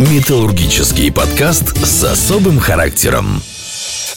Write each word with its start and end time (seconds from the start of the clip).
Металлургический 0.00 1.12
подкаст 1.12 1.76
с 1.86 2.02
особым 2.02 2.58
характером. 2.58 3.40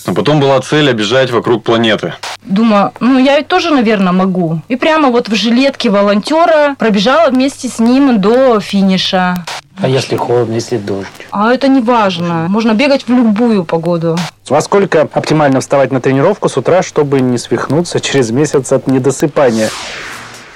А 0.07 0.13
потом 0.13 0.39
была 0.39 0.59
цель 0.59 0.89
обижать 0.89 1.29
вокруг 1.29 1.63
планеты. 1.63 2.15
Думаю, 2.43 2.93
ну 2.99 3.19
я 3.19 3.37
ведь 3.37 3.47
тоже, 3.47 3.69
наверное, 3.69 4.11
могу. 4.11 4.61
И 4.69 4.75
прямо 4.75 5.09
вот 5.09 5.29
в 5.29 5.35
жилетке 5.35 5.91
волонтера 5.91 6.75
пробежала 6.79 7.29
вместе 7.29 7.67
с 7.67 7.77
ним 7.77 8.19
до 8.19 8.59
финиша. 8.59 9.45
А 9.79 9.87
если 9.87 10.15
холодно, 10.15 10.55
если 10.55 10.77
дождь? 10.77 11.07
А 11.29 11.53
это 11.53 11.67
не 11.67 11.81
важно. 11.81 12.47
Можно 12.49 12.73
бегать 12.73 13.07
в 13.07 13.09
любую 13.09 13.63
погоду. 13.63 14.17
Во 14.49 14.61
сколько 14.61 15.03
оптимально 15.03 15.59
вставать 15.59 15.91
на 15.91 16.01
тренировку 16.01 16.49
с 16.49 16.57
утра, 16.57 16.81
чтобы 16.81 17.21
не 17.21 17.37
свихнуться 17.37 17.99
через 17.99 18.31
месяц 18.31 18.71
от 18.71 18.87
недосыпания? 18.87 19.69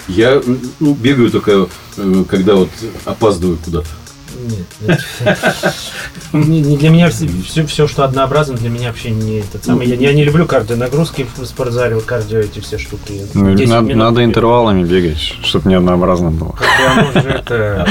Я 0.08 0.42
ну, 0.80 0.94
бегаю 0.96 1.30
только, 1.30 1.68
э, 1.98 2.24
когда 2.28 2.56
вот 2.56 2.70
опаздываю 3.06 3.60
куда-то. 3.64 3.88
Нет, 4.42 5.00
не, 6.34 6.62
не 6.62 6.78
для 6.78 6.90
меня 6.90 7.10
все, 7.10 7.66
все, 7.66 7.88
что 7.88 8.04
однообразно, 8.04 8.56
для 8.56 8.70
меня 8.70 8.88
вообще 8.88 9.12
не 9.12 9.40
этот 9.40 9.64
самый. 9.66 9.88
Я, 9.88 9.96
я 9.96 10.14
не 10.14 10.24
люблю 10.24 10.46
кардио 10.46 10.76
нагрузки 10.76 11.26
в 11.36 11.46
спортзале, 11.46 12.00
кардио 12.02 12.40
эти 12.40 12.60
все 12.60 12.78
штуки. 12.78 13.22
Ну, 13.34 13.56
надо, 13.68 13.96
надо 13.96 14.24
интервалами 14.24 14.84
бегать, 14.84 15.18
чтобы 15.44 15.70
не 15.70 15.76
однообразно 15.76 16.32
было. 16.32 16.56
это... 17.16 17.88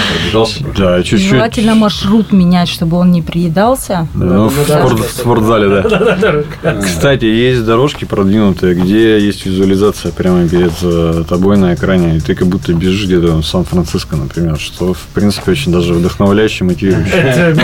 Да, 0.77 1.03
чуть-чуть. 1.03 1.29
Желательно 1.29 1.75
маршрут 1.75 2.33
менять, 2.33 2.69
чтобы 2.69 2.97
он 2.97 3.13
не 3.13 3.23
приедался. 3.23 4.09
Да, 4.15 4.25
ну, 4.25 4.49
в, 4.49 4.65
спорт, 4.65 5.01
в 5.01 5.13
спортзале, 5.13 5.83
да. 5.83 6.81
Кстати, 6.83 7.25
есть 7.25 7.65
дорожки 7.65 8.05
продвинутые, 8.05 8.75
где 8.75 9.19
есть 9.19 9.47
визуализация 9.47 10.13
прямо 10.13 10.49
перед 10.49 10.73
э, 10.83 11.25
тобой 11.29 11.57
на 11.57 11.75
экране, 11.75 12.17
и 12.17 12.21
ты 12.21 12.35
как 12.35 12.49
будто 12.49 12.73
бежишь 12.73 13.07
где-то 13.07 13.37
в 13.37 13.45
Сан-Франциско, 13.45 14.17
например, 14.17 14.59
что, 14.59 14.95
в 14.95 15.07
принципе, 15.15 15.53
очень 15.53 15.73
даже 15.73 15.95
вдохновляюще, 16.41 16.65
мотивирующе. 16.65 17.57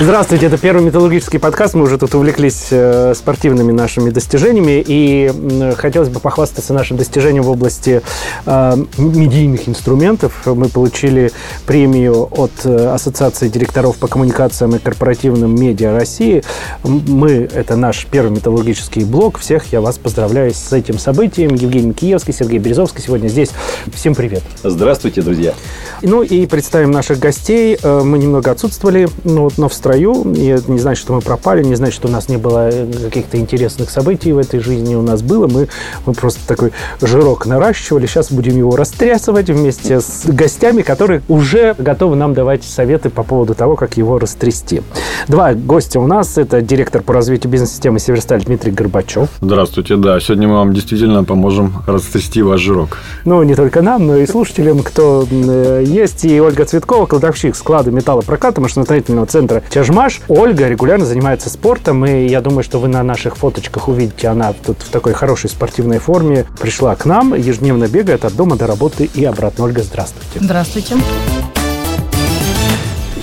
Здравствуйте, 0.00 0.46
это 0.46 0.58
первый 0.58 0.84
металлургический 0.84 1.38
подкаст. 1.38 1.74
Мы 1.74 1.84
уже 1.84 1.98
тут 1.98 2.14
увлеклись 2.14 2.68
э, 2.70 3.14
спортивными 3.14 3.72
нашими 3.72 4.10
достижениями. 4.10 4.84
И 4.86 5.32
хотелось 5.76 6.08
бы 6.08 6.20
похвастаться 6.20 6.72
нашим 6.72 6.96
достижением 6.96 7.44
в 7.44 7.50
области 7.50 8.02
э, 8.46 8.76
медийных 8.98 9.68
инструментов. 9.68 10.46
Мы 10.46 10.68
получили 10.68 11.32
премию 11.66 12.28
от 12.30 12.52
э, 12.64 12.88
Ассоциации 12.88 13.48
директоров 13.48 13.96
по 13.96 14.06
коммуникациям 14.06 14.76
и 14.76 14.78
корпоративным 14.78 15.54
медиа 15.54 15.94
России. 15.94 16.42
Мы, 16.82 17.48
это 17.52 17.76
наш 17.76 18.06
первый 18.06 18.30
металлургический 18.30 19.04
блог. 19.04 19.38
Всех 19.38 19.72
я 19.72 19.80
вас 19.80 19.98
поздравляю 19.98 20.52
с 20.54 20.72
этим 20.72 20.98
событием. 20.98 21.54
Евгений 21.54 21.92
Киевский, 21.92 22.32
Сергей 22.32 22.58
Березовский 22.58 23.02
сегодня 23.02 23.28
здесь. 23.28 23.50
Всем 23.94 24.14
привет. 24.14 24.42
Здравствуйте, 24.62 25.22
друзья. 25.22 25.54
Ну 26.02 26.22
и 26.22 26.46
представим 26.46 26.90
наших 26.90 27.15
гостей. 27.18 27.78
Мы 27.82 28.18
немного 28.18 28.50
отсутствовали 28.50 29.08
вот, 29.46 29.58
но 29.58 29.68
в 29.68 29.74
строю. 29.74 30.32
И 30.34 30.46
это 30.46 30.70
не 30.70 30.78
значит, 30.78 31.02
что 31.02 31.14
мы 31.14 31.20
пропали, 31.20 31.62
не 31.62 31.76
значит, 31.76 31.94
что 31.94 32.08
у 32.08 32.10
нас 32.10 32.28
не 32.28 32.36
было 32.36 32.68
э, 32.68 32.86
каких-то 33.04 33.38
интересных 33.38 33.90
событий 33.90 34.32
в 34.32 34.38
этой 34.38 34.60
жизни. 34.60 34.94
У 34.94 35.02
нас 35.02 35.22
было. 35.22 35.46
Мы, 35.46 35.68
мы 36.04 36.14
просто 36.14 36.40
такой 36.46 36.72
жирок 37.00 37.46
наращивали. 37.46 38.06
Сейчас 38.06 38.32
будем 38.32 38.56
его 38.56 38.74
растрясывать 38.76 39.48
вместе 39.48 40.00
с 40.00 40.26
гостями, 40.26 40.82
которые 40.82 41.22
уже 41.28 41.74
готовы 41.78 42.16
нам 42.16 42.34
давать 42.34 42.64
советы 42.64 43.08
по 43.08 43.22
поводу 43.22 43.54
того, 43.54 43.76
как 43.76 43.96
его 43.96 44.18
растрясти. 44.18 44.82
Два 45.28 45.54
гостя 45.54 46.00
у 46.00 46.06
нас. 46.06 46.38
Это 46.38 46.60
директор 46.60 47.02
по 47.02 47.14
развитию 47.14 47.52
бизнес-системы 47.52 47.98
Северсталь 47.98 48.42
Дмитрий 48.42 48.72
Горбачев. 48.72 49.28
Здравствуйте. 49.40 49.96
Да, 49.96 50.18
сегодня 50.20 50.48
мы 50.48 50.54
вам 50.54 50.72
действительно 50.72 51.24
поможем 51.24 51.84
растрясти 51.86 52.42
ваш 52.42 52.60
жирок. 52.60 52.98
Ну, 53.24 53.42
не 53.42 53.54
только 53.54 53.82
нам, 53.82 54.06
но 54.06 54.16
и 54.16 54.26
слушателям, 54.26 54.80
кто 54.80 55.26
э, 55.30 55.84
есть. 55.86 56.24
И 56.24 56.40
Ольга 56.40 56.64
Цветкова, 56.64 57.05
кладовщик 57.06 57.56
склада 57.56 57.90
металлопроката 57.90 58.60
машиностроительного 58.60 59.26
центра 59.26 59.62
Тяжмаш. 59.70 60.20
Ольга 60.28 60.68
регулярно 60.68 61.04
занимается 61.04 61.50
спортом, 61.50 62.04
и 62.04 62.26
я 62.26 62.40
думаю, 62.40 62.62
что 62.62 62.78
вы 62.78 62.88
на 62.88 63.02
наших 63.02 63.36
фоточках 63.36 63.88
увидите, 63.88 64.28
она 64.28 64.52
тут 64.52 64.78
в 64.82 64.90
такой 64.90 65.12
хорошей 65.14 65.50
спортивной 65.50 65.98
форме 65.98 66.46
пришла 66.60 66.94
к 66.96 67.04
нам, 67.04 67.34
ежедневно 67.34 67.88
бегает 67.88 68.24
от 68.24 68.34
дома 68.34 68.56
до 68.56 68.66
работы 68.66 69.08
и 69.12 69.24
обратно. 69.24 69.64
Ольга, 69.64 69.82
здравствуйте. 69.82 70.40
Здравствуйте. 70.40 70.96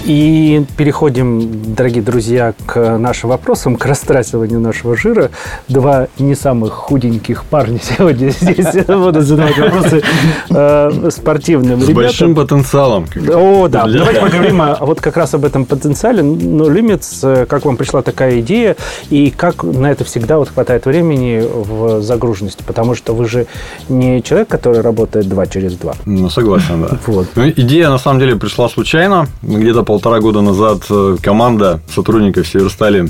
И 0.05 0.65
переходим, 0.75 1.73
дорогие 1.75 2.03
друзья, 2.03 2.53
к 2.65 2.97
нашим 2.97 3.29
вопросам, 3.29 3.77
к 3.77 3.85
растрачиванию 3.85 4.59
нашего 4.59 4.97
жира. 4.97 5.31
Два 5.69 6.07
не 6.19 6.35
самых 6.35 6.73
худеньких 6.73 7.45
парня 7.45 7.79
сегодня 7.97 8.29
здесь 8.29 8.85
будут 8.87 9.23
задавать 9.23 9.57
вопросы 9.57 10.03
э, 10.49 11.09
спортивным 11.09 11.79
С 11.81 11.89
большим 11.89 12.35
потенциалом. 12.35 13.07
О, 13.33 13.69
да. 13.69 13.85
Давайте 13.87 14.19
поговорим 14.19 14.61
вот 14.81 14.99
как 14.99 15.15
раз 15.15 15.33
об 15.35 15.45
этом 15.45 15.65
потенциале. 15.65 16.21
Но 16.21 16.69
Limits, 16.69 17.45
как 17.45 17.63
вам 17.65 17.77
пришла 17.77 18.01
такая 18.01 18.41
идея, 18.41 18.75
и 19.09 19.29
как 19.29 19.63
на 19.63 19.89
это 19.89 20.03
всегда 20.03 20.37
вот 20.37 20.49
хватает 20.49 20.85
времени 20.85 21.41
в 21.41 22.01
загруженности? 22.01 22.63
Потому 22.65 22.95
что 22.95 23.13
вы 23.13 23.25
же 23.27 23.47
не 23.87 24.21
человек, 24.21 24.49
который 24.49 24.81
работает 24.81 25.29
два 25.29 25.45
через 25.45 25.75
два. 25.75 25.95
Ну, 26.05 26.29
согласен, 26.29 26.81
да. 26.81 26.97
Вот. 27.07 27.27
Ну, 27.35 27.49
идея, 27.49 27.89
на 27.89 27.97
самом 27.97 28.19
деле, 28.19 28.35
пришла 28.35 28.67
случайно. 28.67 29.27
Где-то 29.41 29.83
полтора 29.93 30.21
года 30.21 30.41
назад 30.41 30.85
э, 30.89 31.17
команда 31.21 31.79
сотрудников 31.93 32.47
Северстали 32.47 33.09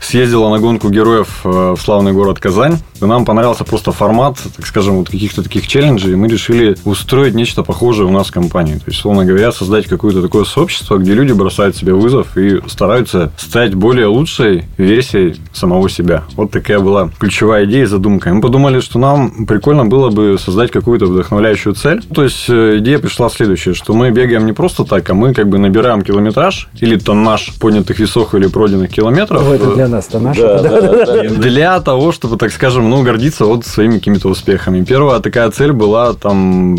съездила 0.00 0.48
на 0.48 0.58
гонку 0.58 0.88
героев 0.88 1.42
э, 1.44 1.74
в 1.76 1.76
славный 1.76 2.12
город 2.12 2.40
Казань. 2.40 2.78
И 3.04 3.06
нам 3.06 3.24
понравился 3.24 3.64
просто 3.64 3.92
формат, 3.92 4.38
так 4.56 4.66
скажем, 4.66 4.96
вот 4.96 5.10
каких-то 5.10 5.42
таких 5.42 5.68
челленджей, 5.68 6.12
и 6.12 6.16
мы 6.16 6.26
решили 6.26 6.76
устроить 6.84 7.34
нечто 7.34 7.62
похожее 7.62 8.08
у 8.08 8.10
нас 8.10 8.28
в 8.28 8.32
компании. 8.32 8.74
То 8.74 8.84
есть, 8.86 9.00
словно 9.00 9.24
говоря, 9.24 9.52
создать 9.52 9.86
какое-то 9.86 10.22
такое 10.22 10.44
сообщество, 10.44 10.96
где 10.96 11.12
люди 11.12 11.32
бросают 11.32 11.76
себе 11.76 11.92
вызов 11.92 12.36
и 12.38 12.60
стараются 12.66 13.30
стать 13.36 13.74
более 13.74 14.06
лучшей 14.06 14.64
версией 14.78 15.36
самого 15.52 15.90
себя. 15.90 16.24
Вот 16.34 16.50
такая 16.50 16.80
была 16.80 17.10
ключевая 17.18 17.66
идея 17.66 17.82
и 17.82 17.86
задумка. 17.86 18.32
Мы 18.32 18.40
подумали, 18.40 18.80
что 18.80 18.98
нам 18.98 19.46
прикольно 19.46 19.84
было 19.84 20.08
бы 20.08 20.38
создать 20.38 20.70
какую-то 20.70 21.06
вдохновляющую 21.06 21.74
цель. 21.74 22.02
То 22.02 22.24
есть, 22.24 22.46
э, 22.48 22.78
идея 22.78 22.98
пришла 22.98 23.28
следующая, 23.28 23.74
что 23.74 23.92
мы 23.92 24.10
бегаем 24.10 24.46
не 24.46 24.52
просто 24.52 24.84
так, 24.84 25.08
а 25.10 25.14
мы 25.14 25.34
как 25.34 25.48
бы 25.48 25.58
набираем 25.58 26.02
километраж 26.02 26.68
или 26.80 26.96
тоннаж 26.96 27.52
поднятых 27.60 27.98
весов 27.98 28.34
или 28.34 28.46
пройденных 28.46 28.90
километров. 28.90 29.46
Это 29.46 29.74
для 29.74 29.88
нас 29.88 30.06
тоннаж. 30.06 30.38
Да, 30.38 30.62
да, 30.62 30.80
да, 30.80 31.04
да. 31.04 31.22
Для 31.28 31.80
того, 31.80 32.12
чтобы, 32.12 32.38
так 32.38 32.50
скажем, 32.50 32.88
ну, 32.94 33.02
гордиться 33.02 33.44
вот 33.44 33.66
своими 33.66 33.94
какими-то 33.94 34.28
успехами. 34.28 34.84
Первая 34.84 35.18
такая 35.18 35.50
цель 35.50 35.72
была 35.72 36.14
там 36.14 36.76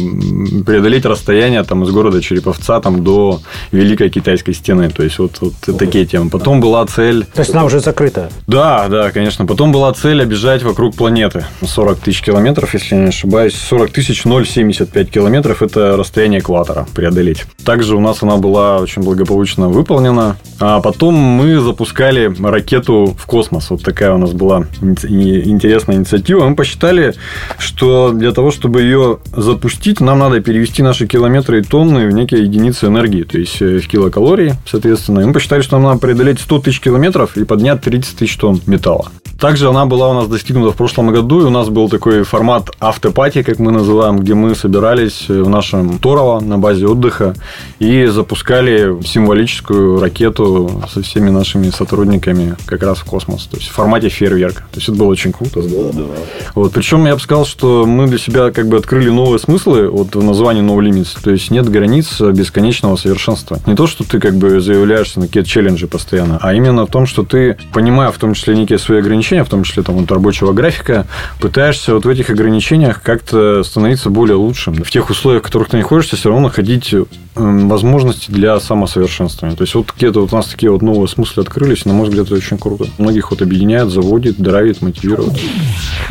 преодолеть 0.66 1.06
расстояние 1.06 1.64
там 1.64 1.84
из 1.84 1.90
города 1.92 2.22
Череповца 2.22 2.80
там 2.80 3.04
до 3.04 3.42
Великой 3.72 4.10
Китайской 4.10 4.54
стены. 4.54 4.90
То 4.90 5.04
есть, 5.04 5.20
вот, 5.20 5.34
вот 5.42 5.54
такие 5.78 6.06
темы. 6.06 6.30
Потом 6.30 6.62
была 6.62 6.86
цель... 6.86 7.26
То 7.26 7.42
есть, 7.42 7.54
она 7.54 7.66
уже 7.66 7.82
закрыта? 7.82 8.30
Да, 8.48 8.88
да, 8.88 9.12
конечно. 9.12 9.46
Потом 9.46 9.74
была 9.74 9.92
цель 9.94 10.22
обижать 10.22 10.64
вокруг 10.64 10.96
планеты. 10.96 11.46
40 11.62 12.00
тысяч 12.00 12.22
километров, 12.22 12.74
если 12.74 12.96
я 12.96 13.02
не 13.02 13.10
ошибаюсь. 13.10 13.56
40 13.56 13.92
тысяч 13.92 14.24
0,75 14.26 15.06
километров– 15.06 15.62
это 15.62 15.98
расстояние 15.98 16.40
экватора 16.40 16.88
преодолеть. 16.96 17.46
Также 17.66 17.96
у 17.96 18.00
нас 18.00 18.24
она 18.24 18.38
была 18.38 18.78
очень 18.78 19.02
благополучно 19.02 19.68
выполнена. 19.68 20.38
А 20.60 20.80
потом 20.80 21.16
мы 21.16 21.60
запускали 21.60 22.34
ракету 22.42 23.16
в 23.18 23.26
космос. 23.26 23.70
Вот 23.70 23.84
такая 23.84 24.14
у 24.14 24.18
нас 24.18 24.32
была 24.32 24.66
интересная 24.82 25.95
инициатива. 25.96 26.48
Мы 26.48 26.56
посчитали, 26.56 27.16
что 27.58 28.12
для 28.12 28.32
того, 28.32 28.52
чтобы 28.52 28.82
ее 28.82 29.20
запустить, 29.36 30.00
нам 30.02 30.20
надо 30.20 30.40
перевести 30.42 30.84
наши 30.84 31.08
километры 31.08 31.60
и 31.60 31.64
тонны 31.64 32.08
в 32.08 32.12
некие 32.12 32.44
единицы 32.44 32.88
энергии, 32.88 33.24
то 33.24 33.38
есть 33.38 33.62
э, 33.62 33.80
в 33.80 33.88
килокалории, 33.88 34.56
соответственно. 34.66 35.22
И 35.22 35.26
мы 35.26 35.34
посчитали, 35.34 35.62
что 35.62 35.78
нам 35.78 35.84
надо 35.84 36.00
преодолеть 36.00 36.40
100 36.40 36.60
тысяч 36.60 36.80
километров 36.80 37.38
и 37.38 37.44
поднять 37.44 37.82
30 37.82 38.18
тысяч 38.18 38.38
тонн 38.38 38.62
металла. 38.68 39.10
Также 39.40 39.68
она 39.68 39.86
была 39.86 40.10
у 40.10 40.14
нас 40.14 40.28
достигнута 40.28 40.72
в 40.72 40.78
прошлом 40.78 41.12
году, 41.12 41.42
и 41.42 41.44
у 41.44 41.50
нас 41.50 41.68
был 41.68 41.90
такой 41.90 42.24
формат 42.24 42.70
автопати, 42.80 43.44
как 43.44 43.60
мы 43.60 43.72
называем, 43.72 44.18
где 44.18 44.34
мы 44.34 44.56
собирались 44.56 45.28
в 45.28 45.50
нашем 45.50 46.00
Торово 46.00 46.40
на 46.40 46.58
базе 46.58 46.88
отдыха 46.88 47.36
и 47.80 48.06
запускали 48.06 48.96
символическую 49.06 50.00
ракету 50.00 50.82
со 50.92 51.02
всеми 51.02 51.30
нашими 51.30 51.70
сотрудниками 51.70 52.56
как 52.66 52.84
раз 52.84 53.00
в 53.00 53.06
космос, 53.06 53.46
то 53.46 53.58
есть 53.58 53.70
в 53.70 53.74
формате 53.74 54.08
фейерверка. 54.10 54.62
То 54.72 54.78
есть 54.78 54.88
это 54.88 54.98
было 54.98 55.08
очень 55.08 55.34
круто. 55.34 55.62
Да, 55.94 56.04
да. 56.04 56.22
Вот. 56.56 56.74
Причем 56.74 57.06
я 57.06 57.16
бы 57.16 57.22
сказал, 57.22 57.46
что 57.46 57.86
мы 57.86 58.08
для 58.08 58.18
себя 58.18 58.52
как 58.52 58.68
бы 58.68 58.78
открыли 58.78 59.10
новые 59.10 59.40
смыслы 59.40 59.90
от 59.90 60.16
названия 60.16 60.62
No 60.62 60.78
Limits. 60.78 61.18
То 61.22 61.32
есть 61.32 61.52
нет 61.52 61.70
границ 61.70 62.20
бесконечного 62.22 62.96
совершенства. 62.96 63.60
Не 63.66 63.76
то, 63.76 63.88
что 63.88 64.04
ты 64.04 64.20
как 64.20 64.36
бы 64.36 64.60
заявляешься 64.60 65.20
на 65.20 65.28
какие-то 65.28 65.50
челленджи 65.50 65.88
постоянно, 65.88 66.40
а 66.42 66.54
именно 66.54 66.86
в 66.86 66.90
том, 66.90 67.06
что 67.06 67.24
ты, 67.24 67.58
понимая 67.74 68.12
в 68.12 68.18
том 68.18 68.34
числе 68.34 68.56
некие 68.56 68.80
свои 68.80 69.00
ограничения, 69.00 69.44
в 69.44 69.50
том 69.50 69.64
числе 69.64 69.84
там 69.84 70.04
от 70.04 70.12
рабочего 70.12 70.54
графика, 70.54 71.08
пытаешься 71.40 71.94
вот 71.94 72.06
в 72.06 72.10
этих 72.10 72.30
ограничениях 72.30 73.02
как-то 73.02 73.64
становиться 73.64 74.10
более 74.10 74.38
лучшим. 74.38 74.76
В 74.76 74.90
тех 74.90 75.10
условиях, 75.10 75.44
в 75.44 75.46
которых 75.46 75.70
ты 75.70 75.78
находишься, 75.78 76.16
все 76.16 76.30
равно 76.30 76.48
находить 76.48 76.94
эм, 76.94 77.70
возможности 77.70 78.32
для 78.32 78.60
самосовершенствования. 78.60 79.56
То 79.56 79.64
есть 79.64 79.76
вот 79.76 79.92
какие-то 79.92 80.22
вот 80.22 80.34
у 80.34 80.36
нас 80.36 80.48
такие 80.48 80.72
вот 80.72 80.82
новые 80.82 81.08
смыслы 81.08 81.44
открылись, 81.44 81.86
на 81.86 81.94
мой 81.94 82.08
взгляд, 82.08 82.28
это 82.28 82.36
очень 82.36 82.58
круто. 82.58 82.88
Многих 82.98 83.32
вот 83.32 83.42
объединяет, 83.42 83.90
заводит, 83.90 84.38
драйвит, 84.38 84.82
мотивирует. 84.82 85.34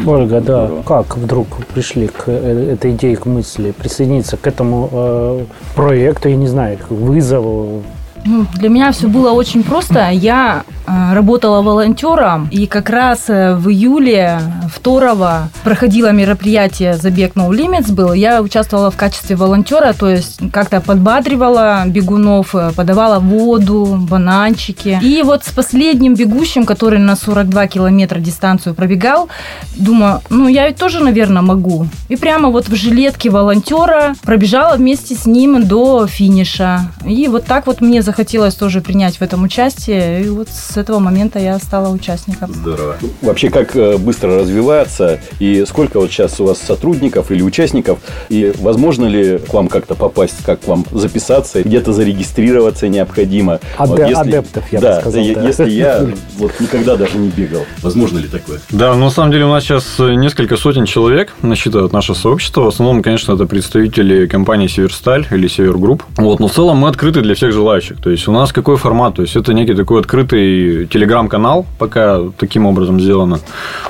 Ольга, 0.07 0.41
да, 0.41 0.71
как 0.87 1.17
вдруг 1.17 1.47
пришли 1.73 2.09
к 2.09 2.25
э, 2.27 2.73
этой 2.73 2.93
идее, 2.93 3.17
к 3.17 3.27
мысли 3.27 3.71
присоединиться 3.71 4.37
к 4.37 4.47
этому 4.47 4.89
э, 4.93 5.45
проекту, 5.75 6.29
я 6.29 6.37
не 6.37 6.49
знаю, 6.49 6.79
к 6.79 6.91
вызову? 6.91 7.83
Ну, 8.25 8.47
для 8.55 8.69
меня 8.69 8.93
все 8.93 9.07
было 9.07 9.33
очень 9.33 9.63
просто. 9.63 10.11
Я 10.11 10.65
работала 10.87 11.63
волонтером, 11.63 12.49
и 12.51 12.67
как 12.67 12.91
раз 12.91 13.25
э, 13.29 13.55
в 13.55 13.69
июле 13.71 14.41
2 14.83 15.49
проходило 15.63 16.13
мероприятие 16.13 16.95
«Забег 16.97 17.35
No 17.37 17.49
Limits» 17.51 17.93
был. 17.93 18.13
Я 18.13 18.43
участвовала 18.43 18.91
в 18.91 18.97
качестве 18.97 19.37
волонтера, 19.37 19.93
то 19.93 20.09
есть 20.09 20.41
как-то 20.53 20.81
подбадривала 20.81 21.85
бегунов, 21.87 22.55
э, 22.55 22.73
подавала 22.77 23.19
воду, 23.19 23.97
бананчики. 23.99 24.99
И 25.03 25.23
вот 25.23 25.45
с 25.45 25.51
последним 25.51 26.15
бегущим, 26.15 26.67
который 26.67 26.99
на 26.99 27.17
42 27.17 27.67
километра 27.67 28.19
дистанцию 28.19 28.75
пробегал, 28.75 29.29
думаю, 29.77 30.21
ну 30.31 30.49
я 30.49 30.67
ведь 30.67 30.77
тоже, 30.77 31.01
наверное, 31.03 31.43
могу. 31.43 31.87
И 32.09 32.17
прямо 32.17 32.51
вот 32.51 32.69
в 32.69 32.75
жилетке 32.75 33.31
волонтера 33.31 34.15
пробежала 34.23 34.77
вместе 34.77 35.15
с 35.15 35.27
ним 35.27 35.67
до 35.67 36.07
финиша. 36.07 36.93
И 37.07 37.29
вот 37.29 37.45
так 37.47 37.67
вот 37.67 37.81
мне 37.81 38.03
захотелось 38.03 38.55
тоже 38.55 38.81
принять 38.81 39.17
в 39.17 39.23
этом 39.23 39.45
участие. 39.45 40.25
И 40.25 40.29
вот 40.29 40.49
с 40.49 40.74
этого 40.77 40.99
момента 40.99 41.39
я 41.39 41.59
стала 41.59 41.89
участником. 41.89 42.53
Здорово. 42.53 42.97
Вообще, 43.23 43.51
как 43.51 43.77
э, 43.77 43.97
быстро 43.99 44.39
развивается 44.41 45.21
и 45.39 45.65
сколько 45.67 46.01
вот 46.01 46.11
сейчас 46.11 46.41
у 46.41 46.47
вас 46.47 46.59
сотрудников 46.59 47.31
или 47.31 47.43
участников, 47.43 47.99
и 48.29 48.53
возможно 48.61 49.07
ли 49.07 49.39
к 49.39 49.53
вам 49.53 49.69
как-то 49.69 49.95
попасть, 49.95 50.45
как 50.45 50.61
к 50.61 50.67
вам 50.69 50.85
записаться, 50.91 51.63
где-то 51.63 51.93
зарегистрироваться 51.93 52.89
необходимо? 52.89 53.61
Аде- 53.79 54.15
адептов, 54.15 54.65
я 54.73 54.79
бы 54.79 54.87
да, 54.87 55.01
сказал, 55.01 55.23
е- 55.23 55.35
да. 55.35 55.47
Если 55.47 55.71
я 55.71 56.07
вот 56.39 56.53
никогда 56.61 56.97
даже 56.97 57.19
не 57.19 57.29
бегал. 57.29 57.65
Возможно 57.83 58.19
ли 58.19 58.29
такое? 58.29 58.61
Да, 58.71 58.95
ну, 58.95 59.05
на 59.05 59.11
самом 59.11 59.33
деле 59.33 59.45
у 59.45 59.51
нас 59.51 59.65
сейчас 59.65 59.99
несколько 59.99 60.57
сотен 60.57 60.87
человек 60.87 61.35
насчитывает 61.43 61.93
наше 61.93 62.15
сообщество. 62.15 62.63
В 62.63 62.69
основном, 62.69 63.03
конечно, 63.03 63.33
это 63.35 63.47
представители 63.47 64.27
компании 64.27 64.67
Северсталь 64.67 65.27
или 65.31 65.49
Севергрупп. 65.49 66.03
Вот, 66.17 66.41
но 66.41 66.49
в 66.49 66.53
целом 66.53 66.79
мы 66.79 66.89
открыты 66.89 67.21
для 67.21 67.35
всех 67.35 67.53
желающих. 67.53 68.01
То 68.01 68.11
есть 68.11 68.29
у 68.29 68.33
нас 68.33 68.53
какой 68.53 68.77
формат? 68.77 69.17
То 69.17 69.23
есть 69.23 69.37
это 69.37 69.53
некий 69.55 69.75
такой 69.75 70.01
открытый 70.01 70.64
телеграм-канал, 70.91 71.67
пока 71.79 72.21
таким 72.39 72.67
образом 72.67 73.01
сделано, 73.01 73.41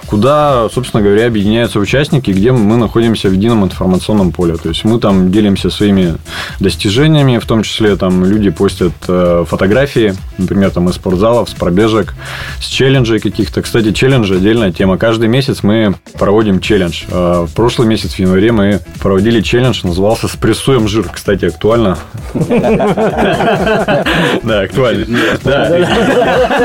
куда, 0.07 0.69
собственно 0.71 1.03
говоря, 1.03 1.27
объединяются 1.27 1.79
участники, 1.79 2.31
где 2.31 2.53
мы 2.53 2.77
находимся 2.77 3.29
в 3.29 3.33
едином 3.33 3.65
информационном 3.65 4.33
поле. 4.33 4.57
То 4.57 4.69
есть 4.69 4.85
мы 4.85 4.99
там 4.99 5.31
делимся 5.31 5.71
своими 5.71 6.17
достижениями, 6.61 7.39
в 7.39 7.47
том 7.47 7.63
числе 7.63 7.97
там 7.97 8.25
люди 8.25 8.51
постят 8.51 8.93
э, 9.09 9.45
фотографии, 9.49 10.15
например, 10.39 10.71
там 10.71 10.89
из 10.89 10.95
спортзалов, 10.97 11.49
с 11.49 11.53
пробежек, 11.55 12.15
с 12.61 12.67
челленджей 12.67 13.21
каких-то. 13.21 13.63
Кстати, 13.63 13.93
челленджи 13.93 14.37
отдельная 14.37 14.73
тема. 14.73 14.99
Каждый 14.99 15.29
месяц 15.29 15.63
мы 15.63 15.95
проводим 16.19 16.61
челлендж. 16.61 17.03
Э, 17.09 17.45
В 17.49 17.55
прошлый 17.55 17.87
месяц, 17.89 18.15
в 18.15 18.19
январе, 18.19 18.53
мы 18.53 18.81
проводили 19.03 19.41
челлендж, 19.41 19.81
назывался 19.85 20.29
«Спрессуем 20.29 20.89
жир». 20.89 21.09
Кстати, 21.13 21.47
актуально. 21.47 21.97
Да, 24.43 24.61
актуально. 24.63 25.07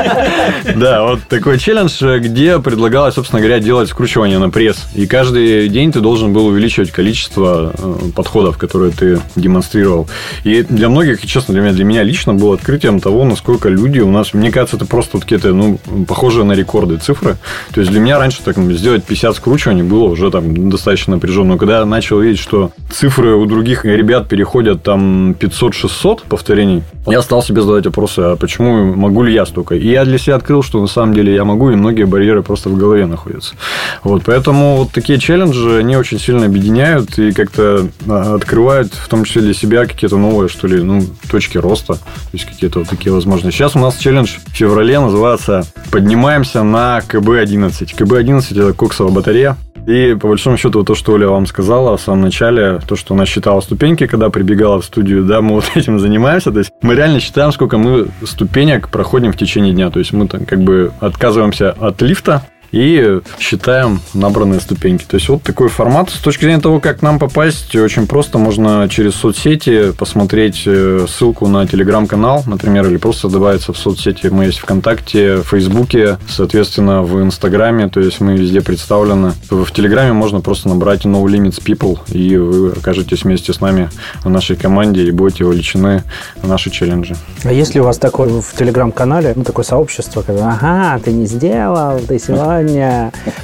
Да. 0.76 1.02
Вот 1.04 1.20
такой 1.28 1.58
челлендж, 1.58 2.02
где 2.18 2.58
предлагалось, 2.58 3.14
собственно 3.14 3.40
говоря, 3.40 3.60
делать 3.60 3.88
скручивание 3.88 4.38
на 4.38 4.50
пресс. 4.50 4.86
И 4.94 5.06
каждый 5.06 5.68
день 5.68 5.92
ты 5.92 6.00
должен 6.00 6.32
был 6.32 6.46
увеличивать 6.46 6.90
количество 6.90 7.72
э, 7.76 7.94
подходов, 8.14 8.58
которые 8.58 8.92
ты 8.92 9.20
демонстрировал. 9.36 10.08
И 10.44 10.62
для 10.62 10.88
многих, 10.88 11.24
и 11.24 11.26
честно, 11.26 11.54
для 11.54 11.62
меня, 11.62 11.72
для 11.72 11.84
меня 11.84 12.02
лично 12.02 12.34
было 12.34 12.54
открытием 12.54 13.00
того, 13.00 13.24
насколько 13.24 13.68
люди 13.68 14.00
у 14.00 14.10
нас... 14.10 14.34
Мне 14.34 14.50
кажется, 14.50 14.76
это 14.76 14.86
просто 14.86 15.16
вот 15.16 15.24
какие-то, 15.24 15.52
ну, 15.52 15.78
похожие 16.06 16.44
на 16.44 16.52
рекорды 16.52 16.96
цифры. 16.98 17.36
То 17.72 17.80
есть, 17.80 17.90
для 17.90 18.00
меня 18.00 18.18
раньше 18.18 18.42
так, 18.42 18.56
ну, 18.56 18.70
сделать 18.72 19.04
50 19.04 19.36
скручиваний 19.36 19.82
было 19.82 20.04
уже 20.04 20.30
там 20.30 20.70
достаточно 20.70 21.14
напряженно. 21.14 21.50
Но 21.50 21.58
когда 21.58 21.80
я 21.80 21.84
начал 21.84 22.20
видеть, 22.20 22.40
что 22.40 22.70
цифры 22.90 23.34
у 23.34 23.44
других 23.46 23.84
ребят 23.84 24.28
переходят 24.28 24.82
там 24.82 25.32
500-600 25.32 26.20
повторений, 26.28 26.82
я 27.06 27.22
стал 27.22 27.42
себе 27.42 27.62
задавать 27.62 27.86
вопросы, 27.86 28.20
а 28.20 28.36
почему 28.36 28.94
могу 28.94 29.22
ли 29.22 29.32
я 29.32 29.46
столько? 29.46 29.74
И 29.74 29.89
я 29.90 30.04
для 30.04 30.18
себя 30.18 30.36
открыл, 30.36 30.62
что 30.62 30.80
на 30.80 30.86
самом 30.86 31.14
деле 31.14 31.34
я 31.34 31.44
могу, 31.44 31.70
и 31.70 31.76
многие 31.76 32.04
барьеры 32.04 32.42
просто 32.42 32.68
в 32.68 32.76
голове 32.76 33.06
находятся. 33.06 33.54
Вот, 34.02 34.22
поэтому 34.24 34.76
вот 34.76 34.92
такие 34.92 35.18
челленджи, 35.18 35.78
они 35.78 35.96
очень 35.96 36.18
сильно 36.18 36.46
объединяют 36.46 37.18
и 37.18 37.32
как-то 37.32 37.88
а, 38.08 38.34
открывают, 38.34 38.92
в 38.94 39.08
том 39.08 39.24
числе 39.24 39.42
для 39.42 39.54
себя, 39.54 39.86
какие-то 39.86 40.16
новые, 40.16 40.48
что 40.48 40.66
ли, 40.66 40.82
ну, 40.82 41.02
точки 41.30 41.58
роста, 41.58 41.94
то 41.94 42.00
есть 42.32 42.46
какие-то 42.46 42.80
вот 42.80 42.88
такие 42.88 43.12
возможности. 43.12 43.56
Сейчас 43.56 43.76
у 43.76 43.78
нас 43.78 43.96
челлендж 43.96 44.36
в 44.46 44.56
феврале 44.56 45.00
называется 45.00 45.64
«Поднимаемся 45.90 46.62
на 46.62 47.00
КБ-11». 47.06 47.94
КБ-11– 47.96 48.44
это 48.50 48.72
коксовая 48.72 49.12
батарея. 49.12 49.56
И 49.90 50.14
по 50.14 50.28
большому 50.28 50.56
счету, 50.56 50.84
то, 50.84 50.94
что 50.94 51.12
Оля 51.14 51.26
вам 51.26 51.46
сказала 51.46 51.96
в 51.96 52.00
самом 52.00 52.20
начале, 52.20 52.78
то, 52.86 52.94
что 52.94 53.14
она 53.14 53.26
считала 53.26 53.60
ступеньки, 53.60 54.06
когда 54.06 54.30
прибегала 54.30 54.80
в 54.80 54.84
студию, 54.84 55.24
да, 55.24 55.40
мы 55.40 55.54
вот 55.54 55.64
этим 55.74 55.98
занимаемся. 55.98 56.52
То 56.52 56.60
есть 56.60 56.70
мы 56.80 56.94
реально 56.94 57.18
считаем, 57.18 57.50
сколько 57.50 57.76
мы 57.76 58.06
ступенек 58.24 58.88
проходим 58.88 59.32
в 59.32 59.36
течение 59.36 59.72
дня. 59.72 59.90
То 59.90 59.98
есть 59.98 60.12
мы 60.12 60.28
там 60.28 60.46
как 60.46 60.60
бы 60.60 60.92
отказываемся 61.00 61.72
от 61.72 62.00
лифта, 62.02 62.42
и 62.72 63.20
считаем 63.38 64.00
набранные 64.14 64.60
ступеньки. 64.60 65.04
То 65.04 65.16
есть 65.16 65.28
вот 65.28 65.42
такой 65.42 65.68
формат. 65.68 66.10
С 66.10 66.18
точки 66.18 66.44
зрения 66.44 66.60
того, 66.60 66.80
как 66.80 67.02
нам 67.02 67.18
попасть, 67.18 67.74
очень 67.74 68.06
просто. 68.06 68.38
Можно 68.38 68.88
через 68.88 69.14
соцсети 69.14 69.92
посмотреть 69.92 70.62
э, 70.66 71.06
ссылку 71.08 71.46
на 71.48 71.66
телеграм-канал, 71.66 72.44
например, 72.46 72.86
или 72.86 72.96
просто 72.96 73.28
добавиться 73.28 73.72
в 73.72 73.78
соцсети. 73.78 74.28
Мы 74.28 74.46
есть 74.46 74.58
ВКонтакте, 74.58 75.36
в 75.36 75.44
Фейсбуке, 75.44 76.18
соответственно, 76.28 77.02
в 77.02 77.20
Инстаграме. 77.22 77.88
То 77.88 78.00
есть 78.00 78.20
мы 78.20 78.36
везде 78.36 78.60
представлены. 78.60 79.32
В 79.48 79.70
Телеграме 79.72 80.12
можно 80.12 80.40
просто 80.40 80.68
набрать 80.68 81.04
No 81.04 81.24
Limits 81.24 81.62
People, 81.62 81.98
и 82.12 82.36
вы 82.36 82.70
окажетесь 82.72 83.24
вместе 83.24 83.52
с 83.52 83.60
нами 83.60 83.90
в 84.22 84.30
нашей 84.30 84.56
команде 84.56 85.04
и 85.04 85.10
будете 85.10 85.44
вовлечены 85.44 86.04
в 86.42 86.48
наши 86.48 86.70
челленджи. 86.70 87.16
А 87.44 87.52
если 87.52 87.80
у 87.80 87.84
вас 87.84 87.98
такое 87.98 88.40
в 88.40 88.56
телеграм-канале, 88.56 89.32
ну, 89.34 89.44
такое 89.44 89.64
сообщество, 89.64 90.22
когда, 90.22 90.50
ага, 90.50 91.00
ты 91.02 91.12
не 91.12 91.26
сделал, 91.26 91.98
ты 92.00 92.18
сегодня, 92.18 92.59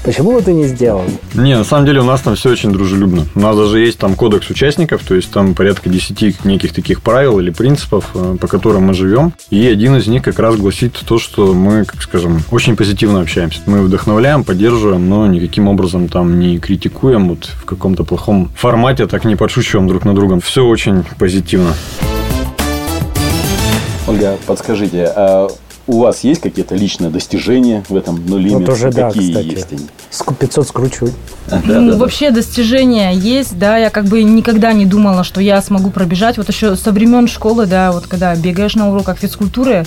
почему 0.05 0.41
ты 0.41 0.53
не 0.53 0.65
сделал? 0.65 1.05
Не, 1.35 1.57
на 1.57 1.65
самом 1.65 1.87
деле 1.87 2.01
у 2.01 2.05
нас 2.05 2.21
там 2.21 2.37
все 2.37 2.51
очень 2.51 2.73
дружелюбно. 2.73 3.27
У 3.35 3.41
нас 3.41 3.57
даже 3.57 3.81
есть 3.81 3.99
там 3.99 4.15
кодекс 4.15 4.51
участников, 4.51 5.03
то 5.03 5.15
есть 5.15 5.31
там 5.31 5.55
порядка 5.55 5.89
10 5.89 6.45
неких 6.45 6.73
таких 6.73 7.03
правил 7.03 7.39
или 7.39 7.51
принципов, 7.51 8.11
э, 8.15 8.37
по 8.41 8.47
которым 8.47 8.85
мы 8.85 8.95
живем. 8.95 9.33
И 9.51 9.67
один 9.67 9.97
из 9.97 10.07
них 10.07 10.23
как 10.23 10.39
раз 10.39 10.57
гласит 10.57 10.95
то, 11.07 11.19
что 11.19 11.55
мы, 11.55 11.85
как 11.85 12.03
скажем, 12.03 12.43
очень 12.51 12.77
позитивно 12.77 13.21
общаемся. 13.21 13.61
Мы 13.67 13.83
вдохновляем, 13.83 14.45
поддерживаем, 14.45 15.09
но 15.09 15.27
никаким 15.27 15.69
образом 15.69 16.09
там 16.09 16.39
не 16.39 16.59
критикуем, 16.59 17.29
вот 17.29 17.45
в 17.45 17.65
каком-то 17.65 18.05
плохом 18.05 18.51
формате 18.57 19.07
так 19.07 19.25
не 19.25 19.37
подшучиваем 19.37 19.89
друг 19.89 20.05
на 20.05 20.15
другом. 20.15 20.41
Все 20.41 20.65
очень 20.65 21.05
позитивно. 21.19 21.75
Ольга, 24.07 24.39
подскажите, 24.47 25.13
а 25.17 25.49
у 25.87 26.01
вас 26.01 26.25
есть 26.25 26.41
какие-то 26.41 26.75
личные 26.75 27.11
достижения 27.11 27.85
в 27.89 27.95
этом 27.95 28.21
ну, 28.27 28.39
лимит? 28.39 28.69
уже 28.69 28.91
да, 28.91 29.09
Какие 29.09 29.29
кстати. 29.31 29.47
есть 29.47 29.73
они? 29.73 29.87
Ску- 30.11 30.35
500 30.35 30.69
скручивать. 30.69 31.15
Да, 31.49 31.63
Ну, 31.65 31.87
да, 31.87 31.93
да. 31.93 31.97
вообще 31.99 32.33
достижения 32.33 33.13
есть, 33.15 33.57
да, 33.57 33.77
я 33.79 33.91
как 33.91 34.07
бы 34.07 34.23
никогда 34.25 34.73
не 34.73 34.85
думала, 34.85 35.23
что 35.23 35.41
я 35.41 35.63
смогу 35.63 35.91
пробежать. 35.91 36.39
Вот 36.39 36.49
еще 36.49 36.75
со 36.75 36.91
времен 36.91 37.29
школы, 37.29 37.67
да, 37.67 37.93
вот 37.93 38.09
когда 38.09 38.35
бегаешь 38.35 38.75
на 38.75 38.91
уроках 38.91 39.19
физкультуры, 39.19 39.87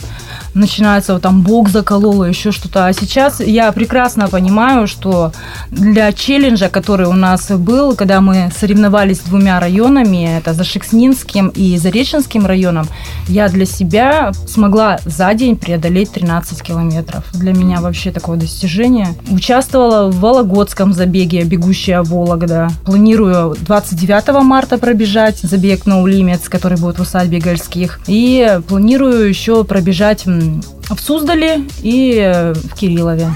начинается 0.53 1.13
вот 1.13 1.21
там 1.21 1.41
бок 1.41 1.67
заколола, 1.67 2.23
еще 2.23 2.51
что-то. 2.51 2.87
А 2.87 2.93
сейчас 2.93 3.41
я 3.41 3.69
прекрасно 3.73 4.29
понимаю, 4.29 4.87
что 4.87 5.33
для 5.69 6.13
челленджа, 6.13 6.69
который 6.69 7.07
у 7.07 7.13
нас 7.13 7.49
был, 7.51 7.93
когда 7.95 8.21
мы 8.21 8.49
соревновались 8.57 9.17
с 9.17 9.21
двумя 9.21 9.59
районами, 9.59 10.37
это 10.37 10.53
Зашекснинским 10.53 11.49
и 11.49 11.77
Зареченским 11.77 12.45
районом, 12.45 12.87
я 13.27 13.49
для 13.49 13.65
себя 13.65 14.31
смогла 14.47 14.99
за 15.03 15.33
день 15.33 15.57
преодолеть 15.57 15.88
13 15.89 16.61
километров. 16.61 17.25
Для 17.33 17.53
меня 17.53 17.81
вообще 17.81 18.11
такое 18.11 18.37
достижение. 18.37 19.07
Участвовала 19.29 20.09
в 20.09 20.19
Вологодском 20.19 20.93
забеге 20.93 21.43
«Бегущая 21.43 22.01
Вологда». 22.03 22.69
Планирую 22.85 23.55
29 23.59 24.43
марта 24.43 24.77
пробежать 24.77 25.39
забег 25.39 25.85
No 25.85 26.03
Limits, 26.03 26.49
который 26.49 26.77
будет 26.77 26.99
в 26.99 27.01
усадьбе 27.01 27.39
Гольских. 27.39 27.99
И 28.07 28.59
планирую 28.67 29.27
еще 29.27 29.63
пробежать 29.63 30.25
в 30.25 30.99
Суздале 30.99 31.63
и 31.81 32.19
э, 32.19 32.53
в 32.53 32.73
Кириллове. 32.75 33.29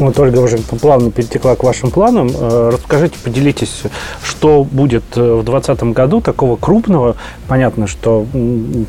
Вот 0.00 0.18
Ольга 0.18 0.40
уже 0.40 0.58
плавно 0.58 1.10
перетекла 1.10 1.56
к 1.56 1.62
вашим 1.62 1.90
планам. 1.90 2.30
Э, 2.34 2.70
Расскажите, 2.72 3.14
поделитесь, 3.22 3.82
что 4.22 4.64
будет 4.64 5.04
э, 5.16 5.20
в 5.20 5.44
2020 5.44 5.82
году 5.94 6.20
такого 6.20 6.56
крупного. 6.56 7.16
Понятно, 7.48 7.86
что 7.86 8.26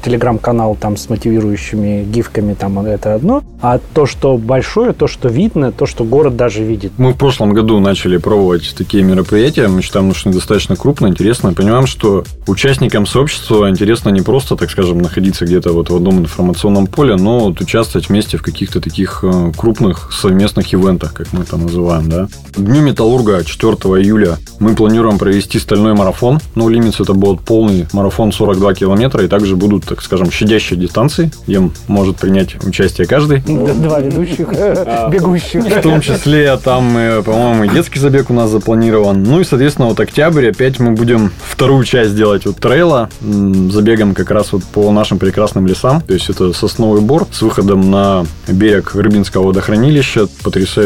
телеграм-канал 0.03 0.77
там 0.79 0.97
с 0.97 1.09
мотивирующими 1.09 2.03
гифками 2.03 2.53
там 2.53 2.79
это 2.79 3.15
одно, 3.15 3.43
а 3.61 3.79
то, 3.93 4.05
что 4.05 4.37
большое, 4.37 4.93
то, 4.93 5.07
что 5.07 5.29
видно, 5.29 5.71
то, 5.71 5.85
что 5.85 6.03
город 6.03 6.35
даже 6.35 6.63
видит. 6.63 6.93
Мы 6.97 7.13
в 7.13 7.17
прошлом 7.17 7.53
году 7.53 7.79
начали 7.79 8.17
пробовать 8.17 8.75
такие 8.77 9.03
мероприятия. 9.03 9.67
Мы 9.67 9.81
считаем, 9.81 10.13
что 10.13 10.29
они 10.29 10.37
достаточно 10.37 10.75
крупно, 10.75 11.07
интересно. 11.07 11.53
Понимаем, 11.53 11.87
что 11.87 12.23
участникам 12.47 13.05
сообщества 13.05 13.69
интересно 13.69 14.09
не 14.09 14.21
просто, 14.21 14.55
так 14.55 14.69
скажем, 14.71 14.99
находиться 14.99 15.45
где-то 15.45 15.73
вот 15.73 15.89
в 15.89 15.95
одном 15.95 16.19
информационном 16.19 16.87
поле, 16.87 17.15
но 17.15 17.39
вот 17.39 17.61
участвовать 17.61 18.09
вместе 18.09 18.37
в 18.37 18.41
каких-то 18.41 18.81
таких 18.81 19.19
э, 19.23 19.51
крупных 19.55 20.11
совместных 20.11 20.73
ивентах. 20.73 20.94
Контента, 20.97 21.09
как 21.13 21.33
мы 21.33 21.43
это 21.43 21.57
называем, 21.57 22.09
да. 22.09 22.27
Дню 22.55 22.81
Металлурга 22.81 23.43
4 23.43 23.73
июля 24.01 24.37
мы 24.59 24.75
планируем 24.75 25.17
провести 25.17 25.59
стальной 25.59 25.93
марафон. 25.93 26.39
Ну, 26.55 26.69
Limits 26.69 27.01
это 27.01 27.13
будет 27.13 27.41
полный 27.41 27.87
марафон 27.93 28.31
42 28.31 28.73
километра, 28.73 29.23
и 29.23 29.27
также 29.27 29.55
будут, 29.55 29.85
так 29.85 30.01
скажем, 30.01 30.31
щадящие 30.31 30.79
дистанции, 30.79 31.31
где 31.47 31.69
может 31.87 32.17
принять 32.17 32.63
участие 32.63 33.07
каждый. 33.07 33.39
Два 33.39 33.99
ведущих, 33.99 34.47
бегущих. 35.11 35.63
В 35.65 35.81
том 35.81 36.01
числе 36.01 36.57
там, 36.57 36.97
э, 36.97 37.21
по-моему, 37.21 37.65
и 37.65 37.69
детский 37.69 37.99
забег 37.99 38.29
у 38.29 38.33
нас 38.33 38.49
запланирован. 38.49 39.23
Ну 39.23 39.41
и, 39.41 39.43
соответственно, 39.43 39.89
вот 39.89 39.99
октябрь 39.99 40.49
опять 40.49 40.79
мы 40.79 40.91
будем 40.91 41.31
вторую 41.45 41.83
часть 41.83 42.15
делать 42.15 42.45
вот 42.45 42.57
трейла, 42.57 43.09
забегом 43.21 44.13
как 44.13 44.31
раз 44.31 44.53
вот 44.53 44.63
по 44.63 44.91
нашим 44.91 45.19
прекрасным 45.19 45.67
лесам. 45.67 46.01
То 46.01 46.13
есть 46.13 46.29
это 46.29 46.53
сосновый 46.53 47.01
бор 47.01 47.27
с 47.31 47.41
выходом 47.41 47.91
на 47.91 48.25
берег 48.47 48.95
Рыбинского 48.95 49.47
водохранилища. 49.47 50.27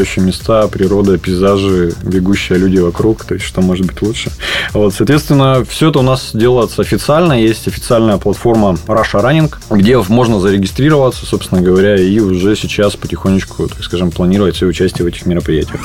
Потрясающие 0.00 0.24
места, 0.24 0.66
природа, 0.68 1.18
пейзажи, 1.18 1.92
бегущие 2.02 2.58
люди 2.58 2.78
вокруг. 2.78 3.22
То 3.26 3.34
есть 3.34 3.44
что 3.44 3.60
может 3.60 3.84
быть 3.84 4.00
лучше. 4.00 4.30
Вот, 4.72 4.94
соответственно, 4.94 5.62
все 5.68 5.90
это 5.90 5.98
у 5.98 6.02
нас 6.02 6.30
делается 6.32 6.80
официально. 6.80 7.34
Есть 7.34 7.68
официальная 7.68 8.16
платформа 8.16 8.78
Russia 8.86 9.22
Running, 9.22 9.54
где 9.68 9.98
можно 10.08 10.40
зарегистрироваться, 10.40 11.26
собственно 11.26 11.60
говоря, 11.60 11.96
и 11.96 12.18
уже 12.18 12.56
сейчас 12.56 12.96
потихонечку, 12.96 13.68
так 13.68 13.82
скажем, 13.82 14.10
планировать 14.10 14.56
свое 14.56 14.70
участие 14.70 15.04
в 15.04 15.08
этих 15.08 15.26
мероприятиях. 15.26 15.82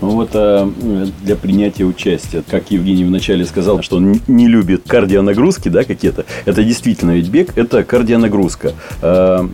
Ну 0.00 0.10
вот 0.10 0.30
а, 0.34 0.70
для 1.22 1.36
принятия 1.36 1.84
участия, 1.84 2.42
как 2.48 2.70
Евгений 2.70 3.04
вначале 3.04 3.44
сказал, 3.44 3.82
что 3.82 3.96
он 3.96 4.20
не 4.26 4.48
любит 4.48 4.82
кардионагрузки, 4.86 5.68
да, 5.68 5.84
какие-то. 5.84 6.24
Это 6.44 6.62
действительно 6.62 7.12
ведь 7.12 7.28
бег, 7.28 7.56
это 7.56 7.84
кардионагрузка. 7.84 8.72
А, 9.02 9.48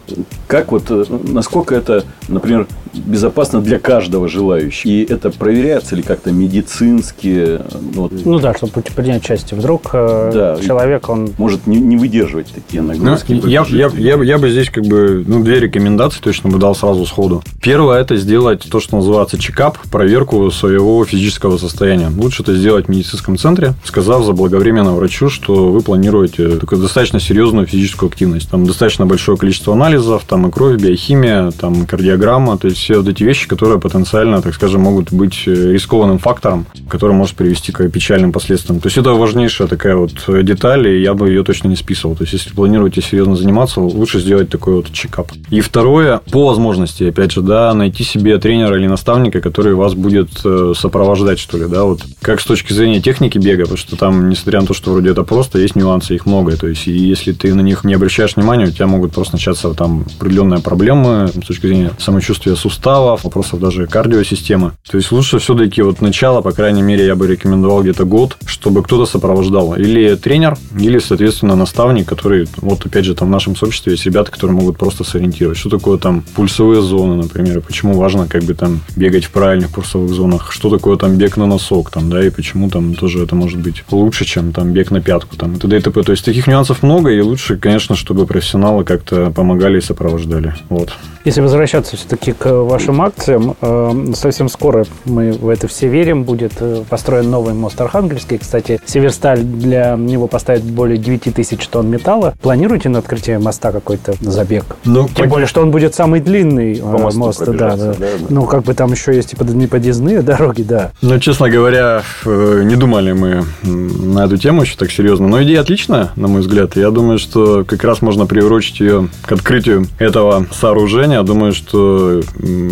как 0.46 0.72
вот, 0.72 0.84
э, 0.90 1.04
насколько 1.08 1.74
это, 1.74 2.04
например, 2.28 2.66
безопасно 2.96 3.60
для 3.60 3.78
каждого 3.78 4.28
желающего? 4.28 4.90
И 4.90 5.04
это 5.04 5.30
проверяется 5.30 5.96
ли 5.96 6.02
как-то 6.02 6.32
медицински? 6.78 7.60
Ну, 7.94 8.02
вот, 8.02 8.12
Ну 8.24 8.38
да, 8.38 8.54
чтобы 8.54 8.72
принять 8.94 9.22
участие. 9.24 9.58
Вдруг 9.58 9.90
э, 9.92 10.30
Да. 10.34 10.58
человек, 10.64 11.08
он 11.08 11.30
может 11.38 11.66
не, 11.66 11.76
не 11.78 11.96
выдерживать 11.96 12.48
такие 12.54 12.82
Ну, 12.82 12.88
нагрузки? 12.88 13.32
я, 13.46 13.64
я, 13.68 13.90
я, 13.96 14.16
бы- 14.16 14.24
я 14.26 14.38
бы 14.38 14.50
здесь 14.50 14.70
как 14.70 14.84
бы 14.84 15.24
ну, 15.26 15.42
две 15.42 15.60
рекомендации 15.60 16.20
точно 16.20 16.50
бы 16.50 16.58
дал 16.58 16.74
сразу 16.74 17.06
сходу. 17.06 17.42
Первое 17.62 18.00
это 18.00 18.16
сделать 18.16 18.66
то, 18.70 18.80
что 18.80 18.96
называется 18.96 19.38
чекап, 19.38 19.78
проверку 19.90 20.50
своего 20.50 21.04
физического 21.04 21.58
состояния. 21.58 22.08
Лучше 22.16 22.42
это 22.42 22.54
сделать 22.54 22.86
в 22.86 22.88
медицинском 22.88 23.36
центре, 23.38 23.74
сказав 23.84 24.24
заблаговременно 24.24 24.92
врачу, 24.94 25.28
что 25.28 25.70
вы 25.70 25.80
планируете 25.80 26.56
такую 26.56 26.80
достаточно 26.80 27.20
серьезную 27.20 27.66
физическую 27.66 28.08
активность. 28.10 28.48
Там 28.50 28.66
достаточно 28.66 29.06
большое 29.06 29.36
количество 29.38 29.72
анализов, 29.74 30.24
там 30.26 30.46
и 30.46 30.50
кровь, 30.50 30.80
биохимия, 30.80 31.50
там 31.52 31.86
кардиограмма, 31.86 32.58
то 32.58 32.68
есть 32.68 32.83
все 32.84 32.98
вот 32.98 33.08
эти 33.08 33.22
вещи, 33.22 33.48
которые 33.48 33.80
потенциально, 33.80 34.42
так 34.42 34.54
скажем, 34.54 34.82
могут 34.82 35.12
быть 35.12 35.44
э, 35.46 35.72
рискованным 35.72 36.18
фактором, 36.18 36.66
который 36.88 37.12
может 37.12 37.34
привести 37.34 37.72
к 37.72 37.88
печальным 37.88 38.30
последствиям. 38.30 38.80
То 38.80 38.88
есть 38.88 38.98
это 38.98 39.12
важнейшая 39.12 39.68
такая 39.68 39.96
вот 39.96 40.12
э, 40.28 40.42
деталь, 40.42 40.86
и 40.88 41.00
я 41.00 41.14
бы 41.14 41.28
ее 41.28 41.44
точно 41.44 41.68
не 41.68 41.76
списывал. 41.76 42.14
То 42.14 42.24
есть 42.24 42.34
если 42.34 42.50
планируете 42.50 43.00
серьезно 43.00 43.36
заниматься, 43.36 43.80
лучше 43.80 44.20
сделать 44.20 44.50
такой 44.50 44.74
вот 44.74 44.92
чекап. 44.92 45.32
И 45.50 45.60
второе, 45.60 46.20
по 46.30 46.46
возможности, 46.48 47.04
опять 47.04 47.32
же, 47.32 47.40
да, 47.40 47.72
найти 47.72 48.04
себе 48.04 48.38
тренера 48.38 48.76
или 48.76 48.86
наставника, 48.86 49.40
который 49.40 49.74
вас 49.74 49.94
будет 49.94 50.28
э, 50.44 50.74
сопровождать, 50.76 51.38
что 51.38 51.56
ли, 51.56 51.66
да, 51.66 51.84
вот 51.84 52.02
как 52.20 52.40
с 52.40 52.44
точки 52.44 52.74
зрения 52.74 53.00
техники 53.00 53.38
бега, 53.38 53.62
потому 53.62 53.78
что 53.78 53.96
там, 53.96 54.28
несмотря 54.28 54.60
на 54.60 54.66
то, 54.66 54.74
что 54.74 54.92
вроде 54.92 55.10
это 55.10 55.22
просто, 55.22 55.58
есть 55.58 55.74
нюансы, 55.74 56.14
их 56.14 56.26
много, 56.26 56.56
то 56.58 56.68
есть 56.68 56.86
если 56.86 57.32
ты 57.32 57.54
на 57.54 57.62
них 57.62 57.84
не 57.84 57.94
обращаешь 57.94 58.36
внимания, 58.36 58.66
у 58.66 58.70
тебя 58.70 58.86
могут 58.86 59.12
просто 59.14 59.36
начаться 59.36 59.72
там 59.72 60.04
определенные 60.20 60.60
проблемы 60.60 61.28
с 61.28 61.46
точки 61.46 61.66
зрения 61.66 61.90
самочувствия 61.98 62.54
суставов, 62.56 62.73
вопросов 62.84 63.60
даже 63.60 63.86
кардиосистемы. 63.86 64.72
То 64.90 64.96
есть 64.96 65.12
лучше 65.12 65.38
все-таки 65.38 65.82
вот 65.82 66.00
начало, 66.00 66.40
по 66.40 66.52
крайней 66.52 66.82
мере, 66.82 67.06
я 67.06 67.14
бы 67.16 67.26
рекомендовал 67.26 67.82
где-то 67.82 68.04
год, 68.04 68.36
чтобы 68.46 68.82
кто-то 68.82 69.06
сопровождал. 69.06 69.74
Или 69.74 70.14
тренер, 70.16 70.56
или, 70.78 70.98
соответственно, 70.98 71.56
наставник, 71.56 72.08
который, 72.08 72.48
вот 72.56 72.84
опять 72.86 73.04
же, 73.04 73.14
там 73.14 73.28
в 73.28 73.30
нашем 73.30 73.56
сообществе 73.56 73.92
есть 73.92 74.06
ребята, 74.06 74.30
которые 74.30 74.56
могут 74.56 74.78
просто 74.78 75.04
сориентировать. 75.04 75.58
Что 75.58 75.70
такое 75.70 75.98
там 75.98 76.22
пульсовые 76.34 76.82
зоны, 76.82 77.16
например, 77.16 77.58
и 77.58 77.60
почему 77.60 77.94
важно 77.94 78.26
как 78.26 78.42
бы 78.44 78.54
там 78.54 78.80
бегать 78.96 79.24
в 79.24 79.30
правильных 79.30 79.70
пульсовых 79.70 80.10
зонах, 80.10 80.52
что 80.52 80.70
такое 80.70 80.96
там 80.96 81.16
бег 81.16 81.36
на 81.36 81.46
носок, 81.46 81.90
там, 81.90 82.10
да, 82.10 82.24
и 82.24 82.30
почему 82.30 82.70
там 82.70 82.94
тоже 82.94 83.22
это 83.22 83.34
может 83.34 83.60
быть 83.60 83.84
лучше, 83.90 84.24
чем 84.24 84.52
там 84.52 84.72
бег 84.72 84.90
на 84.90 85.00
пятку, 85.00 85.36
там, 85.36 85.54
и 85.54 85.58
т.д. 85.58 85.76
и 85.76 85.80
т.п. 85.80 86.02
То 86.02 86.12
есть 86.12 86.24
таких 86.24 86.46
нюансов 86.46 86.82
много, 86.82 87.10
и 87.10 87.20
лучше, 87.20 87.56
конечно, 87.56 87.96
чтобы 87.96 88.26
профессионалы 88.26 88.84
как-то 88.84 89.30
помогали 89.30 89.78
и 89.78 89.80
сопровождали. 89.80 90.54
Вот. 90.68 90.92
Если 91.24 91.40
возвращаться 91.40 91.96
все-таки 91.96 92.32
к 92.32 92.52
вашим 92.64 93.00
акциям, 93.02 93.56
э, 93.60 94.12
совсем 94.14 94.48
скоро 94.48 94.84
мы 95.04 95.32
в 95.32 95.48
это 95.48 95.68
все 95.68 95.88
верим, 95.88 96.24
будет 96.24 96.52
э, 96.60 96.82
построен 96.88 97.30
новый 97.30 97.54
мост 97.54 97.80
Архангельский. 97.80 98.38
Кстати, 98.38 98.80
Северсталь 98.84 99.40
для 99.40 99.96
него 99.96 100.26
поставит 100.26 100.62
более 100.62 100.98
9 100.98 101.34
тысяч 101.34 101.66
тонн 101.68 101.88
металла. 101.90 102.34
Планируете 102.40 102.88
на 102.88 102.98
открытие 102.98 103.38
моста 103.38 103.72
какой-то 103.72 104.14
забег? 104.20 104.64
Ну, 104.84 105.08
Тем 105.14 105.28
более, 105.28 105.46
что 105.46 105.62
он 105.62 105.70
будет 105.70 105.94
самый 105.94 106.20
длинный 106.20 106.78
э, 106.78 106.82
мосту 106.84 107.18
мост. 107.18 107.44
Да, 107.44 107.52
да. 107.52 107.76
да, 107.76 107.94
да. 107.94 108.06
Ну, 108.28 108.44
как 108.46 108.64
бы 108.64 108.74
там 108.74 108.92
еще 108.92 109.14
есть 109.14 109.32
и 109.32 109.36
под- 109.36 109.50
неподъездные 109.54 110.22
дороги, 110.22 110.62
да. 110.62 110.92
Ну, 111.02 111.18
честно 111.18 111.48
говоря, 111.48 112.02
э, 112.24 112.62
не 112.64 112.76
думали 112.76 113.12
мы 113.12 113.44
на 113.62 114.24
эту 114.24 114.36
тему 114.36 114.62
еще 114.62 114.76
так 114.76 114.90
серьезно. 114.90 115.28
Но 115.28 115.42
идея 115.42 115.60
отличная, 115.60 116.10
на 116.16 116.28
мой 116.28 116.40
взгляд. 116.40 116.76
Я 116.76 116.90
думаю, 116.90 117.18
что 117.18 117.64
как 117.64 117.82
раз 117.84 118.02
можно 118.02 118.26
приурочить 118.26 118.80
ее 118.80 119.08
к 119.22 119.32
открытию 119.32 119.86
этого 119.98 120.46
сооружения. 120.52 121.22
Думаю, 121.22 121.52
что 121.52 122.20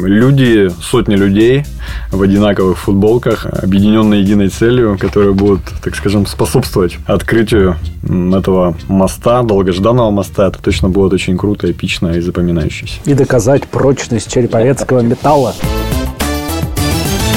люди, 0.07 0.71
сотни 0.81 1.17
людей 1.17 1.65
в 2.11 2.23
одинаковых 2.23 2.79
футболках, 2.79 3.47
объединенные 3.47 4.21
единой 4.21 4.49
целью, 4.49 4.97
которые 4.99 5.35
будут, 5.35 5.61
так 5.83 5.95
скажем, 5.97 6.27
способствовать 6.27 6.99
открытию 7.07 7.77
этого 8.03 8.77
моста, 8.89 9.43
долгожданного 9.43 10.11
моста. 10.11 10.49
Это 10.49 10.63
точно 10.63 10.89
будет 10.89 11.13
очень 11.13 11.37
круто, 11.37 11.71
эпично 11.71 12.09
и 12.09 12.21
запоминающееся. 12.21 13.01
И 13.05 13.15
доказать 13.15 13.65
прочность 13.69 14.33
череповецкого 14.33 15.01
металла. 15.01 15.55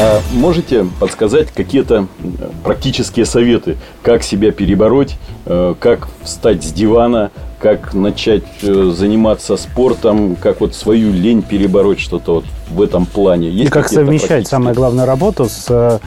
А 0.02 0.22
можете 0.34 0.86
подсказать 1.00 1.52
какие-то 1.52 2.08
э, 2.22 2.50
практические 2.66 3.26
советы, 3.26 3.78
как 4.04 4.24
себя 4.24 4.52
перебороть, 4.52 5.16
э, 5.46 5.74
как 5.80 6.10
встать 6.22 6.66
с 6.66 6.74
дивана, 6.74 7.32
как 7.66 7.96
начать 7.96 8.44
э, 8.62 8.92
заниматься 8.94 9.58
спортом, 9.58 10.36
как 10.36 10.62
вот 10.62 10.76
свою 10.76 11.12
лень 11.12 11.42
перебороть, 11.42 12.00
что-то 12.00 12.36
вот 12.36 12.46
в 12.70 12.82
этом 12.82 13.06
плане? 13.06 13.50
И 13.50 13.54
Есть 13.54 13.72
как 13.72 13.84
какие-то 13.84 14.06
совмещать, 14.06 14.28
практические- 14.30 14.50
самое 14.58 14.76
главное, 14.76 15.06
работу 15.06 15.46
с, 15.46 15.66
э, 15.70 16.00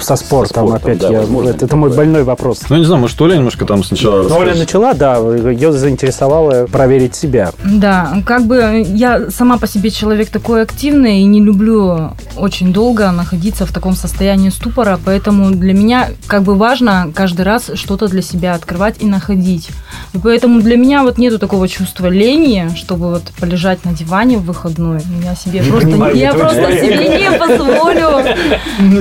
со 0.00 0.16
спортом. 0.16 0.66
спортом, 0.68 0.74
Опять 0.74 0.98
да, 0.98 1.08
я, 1.10 1.20
возможно 1.20 1.50
это, 1.50 1.64
это 1.66 1.76
мой 1.76 1.90
больной 1.90 2.22
вопрос. 2.24 2.62
Ну, 2.68 2.76
не 2.76 2.84
знаю, 2.84 3.00
может, 3.00 3.20
Оля 3.20 3.36
немножко 3.36 3.64
там 3.66 3.82
сначала 3.84 4.22
Ну, 4.28 4.36
Оля 4.38 4.54
начала, 4.54 4.94
да, 4.94 5.16
ее 5.18 5.72
заинтересовало 5.72 6.66
проверить 6.66 7.14
себя. 7.14 7.52
Да, 7.64 8.22
как 8.24 8.46
бы 8.46 8.84
я 8.88 9.30
сама 9.30 9.58
по 9.58 9.66
себе 9.66 9.90
человек 9.90 10.28
такой 10.30 10.62
активный 10.62 11.20
и 11.20 11.24
не 11.24 11.40
люблю 11.42 12.12
очень 12.36 12.72
долго 12.72 13.10
находиться 13.10 13.66
в 13.66 13.72
таком 13.72 13.94
состоянии 13.94 14.50
ступора, 14.50 14.98
поэтому 15.04 15.50
для 15.50 15.74
меня 15.74 16.08
как 16.26 16.42
бы 16.42 16.54
важно 16.54 17.10
каждый 17.14 17.42
раз 17.42 17.70
что-то 17.74 18.08
для 18.08 18.22
себя 18.22 18.54
открывать 18.54 18.96
и 19.00 19.06
находить. 19.06 19.68
И 20.14 20.18
поэтому 20.18 20.60
для 20.60 20.76
меня 20.76 21.02
вот 21.02 21.18
нету 21.18 21.38
такого 21.38 21.68
чувства 21.68 22.06
лени, 22.06 22.70
чтобы 22.76 23.10
вот 23.10 23.22
полежать 23.40 23.84
на 23.84 23.92
диване 23.92 24.38
в 24.38 24.44
выходной. 24.44 25.00
Я 25.24 25.34
себе 25.34 25.62
просто, 25.62 25.79
понимаю, 25.80 26.16
я 26.16 26.32
просто 26.32 26.72
себе 26.80 27.08
не 27.18 27.30
позволю. 27.32 28.24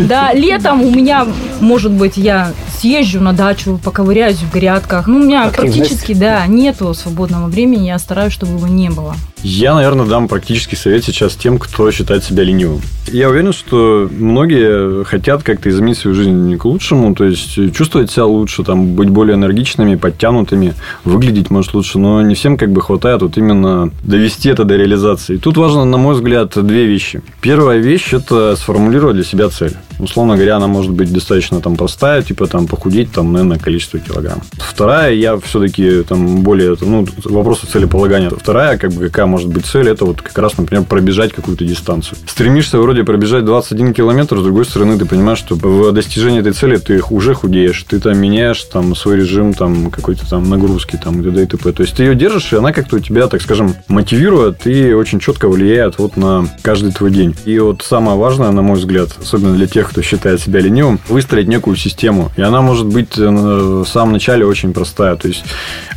Да, 0.07 0.33
летом 0.33 0.81
у 0.81 0.89
меня, 0.89 1.27
может 1.59 1.91
быть, 1.91 2.17
я 2.17 2.51
съезжу 2.79 3.19
на 3.19 3.33
дачу, 3.33 3.79
поковыряюсь 3.83 4.37
в 4.37 4.51
грядках. 4.51 5.07
Ну, 5.07 5.17
у 5.17 5.23
меня 5.23 5.49
практически, 5.49 6.13
да, 6.13 6.45
нету 6.47 6.93
свободного 6.93 7.47
времени, 7.47 7.87
я 7.87 7.99
стараюсь, 7.99 8.33
чтобы 8.33 8.53
его 8.53 8.67
не 8.67 8.89
было. 8.89 9.15
Я, 9.43 9.73
наверное, 9.73 10.05
дам 10.05 10.27
практический 10.27 10.75
совет 10.75 11.03
сейчас 11.05 11.35
тем, 11.35 11.57
кто 11.57 11.91
считает 11.91 12.23
себя 12.23 12.43
ленивым. 12.43 12.81
Я 13.11 13.29
уверен, 13.29 13.53
что 13.53 14.07
многие 14.11 15.03
хотят 15.03 15.43
как-то 15.43 15.69
изменить 15.69 15.97
свою 15.97 16.15
жизнь 16.15 16.57
к 16.57 16.65
лучшему, 16.65 17.15
то 17.15 17.23
есть 17.23 17.73
чувствовать 17.73 18.11
себя 18.11 18.25
лучше, 18.25 18.63
там, 18.63 18.93
быть 18.95 19.09
более 19.09 19.35
энергичными, 19.35 19.95
подтянутыми, 19.95 20.75
выглядеть, 21.05 21.49
может, 21.49 21.73
лучше, 21.73 21.97
но 21.97 22.21
не 22.21 22.35
всем 22.35 22.57
как 22.57 22.71
бы 22.71 22.81
хватает 22.81 23.21
вот 23.21 23.37
именно 23.37 23.91
довести 24.03 24.49
это 24.49 24.63
до 24.63 24.75
реализации. 24.75 25.35
И 25.35 25.37
тут 25.37 25.57
важно, 25.57 25.85
на 25.85 25.97
мой 25.97 26.15
взгляд, 26.15 26.53
две 26.55 26.85
вещи. 26.85 27.21
Первая 27.41 27.79
вещь– 27.79 28.09
это 28.13 28.55
сформулировать 28.55 29.15
для 29.15 29.23
себя 29.23 29.49
цель. 29.49 29.75
Условно 29.99 30.35
говоря, 30.35 30.57
она 30.57 30.67
может 30.67 30.91
быть 30.91 31.11
достаточно 31.11 31.61
там 31.61 31.75
простая, 31.75 32.21
типа 32.21 32.47
там 32.47 32.67
похудеть, 32.67 33.11
там, 33.11 33.33
наверное, 33.33 33.57
количество 33.57 33.99
килограмм. 33.99 34.41
Вторая, 34.53 35.13
я 35.13 35.37
все-таки 35.39 36.03
там 36.03 36.41
более, 36.41 36.77
ну, 36.79 37.05
вопросы 37.25 37.67
целеполагания. 37.67 38.29
Вторая, 38.29 38.77
как 38.77 38.91
бы, 38.91 39.07
какая 39.07 39.25
может 39.29 39.47
быть 39.47 39.65
цель, 39.65 39.87
это 39.87 40.05
вот 40.05 40.21
как 40.21 40.37
раз, 40.37 40.57
например, 40.57 40.83
пробежать 40.83 41.33
какую-то 41.33 41.63
дистанцию. 41.63 42.17
Стремишься 42.27 42.79
вроде 42.79 43.03
пробежать 43.03 43.45
21 43.45 43.93
километр, 43.93 44.39
с 44.39 44.43
другой 44.43 44.65
стороны, 44.65 44.97
ты 44.97 45.05
понимаешь, 45.05 45.39
что 45.39 45.55
в 45.55 45.91
достижении 45.91 46.39
этой 46.39 46.53
цели 46.53 46.77
ты 46.77 47.01
уже 47.09 47.33
худеешь, 47.33 47.83
ты 47.83 47.99
там 47.99 48.17
меняешь 48.17 48.61
там 48.63 48.95
свой 48.95 49.17
режим 49.17 49.53
там 49.53 49.91
какой-то 49.91 50.29
там 50.29 50.49
нагрузки 50.49 50.99
там 51.01 51.21
и 51.21 51.23
т.д. 51.23 51.43
и 51.43 51.45
т.п. 51.45 51.71
То 51.71 51.83
есть 51.83 51.95
ты 51.95 52.03
ее 52.03 52.15
держишь, 52.15 52.51
и 52.53 52.55
она 52.55 52.73
как-то 52.73 52.97
у 52.97 52.99
тебя, 52.99 53.27
так 53.27 53.41
скажем, 53.41 53.75
мотивирует 53.87 54.65
и 54.67 54.93
очень 54.93 55.19
четко 55.19 55.47
влияет 55.47 55.99
вот 55.99 56.17
на 56.17 56.47
каждый 56.61 56.91
твой 56.91 57.11
день. 57.11 57.35
И 57.45 57.59
вот 57.59 57.81
самое 57.81 58.17
важное, 58.17 58.51
на 58.51 58.61
мой 58.61 58.77
взгляд, 58.77 59.09
особенно 59.21 59.53
для 59.55 59.67
тех, 59.67 59.89
кто 59.89 60.01
считает 60.01 60.41
себя 60.41 60.59
ленивым, 60.59 60.99
выстроить 61.07 61.47
некую 61.47 61.75
систему. 61.75 62.31
И 62.37 62.41
она 62.41 62.61
может 62.61 62.87
быть 62.87 63.17
э, 63.17 63.27
в 63.27 63.85
самом 63.85 64.13
начале 64.13 64.45
очень 64.45 64.73
простая. 64.73 65.15
То 65.15 65.27
есть, 65.27 65.43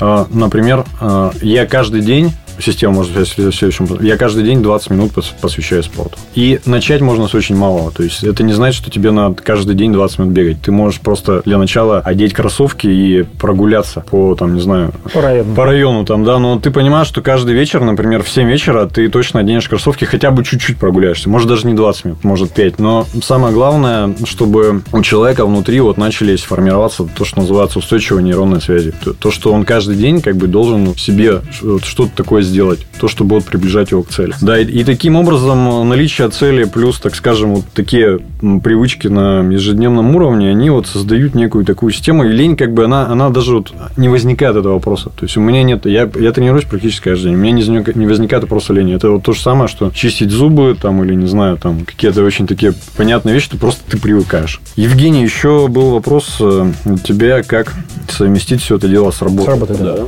э, 0.01 0.25
например, 0.31 0.85
э, 1.01 1.31
я 1.43 1.67
каждый 1.67 2.03
день 2.03 2.33
система 2.59 2.95
может 2.95 3.13
быть 3.29 3.55
в 3.55 3.59
следующем. 3.59 3.89
Я 4.01 4.17
каждый 4.17 4.45
день 4.45 4.63
20 4.63 4.91
минут 4.91 5.13
посвящаю 5.41 5.83
спорту. 5.83 6.19
И 6.35 6.61
начать 6.67 7.01
можно 7.01 7.29
с 7.29 7.35
очень 7.35 7.57
малого. 7.57 7.91
То 7.91 8.03
есть, 8.03 8.25
это 8.25 8.43
не 8.43 8.53
значит, 8.53 8.83
что 8.83 8.91
тебе 8.91 9.11
надо 9.11 9.43
каждый 9.43 9.75
день 9.75 9.93
20 9.93 10.19
минут 10.21 10.33
бегать. 10.33 10.63
Ты 10.63 10.73
можешь 10.73 11.01
просто 11.01 11.43
для 11.45 11.59
начала 11.59 12.01
одеть 12.01 12.33
кроссовки 12.33 12.87
и 12.87 13.23
прогуляться 13.23 14.01
по, 14.01 14.35
там, 14.35 14.55
не 14.55 14.61
знаю... 14.61 14.93
По 15.13 15.21
району. 15.21 15.55
По 15.55 15.65
району 15.65 16.05
там, 16.05 16.25
да. 16.25 16.39
Но 16.39 16.59
ты 16.59 16.71
понимаешь, 16.71 17.07
что 17.07 17.23
каждый 17.23 17.55
вечер, 17.55 17.81
например, 17.81 18.23
в 18.23 18.29
7 18.29 18.49
вечера 18.49 18.87
ты 18.87 19.09
точно 19.09 19.41
оденешь 19.41 19.69
кроссовки, 19.69 20.05
хотя 20.05 20.31
бы 20.31 20.45
чуть-чуть 20.45 20.79
прогуляешься. 20.79 21.29
Может, 21.29 21.49
даже 21.49 21.67
не 21.67 21.75
20 21.75 22.05
минут, 22.05 22.25
может, 22.25 22.53
5. 22.53 22.79
Но 22.79 23.07
самое 23.23 23.53
главное, 23.55 24.15
чтобы 24.25 24.83
у 24.93 25.03
человека 25.03 25.47
внутри 25.47 25.81
вот 25.81 25.97
начались 25.97 26.43
формироваться 26.43 27.05
то, 27.05 27.25
что 27.25 27.41
называется 27.41 27.79
устойчивые 27.79 28.25
нейронные 28.25 28.61
связи. 28.61 28.93
То, 29.19 29.31
что 29.31 29.53
он 29.53 29.65
каждый 29.65 29.97
день 29.97 30.21
как 30.21 30.37
бы 30.37 30.47
должен 30.47 30.95
в 30.95 31.01
себе 31.01 31.43
что-то 31.83 32.11
такое 32.15 32.43
сделать, 32.43 32.81
то, 33.01 33.09
что 33.13 33.25
будет 33.25 33.45
приближать 33.45 33.91
его 33.91 34.03
к 34.03 34.09
цели. 34.09 34.35
Да, 34.41 34.59
и, 34.59 34.65
и 34.65 34.85
таким 34.85 35.17
образом 35.17 35.89
наличие 35.89 36.29
цели 36.31 36.65
плюс, 36.65 36.99
так 36.99 37.15
скажем, 37.15 37.55
вот 37.57 37.65
такие 37.75 38.19
привычки 38.41 39.07
на 39.09 39.43
ежедневном 39.43 40.17
уровне, 40.17 40.51
они 40.51 40.71
вот 40.71 40.87
создают 40.87 41.35
некую 41.35 41.65
такую 41.65 41.93
систему, 41.93 42.25
и 42.25 42.33
лень 42.33 42.57
как 42.57 42.73
бы 42.73 42.85
она, 42.85 43.07
она 43.07 43.31
даже 43.31 43.57
вот 43.57 43.73
не 43.97 44.09
возникает 44.09 44.57
этого 44.57 44.75
вопроса. 44.75 45.11
То 45.11 45.25
есть 45.25 45.37
у 45.37 45.41
меня 45.41 45.63
нет, 45.63 45.87
я, 45.87 46.11
я 46.19 46.33
тренируюсь 46.33 46.65
практически 46.65 47.05
каждый 47.05 47.27
день, 47.27 47.35
у 47.35 47.39
меня 47.39 47.53
не, 47.53 47.99
не 47.99 48.07
возникает 48.07 48.43
вопроса 48.43 48.73
лени. 48.73 48.95
Это 48.95 49.11
вот 49.11 49.23
то 49.23 49.33
же 49.33 49.41
самое, 49.41 49.69
что 49.69 49.91
чистить 49.91 50.31
зубы 50.31 50.77
там 50.81 51.05
или 51.05 51.15
не 51.15 51.27
знаю, 51.27 51.59
там 51.59 51.85
какие-то 51.85 52.25
очень 52.25 52.47
такие 52.47 52.75
понятные 52.97 53.35
вещи, 53.35 53.47
что 53.47 53.59
просто 53.59 53.83
ты 53.89 53.99
привыкаешь. 53.99 54.61
Евгений, 54.77 55.23
еще 55.23 55.69
был 55.69 55.91
вопрос 55.91 56.37
э, 56.41 56.73
у 56.87 56.99
тебя, 56.99 57.43
как 57.43 57.75
совместить 58.09 58.63
все 58.63 58.77
это 58.77 58.89
дело 58.89 59.11
с 59.11 59.21
работой. 59.23 59.45
С 59.45 59.49
работой, 59.49 59.77
да. 59.79 59.97
да. 59.97 60.03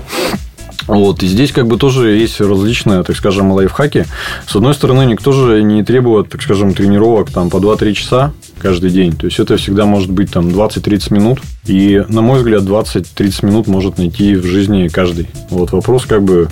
Вот, 0.87 1.23
и 1.23 1.27
здесь 1.27 1.53
как 1.53 1.67
бы 1.67 1.79
тоже 1.79 2.11
есть 2.11 2.41
различные, 2.41 3.03
так 3.03 3.17
скажем, 3.17 3.53
лайфхаки. 3.53 4.05
С 4.47 4.55
одной 4.55 4.75
стороны, 4.75 5.07
никто 5.07 5.33
же 5.33 5.63
не 5.63 5.83
требует, 5.83 6.29
так 6.29 6.43
скажем, 6.43 6.75
тренировок 6.75 7.31
там 7.31 7.51
по 7.51 7.57
2-3 7.57 7.93
часа 7.95 8.33
каждый 8.59 8.91
день. 8.91 9.13
То 9.13 9.27
есть, 9.27 9.39
это 9.39 9.57
всегда 9.57 9.85
может 9.87 10.11
быть 10.11 10.31
там 10.31 10.49
20-30 10.49 11.13
минут. 11.13 11.41
И, 11.67 12.05
на 12.09 12.21
мой 12.21 12.39
взгляд, 12.39 12.63
20-30 12.63 13.47
минут 13.47 13.67
может 13.67 13.99
найти 13.99 14.37
в 14.37 14.45
жизни 14.45 14.89
каждый. 14.89 15.29
Вот 15.51 15.73
вопрос 15.73 16.05
как 16.05 16.23
бы, 16.23 16.49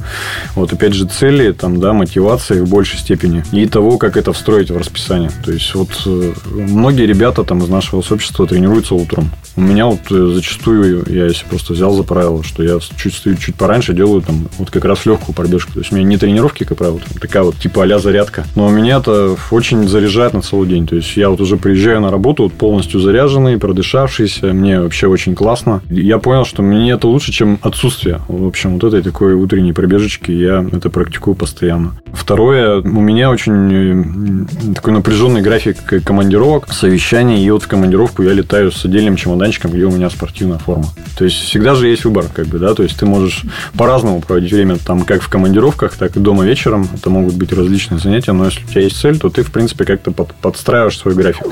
вот 0.54 0.72
опять 0.72 0.94
же, 0.94 1.06
цели, 1.06 1.52
там, 1.52 1.80
да, 1.80 1.92
мотивации 1.92 2.60
в 2.60 2.68
большей 2.68 2.98
степени. 2.98 3.44
И 3.52 3.66
того, 3.66 3.98
как 3.98 4.16
это 4.16 4.32
встроить 4.32 4.70
в 4.70 4.76
расписание. 4.76 5.30
То 5.44 5.52
есть, 5.52 5.74
вот 5.74 5.90
э, 6.06 6.32
многие 6.46 7.06
ребята 7.06 7.44
там 7.44 7.62
из 7.62 7.68
нашего 7.68 8.00
сообщества 8.00 8.46
тренируются 8.46 8.94
утром. 8.94 9.30
У 9.56 9.60
меня 9.60 9.86
вот 9.86 10.00
э, 10.10 10.32
зачастую, 10.34 11.04
я 11.08 11.26
если 11.26 11.44
просто 11.44 11.74
взял 11.74 11.94
за 11.94 12.04
правило, 12.04 12.42
что 12.42 12.62
я 12.62 12.78
чуть 12.96 13.14
стою 13.14 13.36
чуть 13.36 13.54
пораньше, 13.54 13.92
делаю 13.92 14.21
там 14.22 14.48
вот 14.58 14.70
как 14.70 14.84
раз 14.84 15.06
легкую 15.06 15.34
пробежку. 15.34 15.72
То 15.72 15.80
есть, 15.80 15.92
у 15.92 15.96
меня 15.96 16.06
не 16.06 16.16
тренировки, 16.16 16.64
как 16.64 16.78
правило, 16.78 16.98
там, 16.98 17.18
такая 17.20 17.42
вот 17.42 17.56
типа 17.56 17.84
а 17.84 17.98
зарядка. 17.98 18.44
Но 18.54 18.70
меня 18.70 18.98
это 18.98 19.36
очень 19.50 19.86
заряжает 19.88 20.34
на 20.34 20.42
целый 20.42 20.68
день. 20.68 20.86
То 20.86 20.96
есть, 20.96 21.16
я 21.16 21.30
вот 21.30 21.40
уже 21.40 21.56
приезжаю 21.56 22.00
на 22.00 22.10
работу 22.10 22.44
вот 22.44 22.52
полностью 22.52 23.00
заряженный, 23.00 23.58
продышавшийся. 23.58 24.52
Мне 24.52 24.80
вообще 24.80 25.06
очень 25.06 25.34
классно. 25.34 25.82
Я 25.88 26.18
понял, 26.18 26.44
что 26.44 26.62
мне 26.62 26.92
это 26.92 27.08
лучше, 27.08 27.32
чем 27.32 27.58
отсутствие. 27.62 28.20
В 28.28 28.46
общем, 28.46 28.74
вот 28.74 28.84
этой 28.84 29.02
такой 29.02 29.34
утренней 29.34 29.72
пробежечки 29.72 30.30
я 30.30 30.64
это 30.72 30.90
практикую 30.90 31.34
постоянно. 31.34 31.94
Второе, 32.12 32.80
у 32.80 33.00
меня 33.00 33.30
очень 33.30 34.46
такой 34.74 34.92
напряженный 34.92 35.42
график 35.42 36.04
командировок, 36.04 36.72
совещаний. 36.72 37.44
И 37.44 37.50
вот 37.50 37.64
в 37.64 37.68
командировку 37.68 38.22
я 38.22 38.32
летаю 38.32 38.70
с 38.70 38.84
отдельным 38.84 39.16
чемоданчиком, 39.16 39.70
где 39.70 39.84
у 39.84 39.90
меня 39.90 40.10
спортивная 40.10 40.58
форма. 40.58 40.86
То 41.16 41.24
есть 41.24 41.36
всегда 41.36 41.74
же 41.74 41.88
есть 41.88 42.04
выбор, 42.04 42.26
как 42.32 42.46
бы, 42.46 42.58
да, 42.58 42.74
то 42.74 42.82
есть 42.82 42.98
ты 42.98 43.06
можешь 43.06 43.42
по-разному 43.76 44.11
проводить 44.20 44.52
время, 44.52 44.76
там, 44.76 45.02
как 45.02 45.22
в 45.22 45.28
командировках, 45.28 45.96
так 45.96 46.16
и 46.16 46.20
дома 46.20 46.44
вечером. 46.44 46.88
Это 46.94 47.10
могут 47.10 47.34
быть 47.34 47.52
различные 47.52 47.98
занятия, 47.98 48.32
но 48.32 48.46
если 48.46 48.64
у 48.64 48.68
тебя 48.68 48.80
есть 48.82 49.00
цель, 49.00 49.18
то 49.18 49.28
ты, 49.28 49.42
в 49.42 49.50
принципе, 49.50 49.84
как-то 49.84 50.10
под, 50.10 50.34
подстраиваешь 50.34 50.98
свой 50.98 51.14
график. 51.14 51.46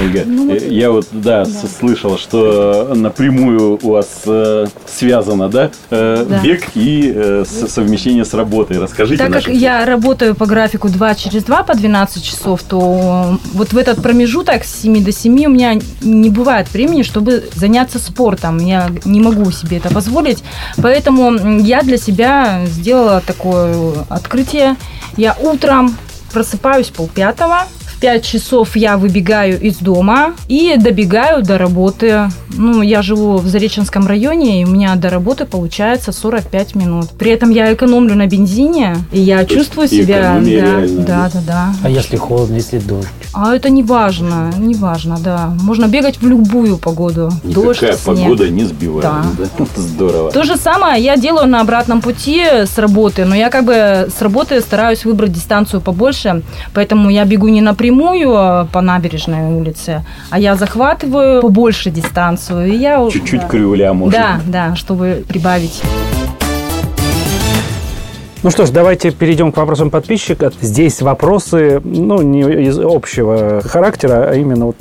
Ольга, 0.00 0.22
ну, 0.26 0.52
э, 0.52 0.68
я 0.68 0.90
вот, 0.90 1.06
да, 1.12 1.44
да, 1.44 1.68
слышал, 1.78 2.18
что 2.18 2.92
напрямую 2.94 3.78
у 3.82 3.90
вас 3.90 4.22
э, 4.26 4.66
связано, 4.86 5.48
да, 5.48 5.70
э, 5.90 6.26
да. 6.28 6.42
бег 6.42 6.64
и 6.74 7.12
э, 7.14 7.44
совмещение 7.46 8.24
с 8.24 8.34
работой. 8.34 8.78
Расскажите. 8.78 9.22
Так 9.22 9.32
как 9.32 9.48
я 9.48 9.84
работаю 9.84 10.34
по 10.34 10.46
графику 10.46 10.88
2 10.88 11.14
через 11.14 11.44
2 11.44 11.62
по 11.62 11.74
12 11.74 12.22
часов, 12.22 12.62
то 12.62 13.38
вот 13.52 13.72
в 13.72 13.78
этот 13.78 14.02
промежуток 14.02 14.64
с 14.64 14.82
7 14.82 15.04
до 15.04 15.12
7 15.12 15.46
у 15.46 15.48
меня 15.50 15.74
не 16.00 16.30
бывает 16.30 16.72
времени, 16.72 17.02
чтобы 17.02 17.44
заняться 17.54 17.98
спортом. 17.98 18.58
Я 18.58 18.90
не 19.04 19.20
могу 19.20 19.50
себе 19.50 19.78
это 19.78 19.90
позволить. 19.90 20.42
Поэтому 20.76 21.58
я 21.58 21.75
для 21.82 21.98
себя 21.98 22.64
сделала 22.66 23.20
такое 23.20 24.04
открытие. 24.08 24.76
Я 25.16 25.36
утром 25.40 25.96
просыпаюсь 26.32 26.88
полпятого, 26.88 27.66
5 28.00 28.24
часов 28.24 28.76
я 28.76 28.96
выбегаю 28.98 29.60
из 29.60 29.76
дома 29.76 30.34
и 30.48 30.76
добегаю 30.76 31.42
до 31.42 31.58
работы. 31.58 32.28
Ну, 32.56 32.82
я 32.82 33.02
живу 33.02 33.36
в 33.38 33.46
Зареченском 33.46 34.06
районе, 34.06 34.62
и 34.62 34.64
у 34.64 34.68
меня 34.68 34.94
до 34.96 35.10
работы 35.10 35.44
получается 35.44 36.12
45 36.12 36.74
минут. 36.74 37.10
При 37.18 37.30
этом 37.30 37.50
я 37.50 37.72
экономлю 37.72 38.14
на 38.14 38.26
бензине, 38.26 38.96
и 39.12 39.20
я 39.20 39.44
То 39.44 39.54
чувствую 39.54 39.88
себя... 39.88 40.40
Да, 40.40 40.86
да, 41.06 41.30
да, 41.32 41.40
да. 41.46 41.74
А 41.82 41.90
если 41.90 42.16
холодно, 42.16 42.54
если 42.54 42.78
дождь? 42.78 43.08
А 43.32 43.54
это 43.54 43.68
не 43.68 43.82
важно, 43.82 44.50
не 44.56 44.74
важно, 44.74 45.18
да. 45.22 45.52
Можно 45.60 45.88
бегать 45.88 46.22
в 46.22 46.26
любую 46.26 46.78
погоду. 46.78 47.30
Никакая 47.44 47.64
дождь, 47.64 47.78
снег. 47.80 47.98
погода 48.04 48.48
не 48.48 48.64
сбивает. 48.64 49.02
Да. 49.02 49.24
да. 49.38 49.66
Здорово. 49.76 50.30
То 50.30 50.44
же 50.44 50.56
самое 50.56 51.02
я 51.02 51.16
делаю 51.16 51.46
на 51.46 51.60
обратном 51.60 52.00
пути 52.00 52.42
с 52.42 52.78
работы, 52.78 53.26
но 53.26 53.34
я 53.34 53.50
как 53.50 53.64
бы 53.64 54.08
с 54.10 54.22
работы 54.22 54.60
стараюсь 54.60 55.04
выбрать 55.04 55.32
дистанцию 55.32 55.82
побольше, 55.82 56.42
поэтому 56.72 57.10
я 57.10 57.26
бегу 57.26 57.48
не 57.48 57.60
напрямую, 57.60 57.95
напрямую 57.96 58.34
э, 58.34 58.66
по 58.72 58.80
набережной 58.80 59.52
улице, 59.52 60.04
а 60.30 60.38
я 60.38 60.54
захватываю 60.56 61.42
побольше 61.42 61.90
дистанцию. 61.90 62.68
И 62.68 62.76
я, 62.76 63.08
Чуть-чуть 63.10 63.42
да. 63.42 63.48
крюля, 63.48 63.92
может 63.92 64.18
Да, 64.18 64.40
да, 64.46 64.76
чтобы 64.76 65.24
прибавить. 65.26 65.82
Ну 68.46 68.52
что 68.52 68.64
ж, 68.64 68.70
давайте 68.70 69.10
перейдем 69.10 69.50
к 69.50 69.56
вопросам 69.56 69.90
подписчика. 69.90 70.52
Здесь 70.60 71.02
вопросы, 71.02 71.80
ну, 71.82 72.22
не 72.22 72.42
из 72.42 72.78
общего 72.78 73.60
характера, 73.60 74.28
а 74.30 74.34
именно 74.36 74.66
вот 74.66 74.76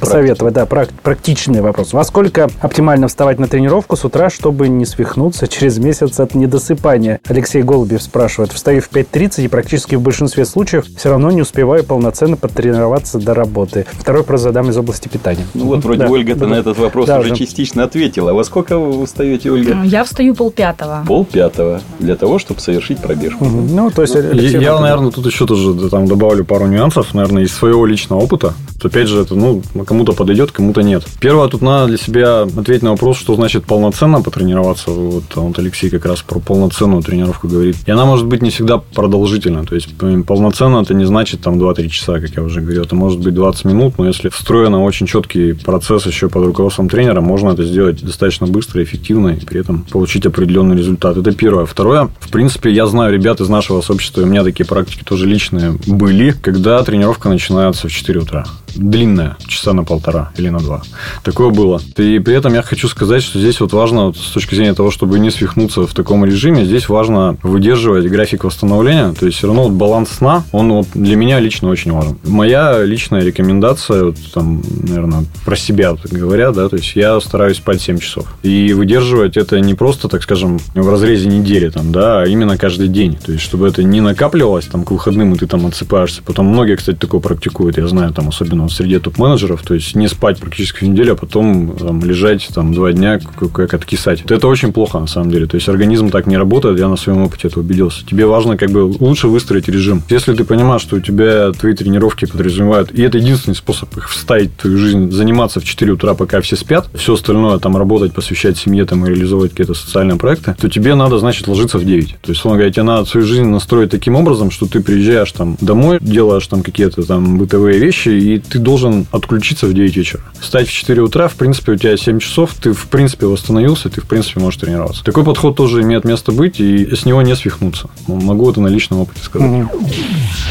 посоветовать, 0.00 0.54
да, 0.54 0.66
практичные 0.66 1.62
вопросы. 1.62 1.94
Во 1.94 2.02
сколько 2.02 2.48
оптимально 2.60 3.06
вставать 3.06 3.38
на 3.38 3.46
тренировку 3.46 3.94
с 3.94 4.04
утра, 4.04 4.28
чтобы 4.28 4.66
не 4.66 4.84
свихнуться 4.84 5.46
через 5.46 5.78
месяц 5.78 6.18
от 6.18 6.34
недосыпания? 6.34 7.20
Алексей 7.28 7.62
Голубев 7.62 8.02
спрашивает. 8.02 8.50
Встаю 8.50 8.80
в 8.80 8.90
5.30 8.90 9.44
и 9.44 9.46
практически 9.46 9.94
в 9.94 10.00
большинстве 10.00 10.44
случаев 10.44 10.86
все 10.96 11.10
равно 11.10 11.30
не 11.30 11.42
успеваю 11.42 11.84
полноценно 11.84 12.36
подтренироваться 12.36 13.20
до 13.20 13.34
работы. 13.34 13.86
Второй 13.92 14.22
вопрос 14.22 14.40
задам 14.40 14.70
из 14.70 14.76
области 14.78 15.06
питания. 15.06 15.46
Ну 15.54 15.66
вот 15.66 15.84
вроде 15.84 16.00
да. 16.00 16.08
Ольга-то 16.08 16.40
да. 16.40 16.46
на 16.48 16.54
этот 16.54 16.76
вопрос 16.76 17.06
да, 17.06 17.20
уже 17.20 17.28
да. 17.28 17.36
частично 17.36 17.84
ответила. 17.84 18.32
А 18.32 18.34
во 18.34 18.42
сколько 18.42 18.76
вы 18.76 19.06
встаете, 19.06 19.52
Ольга? 19.52 19.80
Я 19.84 20.02
встаю 20.02 20.34
полпятого. 20.34 21.04
Полпятого. 21.06 21.82
Для 22.00 22.16
того, 22.16 22.40
чтобы 22.40 22.58
совершить 22.58 22.95
совершить 22.96 23.02
пробежку. 23.02 23.44
Угу. 23.44 23.66
Ну, 23.70 23.90
то 23.90 24.02
есть... 24.02 24.14
Я, 24.14 24.60
я, 24.60 24.80
наверное, 24.80 25.10
тут 25.10 25.26
еще 25.26 25.46
тоже 25.46 25.88
там 25.88 26.06
добавлю 26.06 26.44
пару 26.44 26.66
нюансов, 26.66 27.14
наверное, 27.14 27.44
из 27.44 27.52
своего 27.52 27.86
личного 27.86 28.20
опыта. 28.20 28.54
Опять 28.82 29.08
же, 29.08 29.22
это, 29.22 29.34
ну, 29.34 29.62
кому-то 29.86 30.12
подойдет, 30.12 30.52
кому-то 30.52 30.82
нет. 30.82 31.04
Первое, 31.20 31.48
тут 31.48 31.62
надо 31.62 31.88
для 31.88 31.96
себя 31.96 32.42
ответить 32.42 32.82
на 32.82 32.90
вопрос, 32.90 33.16
что 33.18 33.34
значит 33.34 33.64
полноценно 33.64 34.20
потренироваться. 34.22 34.90
Вот, 34.90 35.24
вот 35.34 35.58
Алексей 35.58 35.90
как 35.90 36.06
раз 36.06 36.22
про 36.22 36.38
полноценную 36.38 37.02
тренировку 37.02 37.48
говорит. 37.48 37.76
И 37.86 37.90
она 37.90 38.04
может 38.04 38.26
быть 38.26 38.42
не 38.42 38.50
всегда 38.50 38.78
продолжительна. 38.78 39.64
То 39.64 39.74
есть, 39.74 39.88
полноценно 40.26 40.82
это 40.82 40.94
не 40.94 41.04
значит 41.04 41.40
там 41.40 41.58
2-3 41.58 41.88
часа, 41.88 42.20
как 42.20 42.30
я 42.30 42.42
уже 42.42 42.60
говорил. 42.60 42.82
Это 42.82 42.94
может 42.94 43.20
быть 43.20 43.34
20 43.34 43.64
минут, 43.64 43.94
но 43.98 44.06
если 44.06 44.28
встроено 44.28 44.84
очень 44.84 45.06
четкий 45.06 45.52
процесс 45.54 46.06
еще 46.06 46.28
под 46.28 46.44
руководством 46.44 46.88
тренера, 46.88 47.20
можно 47.20 47.50
это 47.50 47.64
сделать 47.64 48.04
достаточно 48.04 48.46
быстро, 48.46 48.82
эффективно 48.82 49.30
и 49.30 49.44
при 49.44 49.60
этом 49.60 49.84
получить 49.90 50.26
определенный 50.26 50.76
результат. 50.76 51.16
Это 51.16 51.32
первое. 51.32 51.66
Второе, 51.66 52.08
в 52.20 52.30
принципе, 52.30 52.70
я 52.70 52.85
знаю 52.88 53.12
ребят 53.12 53.40
из 53.40 53.48
нашего 53.48 53.80
сообщества, 53.80 54.22
у 54.22 54.26
меня 54.26 54.44
такие 54.44 54.66
практики 54.66 55.02
тоже 55.04 55.26
личные 55.26 55.78
были, 55.86 56.30
когда 56.30 56.82
тренировка 56.82 57.28
начинается 57.28 57.88
в 57.88 57.92
4 57.92 58.20
утра. 58.20 58.44
длинная, 58.76 59.36
часа 59.46 59.72
на 59.72 59.84
полтора 59.84 60.30
или 60.36 60.48
на 60.48 60.58
два. 60.58 60.82
Такое 61.24 61.50
было. 61.50 61.80
И 61.96 62.18
при 62.18 62.34
этом 62.34 62.54
я 62.54 62.62
хочу 62.62 62.88
сказать, 62.88 63.22
что 63.22 63.38
здесь 63.38 63.60
вот 63.60 63.72
важно 63.72 64.06
вот 64.06 64.16
с 64.16 64.30
точки 64.30 64.54
зрения 64.54 64.74
того, 64.74 64.90
чтобы 64.90 65.18
не 65.18 65.30
свихнуться 65.30 65.86
в 65.86 65.94
таком 65.94 66.24
режиме, 66.24 66.64
здесь 66.64 66.88
важно 66.88 67.36
выдерживать 67.42 68.06
график 68.06 68.44
восстановления. 68.44 69.12
То 69.12 69.26
есть 69.26 69.38
все 69.38 69.46
равно 69.46 69.64
вот 69.64 69.72
баланс 69.72 70.10
сна, 70.10 70.44
он 70.52 70.72
вот 70.72 70.88
для 70.94 71.16
меня 71.16 71.40
лично 71.40 71.68
очень 71.68 71.92
важен. 71.92 72.18
Моя 72.24 72.84
личная 72.84 73.22
рекомендация, 73.22 74.04
вот 74.04 74.16
там, 74.32 74.62
наверное, 74.82 75.24
про 75.44 75.56
себя 75.56 75.96
говоря, 76.10 76.52
да, 76.52 76.68
то 76.68 76.76
есть 76.76 76.94
я 76.96 77.18
стараюсь 77.20 77.56
спать 77.58 77.80
7 77.80 77.98
часов. 77.98 78.26
И 78.42 78.72
выдерживать 78.72 79.36
это 79.36 79.60
не 79.60 79.74
просто, 79.74 80.08
так 80.08 80.22
скажем, 80.22 80.58
в 80.74 80.88
разрезе 80.90 81.28
недели, 81.28 81.70
там, 81.70 81.92
да, 81.92 82.22
а 82.22 82.26
именно 82.26 82.58
каждый 82.66 82.88
день. 82.88 83.16
То 83.24 83.30
есть, 83.30 83.44
чтобы 83.44 83.68
это 83.68 83.84
не 83.84 84.00
накапливалось 84.00 84.64
там 84.64 84.84
к 84.84 84.90
выходным, 84.90 85.32
и 85.32 85.38
ты 85.38 85.46
там 85.46 85.66
отсыпаешься. 85.66 86.20
Потом 86.22 86.46
многие, 86.46 86.74
кстати, 86.74 86.96
такое 86.96 87.20
практикуют, 87.20 87.78
я 87.78 87.86
знаю, 87.86 88.12
там, 88.12 88.28
особенно 88.28 88.68
среди 88.68 88.98
топ-менеджеров, 88.98 89.62
то 89.62 89.74
есть 89.74 89.94
не 89.94 90.08
спать 90.08 90.40
практически 90.40 90.84
неделю, 90.84 91.12
а 91.12 91.16
потом 91.16 91.76
там, 91.76 92.04
лежать 92.04 92.48
там 92.52 92.74
два 92.74 92.90
дня, 92.92 93.20
как, 93.20 93.52
как 93.52 93.74
откисать. 93.74 94.24
Это 94.28 94.48
очень 94.48 94.72
плохо, 94.72 94.98
на 94.98 95.06
самом 95.06 95.30
деле. 95.30 95.46
То 95.46 95.54
есть, 95.54 95.68
организм 95.68 96.10
так 96.10 96.26
не 96.26 96.36
работает, 96.36 96.80
я 96.80 96.88
на 96.88 96.96
своем 96.96 97.22
опыте 97.22 97.46
это 97.46 97.60
убедился. 97.60 98.04
Тебе 98.04 98.26
важно 98.26 98.56
как 98.56 98.70
бы 98.70 98.78
лучше 98.98 99.28
выстроить 99.28 99.68
режим. 99.68 100.02
Если 100.08 100.34
ты 100.34 100.42
понимаешь, 100.42 100.82
что 100.82 100.96
у 100.96 101.00
тебя 101.00 101.52
твои 101.52 101.74
тренировки 101.74 102.24
подразумевают, 102.24 102.90
и 102.90 103.02
это 103.02 103.18
единственный 103.18 103.54
способ 103.54 103.96
их 103.96 104.08
вставить 104.10 104.50
в 104.54 104.62
твою 104.62 104.78
жизнь, 104.78 105.12
заниматься 105.12 105.60
в 105.60 105.64
4 105.64 105.92
утра, 105.92 106.14
пока 106.14 106.40
все 106.40 106.56
спят, 106.56 106.88
все 106.94 107.14
остальное 107.14 107.60
там 107.60 107.76
работать, 107.76 108.12
посвящать 108.12 108.58
семье 108.58 108.84
там, 108.86 109.06
и 109.06 109.08
реализовывать 109.08 109.52
какие-то 109.52 109.74
социальные 109.74 110.18
проекты, 110.18 110.56
то 110.60 110.68
тебе 110.68 110.96
надо, 110.96 111.18
значит, 111.20 111.46
ложиться 111.46 111.78
в 111.78 111.84
9. 111.84 112.16
То 112.22 112.32
есть, 112.32 112.44
тебе 112.70 112.82
надо 112.82 113.04
свою 113.04 113.26
жизнь 113.26 113.46
настроить 113.46 113.90
таким 113.90 114.16
образом, 114.16 114.50
что 114.50 114.66
ты 114.66 114.80
приезжаешь 114.80 115.32
там 115.32 115.56
домой, 115.60 115.98
делаешь 116.00 116.46
там 116.46 116.62
какие-то 116.62 117.02
там 117.02 117.38
бытовые 117.38 117.78
вещи, 117.78 118.08
и 118.08 118.38
ты 118.38 118.58
должен 118.58 119.06
отключиться 119.10 119.66
в 119.66 119.74
9 119.74 119.96
вечера. 119.96 120.22
Встать 120.40 120.68
в 120.68 120.72
4 120.72 121.02
утра, 121.02 121.28
в 121.28 121.34
принципе, 121.34 121.72
у 121.72 121.76
тебя 121.76 121.96
7 121.96 122.18
часов, 122.18 122.54
ты, 122.54 122.72
в 122.72 122.86
принципе, 122.86 123.26
восстановился, 123.26 123.88
ты, 123.88 124.00
в 124.00 124.06
принципе, 124.06 124.40
можешь 124.40 124.60
тренироваться. 124.60 125.04
Такой 125.04 125.24
подход 125.24 125.56
тоже 125.56 125.82
имеет 125.82 126.04
место 126.04 126.32
быть, 126.32 126.60
и 126.60 126.94
с 126.94 127.04
него 127.04 127.22
не 127.22 127.34
свихнуться. 127.34 127.88
Могу 128.06 128.50
это 128.50 128.60
на 128.60 128.68
личном 128.68 129.00
опыте 129.00 129.22
сказать. 129.22 129.50
Угу. 129.50 129.86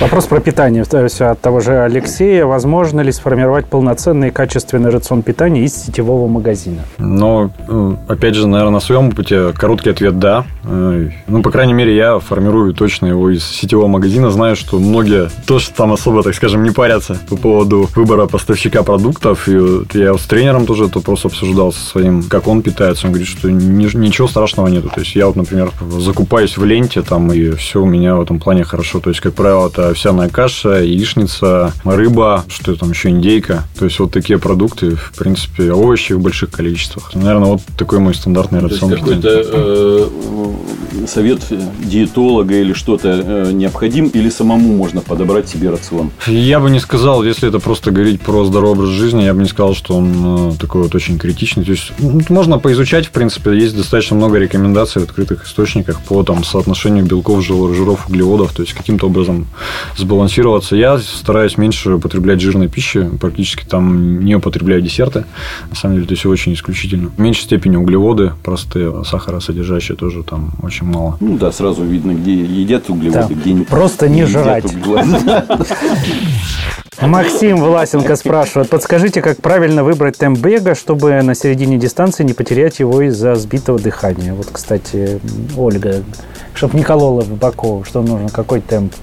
Вопрос 0.02 0.26
про 0.26 0.40
питание. 0.40 0.84
То 0.84 1.04
есть 1.04 1.22
от 1.22 1.42
того 1.42 1.60
же 1.60 1.80
Алексея. 1.80 2.46
Возможно 2.46 3.02
ли 3.02 3.12
сформировать 3.12 3.68
полноценный 3.68 4.30
и 4.30 4.32
качественный 4.32 4.90
рацион 4.90 5.22
питания 5.22 5.64
из 5.64 5.76
сетевого 5.76 6.28
магазина? 6.28 6.82
Но, 6.98 7.52
э, 7.68 7.96
опять 8.08 8.36
же, 8.36 8.48
наверное, 8.48 8.74
на 8.74 8.80
своем 8.80 9.10
опыте 9.10 9.54
короткий 9.54 9.90
ответ– 9.90 10.20
да. 10.26 10.46
Э, 10.64 11.10
ну, 11.28 11.42
по 11.42 11.52
крайней 11.52 11.74
мере, 11.74 11.95
я 11.96 12.20
формирую 12.20 12.74
точно 12.74 13.08
его 13.08 13.30
из 13.30 13.44
сетевого 13.44 13.88
магазина. 13.88 14.32
Знаю, 14.32 14.56
что 14.56 14.80
многие 14.80 15.30
тоже 15.46 15.70
там 15.76 15.94
особо, 15.94 16.24
так 16.24 16.36
скажем, 16.36 16.64
не 16.64 16.72
парятся 16.72 17.20
по 17.30 17.36
поводу 17.36 17.90
выбора 17.96 18.28
поставщика 18.28 18.84
продуктов. 18.84 19.48
И 19.48 19.58
я 19.94 20.18
с 20.18 20.26
тренером 20.26 20.66
тоже 20.66 20.86
этот 20.86 20.96
вопрос 20.98 21.26
обсуждал 21.26 21.72
со 21.72 21.80
своим, 21.80 22.24
как 22.24 22.48
он 22.48 22.62
питается. 22.62 23.08
Он 23.08 23.14
говорит, 23.14 23.28
что 23.28 23.52
ничего 23.52 24.28
страшного 24.28 24.68
нету. 24.68 24.90
То 24.94 25.00
есть, 25.02 25.16
я 25.16 25.28
вот, 25.28 25.36
например, 25.36 25.72
закупаюсь 26.00 26.58
в 26.58 26.66
ленте 26.66 27.02
там, 27.02 27.32
и 27.32 27.52
все 27.52 27.82
у 27.82 27.86
меня 27.86 28.16
в 28.16 28.22
этом 28.22 28.40
плане 28.40 28.64
хорошо. 28.64 29.00
То 29.00 29.10
есть, 29.10 29.22
как 29.22 29.34
правило, 29.34 29.68
это 29.68 29.90
овсяная 29.90 30.30
каша, 30.30 30.84
яичница, 30.84 31.74
рыба, 31.84 32.44
что 32.50 32.76
там 32.76 32.92
еще 32.92 33.10
индейка. 33.10 33.64
То 33.80 33.86
есть, 33.86 34.00
вот 34.00 34.12
такие 34.12 34.40
продукты, 34.40 34.96
в 34.96 35.14
принципе, 35.18 35.72
овощи 35.72 36.14
в 36.14 36.20
больших 36.20 36.52
количествах. 36.52 37.14
Наверное, 37.14 37.52
вот 37.52 37.62
такой 37.78 38.00
мой 38.00 38.14
стандартный 38.14 38.60
рацион. 38.60 38.92
Какой-то 38.92 39.30
э, 39.30 40.08
совет 41.08 41.42
диетолога 41.86 42.56
или 42.56 42.74
что-то 42.74 43.10
э, 43.10 43.52
необходим, 43.52 44.08
или 44.08 44.30
самому 44.30 44.76
можно 44.76 45.02
подобрать 45.02 45.48
себе 45.50 45.70
рацион? 45.70 46.12
Я 46.28 46.60
бы 46.60 46.70
не 46.70 46.80
сказал, 46.80 47.24
если 47.24 47.50
это 47.50 47.60
просто 47.60 47.92
говорить 47.92 48.22
про 48.22 48.46
здоровый 48.46 48.76
образ 48.76 48.90
жизни, 48.90 49.24
я 49.24 49.34
бы 49.34 49.42
не 49.42 49.48
сказал, 49.48 49.76
что 49.76 49.96
он 49.96 50.52
э, 50.52 50.56
такой 50.60 50.84
вот 50.84 50.96
очень 50.96 51.18
критичный. 51.18 51.64
То 51.64 51.72
есть, 51.72 51.92
можно 52.30 52.60
поизучать, 52.60 53.08
в 53.08 53.12
принципе, 53.12 53.58
есть 53.58 53.76
достаточно 53.76 54.16
много 54.16 54.38
рекомендаций 54.38 55.02
в 55.02 55.06
открытых 55.06 55.46
источниках 55.46 56.02
по 56.02 56.24
там, 56.24 56.44
соотношению 56.44 57.06
белков, 57.06 57.44
жиров, 57.46 58.10
углеводов, 58.10 58.54
то 58.54 58.62
есть 58.62 58.74
каким-то 58.74 59.08
образом 59.08 59.48
сбалансироваться. 59.98 60.76
Я 60.76 60.98
стараюсь 60.98 61.58
меньше 61.58 61.94
употреблять 61.94 62.42
жирной 62.42 62.68
пищи, 62.68 63.10
практически 63.20 63.64
там 63.66 64.24
не 64.24 64.36
употребляю 64.36 64.82
десерты, 64.82 65.26
на 65.70 65.76
самом 65.76 65.96
деле, 65.96 66.06
это 66.06 66.16
все 66.16 66.30
очень 66.30 66.54
исключительно. 66.54 67.10
В 67.10 67.20
меньшей 67.20 67.44
степени 67.44 67.76
углеводы, 67.76 68.34
простые, 68.44 69.04
сахаросодержащие 69.04 69.96
тоже 69.96 70.24
там 70.24 70.54
очень 70.62 70.86
мало. 70.86 71.18
Ну 71.20 71.38
да, 71.38 71.52
сразу 71.52 71.75
видно, 71.84 72.12
где 72.14 72.34
едят 72.34 72.90
углеводы, 72.90 73.34
да. 73.36 73.42
где 73.42 73.54
не 73.54 73.64
Просто 73.66 74.08
не, 74.08 74.22
не 74.22 74.26
жрать. 74.26 74.66
Максим 77.02 77.58
Власенко 77.58 78.16
спрашивает, 78.16 78.70
подскажите, 78.70 79.22
как 79.22 79.42
правильно 79.42 79.84
выбрать 79.84 80.18
темп 80.18 80.40
бега, 80.40 80.76
чтобы 80.76 81.22
на 81.22 81.36
середине 81.36 81.78
дистанции 81.78 82.24
не 82.24 82.34
потерять 82.34 82.80
его 82.80 83.02
из-за 83.02 83.36
сбитого 83.36 83.80
дыхания? 83.80 84.34
Вот, 84.34 84.48
кстати, 84.52 85.20
Ольга, 85.58 86.04
чтобы 86.54 86.78
не 86.78 86.84
колола 86.84 87.22
в 87.22 87.30
боку, 87.30 87.84
что 87.86 88.02
нужно, 88.02 88.30
какой 88.30 88.62
темп? 88.62 88.94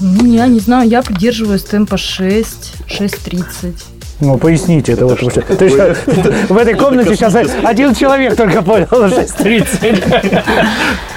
Ну, 0.00 0.24
я 0.24 0.46
не 0.46 0.60
знаю, 0.60 0.88
я 0.88 1.02
придерживаюсь 1.02 1.62
темпа 1.62 1.96
6, 1.96 2.74
6.30. 2.88 3.74
Ну, 4.20 4.36
поясните, 4.38 4.92
это, 4.92 5.06
это 5.06 5.14
вот 5.24 5.32
что? 5.32 5.40
Ты 5.40 5.68
что, 5.68 5.96
в 6.48 6.56
этой 6.56 6.74
комнате 6.74 7.16
сейчас 7.16 7.34
один 7.64 7.94
человек 7.94 8.36
только 8.36 8.62
понял 8.62 8.86
6.30. 8.86 10.42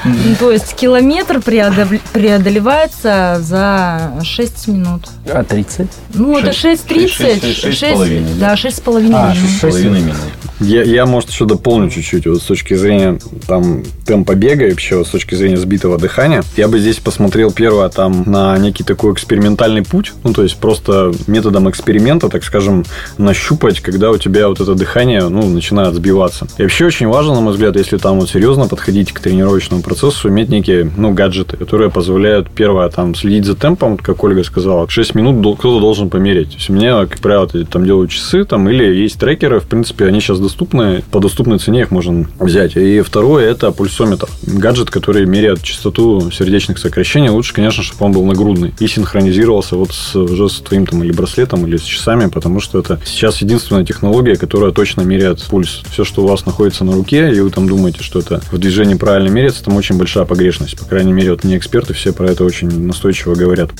Ну, 0.05 0.35
то 0.37 0.51
есть 0.51 0.73
километр 0.75 1.41
преодолевается 1.41 3.37
за 3.41 4.11
6 4.21 4.67
минут. 4.67 5.07
А 5.31 5.43
30? 5.43 5.87
Ну, 6.13 6.37
это 6.37 6.49
6.30. 6.49 7.41
6,5. 7.41 8.39
Да, 8.39 8.53
6,5 8.53 9.01
минут. 9.01 9.15
А, 9.15 9.33
6,5 9.33 9.89
минут. 9.89 10.15
Я, 10.59 10.83
я, 10.83 11.05
может, 11.05 11.29
еще 11.29 11.45
дополню 11.45 11.89
чуть-чуть. 11.89 12.27
Вот 12.27 12.41
с 12.41 12.45
точки 12.45 12.73
зрения 12.75 13.19
там, 13.47 13.83
темпа 14.05 14.35
бега 14.35 14.67
и 14.67 14.69
вообще 14.69 15.03
с 15.03 15.09
точки 15.09 15.35
зрения 15.35 15.57
сбитого 15.57 15.97
дыхания. 15.97 16.43
Я 16.55 16.67
бы 16.67 16.79
здесь 16.79 16.97
посмотрел 16.97 17.51
первое 17.51 17.89
там 17.89 18.23
на 18.25 18.57
некий 18.57 18.83
такой 18.83 19.13
экспериментальный 19.13 19.83
путь. 19.83 20.13
Ну, 20.23 20.33
то 20.33 20.43
есть, 20.43 20.57
просто 20.57 21.11
методом 21.27 21.69
эксперимента, 21.69 22.29
так 22.29 22.43
скажем, 22.43 22.85
нащупать, 23.17 23.79
когда 23.79 24.11
у 24.11 24.17
тебя 24.17 24.47
вот 24.47 24.59
это 24.59 24.75
дыхание 24.75 25.27
ну, 25.27 25.47
начинает 25.49 25.93
сбиваться. 25.95 26.47
И 26.57 26.63
вообще 26.63 26.85
очень 26.85 27.07
важно, 27.07 27.35
на 27.35 27.41
мой 27.41 27.53
взгляд, 27.53 27.75
если 27.75 27.97
там 27.97 28.19
вот 28.19 28.29
серьезно 28.29 28.67
подходить 28.67 29.11
к 29.11 29.19
тренировочному 29.19 29.81
процессу, 29.81 30.29
иметь 30.29 30.49
некие 30.49 30.91
ну, 30.95 31.13
гаджеты, 31.13 31.57
которые 31.57 31.89
позволяют, 31.89 32.49
первое, 32.49 32.89
там, 32.89 33.15
следить 33.15 33.45
за 33.45 33.55
темпом, 33.55 33.97
как 33.97 34.23
Ольга 34.23 34.43
сказала, 34.43 34.89
6 34.89 35.15
минут 35.15 35.57
кто-то 35.57 35.79
должен 35.79 36.09
померить. 36.09 36.49
То 36.49 36.55
есть, 36.55 36.69
у 36.69 36.73
меня, 36.73 37.05
как 37.05 37.19
правило, 37.19 37.47
там 37.47 37.85
делаю 37.85 38.07
часы, 38.07 38.43
там, 38.45 38.69
или 38.69 38.83
есть 38.83 39.19
трекеры, 39.19 39.59
в 39.59 39.67
принципе, 39.67 40.05
они 40.05 40.19
сейчас 40.19 40.39
доступны, 40.39 41.03
по 41.11 41.19
доступной 41.19 41.59
цене 41.59 41.81
их 41.81 41.91
можно 41.91 42.27
взять. 42.39 42.75
И 42.75 43.01
второе– 43.01 43.49
это 43.51 43.71
пульсометр. 43.71 44.27
Гаджет, 44.45 44.89
который 44.89 45.25
меряет 45.25 45.63
частоту 45.63 46.31
сердечных 46.31 46.77
сокращений. 46.77 47.29
Лучше, 47.29 47.53
конечно, 47.53 47.83
чтобы 47.83 48.05
он 48.05 48.11
был 48.11 48.25
нагрудный 48.25 48.73
и 48.79 48.87
синхронизировался 48.87 49.75
вот 49.75 49.93
с, 49.93 50.15
уже 50.15 50.49
с 50.49 50.59
твоим 50.59 50.85
там 50.85 51.03
или 51.03 51.11
браслетом, 51.11 51.65
или 51.65 51.77
с 51.77 51.83
часами, 51.83 52.27
потому 52.27 52.59
что 52.59 52.81
это 52.83 52.99
сейчас 53.05 53.37
единственная 53.37 53.85
технология, 53.85 54.35
которая 54.35 54.71
точно 54.71 55.01
меряет 55.01 55.41
пульс. 55.43 55.81
Все, 55.89 56.03
что 56.03 56.23
у 56.23 56.27
вас 56.27 56.45
находится 56.45 56.83
на 56.83 56.91
руке, 56.91 57.33
и 57.33 57.39
вы 57.39 57.49
там 57.49 57.67
думаете, 57.67 58.03
что 58.03 58.19
это 58.19 58.41
в 58.51 58.57
движении 58.57 58.95
правильно 58.95 59.29
меряется, 59.29 59.63
там 59.63 59.75
очень 59.75 59.97
большая 59.97 60.25
погрешность. 60.25 60.77
По 60.77 60.85
крайней 60.85 61.13
мере, 61.13 61.31
вот 61.31 61.43
не 61.43 61.57
эксперты 61.57 61.93
все 61.93 62.11
про 62.11 62.29
это 62.29 62.43
очень 62.43 62.67
настойчиво 62.85 63.35
говорят. 63.35 63.71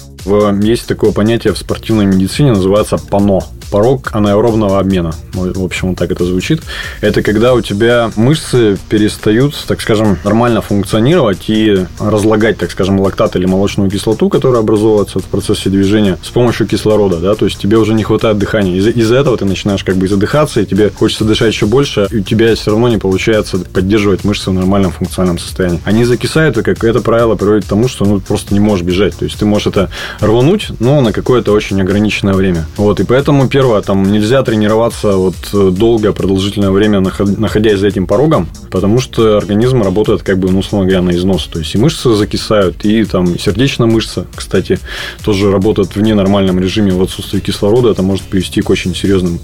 Есть 0.62 0.88
такое 0.88 1.12
понятие 1.12 1.54
в 1.54 1.58
спортивной 1.58 2.06
медицине, 2.06 2.54
называется 2.54 2.98
ПАНО 2.98 3.42
порог 3.70 4.10
анаэробного 4.13 4.80
обмена. 4.80 5.13
В 5.34 5.63
общем, 5.63 5.89
вот 5.89 5.98
так 5.98 6.12
это 6.12 6.24
звучит. 6.26 6.62
Это 7.02 7.24
когда 7.24 7.56
у 7.56 7.62
тебя 7.62 8.12
мышцы 8.16 8.78
перестают, 8.88 9.56
так 9.68 9.82
скажем, 9.82 10.18
нормально 10.24 10.62
функционировать 10.62 11.50
и 11.50 11.86
разлагать, 12.00 12.60
так 12.60 12.70
скажем, 12.70 13.00
лактат 13.00 13.36
или 13.36 13.48
молочную 13.48 13.89
кислоту, 13.89 14.30
которая 14.30 14.62
образовывается 14.62 15.20
в 15.20 15.26
процессе 15.26 15.72
движения 15.72 16.20
с 16.22 16.30
помощью 16.30 16.68
кислорода, 16.68 17.18
да, 17.18 17.34
то 17.34 17.46
есть 17.46 17.60
тебе 17.60 17.78
уже 17.78 17.96
не 17.96 18.04
хватает 18.04 18.38
дыхания. 18.38 18.80
Из-за 18.93 19.15
этого 19.15 19.38
ты 19.38 19.45
начинаешь 19.45 19.84
как 19.84 19.95
бы 19.95 20.08
задыхаться, 20.08 20.62
и 20.62 20.65
тебе 20.65 20.89
хочется 20.89 21.25
дышать 21.25 21.53
еще 21.53 21.65
больше, 21.65 22.08
и 22.12 22.17
у 22.17 22.23
тебя 22.23 22.56
все 22.56 22.71
равно 22.71 22.89
не 22.89 22.97
получается 22.97 23.60
поддерживать 23.60 24.23
мышцы 24.23 24.49
в 24.49 24.53
нормальном 24.53 24.91
функциональном 24.91 25.39
состоянии. 25.39 25.79
Они 25.86 26.06
закисают, 26.06 26.58
и 26.58 26.63
как 26.63 26.84
это 26.84 27.01
правило 27.01 27.36
приводит 27.36 27.65
к 27.65 27.67
тому, 27.67 27.88
что 27.88 28.06
ну, 28.06 28.19
просто 28.19 28.53
не 28.53 28.60
можешь 28.60 28.86
бежать. 28.86 29.15
То 29.15 29.25
есть 29.25 29.38
ты 29.38 29.45
можешь 29.45 29.67
это 29.67 29.89
рвануть, 30.19 30.67
но 30.79 31.01
на 31.01 31.12
какое-то 31.12 31.51
очень 31.51 31.82
ограниченное 31.82 32.34
время. 32.34 32.65
Вот, 32.77 32.99
и 32.99 33.03
поэтому 33.03 33.47
первое 33.47 33.82
там 33.82 34.12
нельзя 34.12 34.43
тренироваться 34.43 35.13
вот 35.13 35.36
э, 35.53 35.71
долгое, 35.71 36.12
продолжительное 36.12 36.71
время, 36.71 37.01
находясь 37.01 37.79
за 37.79 37.88
этим 37.88 38.08
порогом, 38.08 38.47
потому 38.71 38.99
что 38.99 39.38
организм 39.38 39.82
работает, 39.82 40.23
как 40.23 40.38
бы, 40.38 40.51
ну, 40.51 40.60
условно 40.60 40.88
говоря, 40.88 41.01
на 41.01 41.12
износ. 41.12 41.45
То 41.45 41.60
есть 41.60 41.75
и 41.75 41.77
мышцы 41.77 42.13
закисают, 42.13 42.86
и 42.86 43.03
там 43.06 43.38
сердечная 43.38 43.88
мышца, 43.88 44.25
кстати, 44.36 44.79
тоже 45.23 45.51
работает 45.51 45.95
в 45.95 46.01
ненормальном 46.01 46.60
режиме 46.60 46.91
в 46.91 47.01
отсутствии 47.01 47.39
кислорода. 47.39 47.89
Это 47.89 48.03
может 48.03 48.25
привести 48.25 48.62
к 48.62 48.69
очень 48.74 48.96
серьезным 48.96 49.40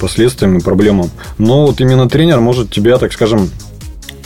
последствиям 0.00 0.56
и 0.56 0.62
проблемам. 0.62 1.10
Но 1.36 1.66
вот 1.66 1.80
именно 1.80 2.08
тренер 2.08 2.40
может 2.40 2.70
тебя, 2.70 2.98
так 2.98 3.12
скажем, 3.12 3.50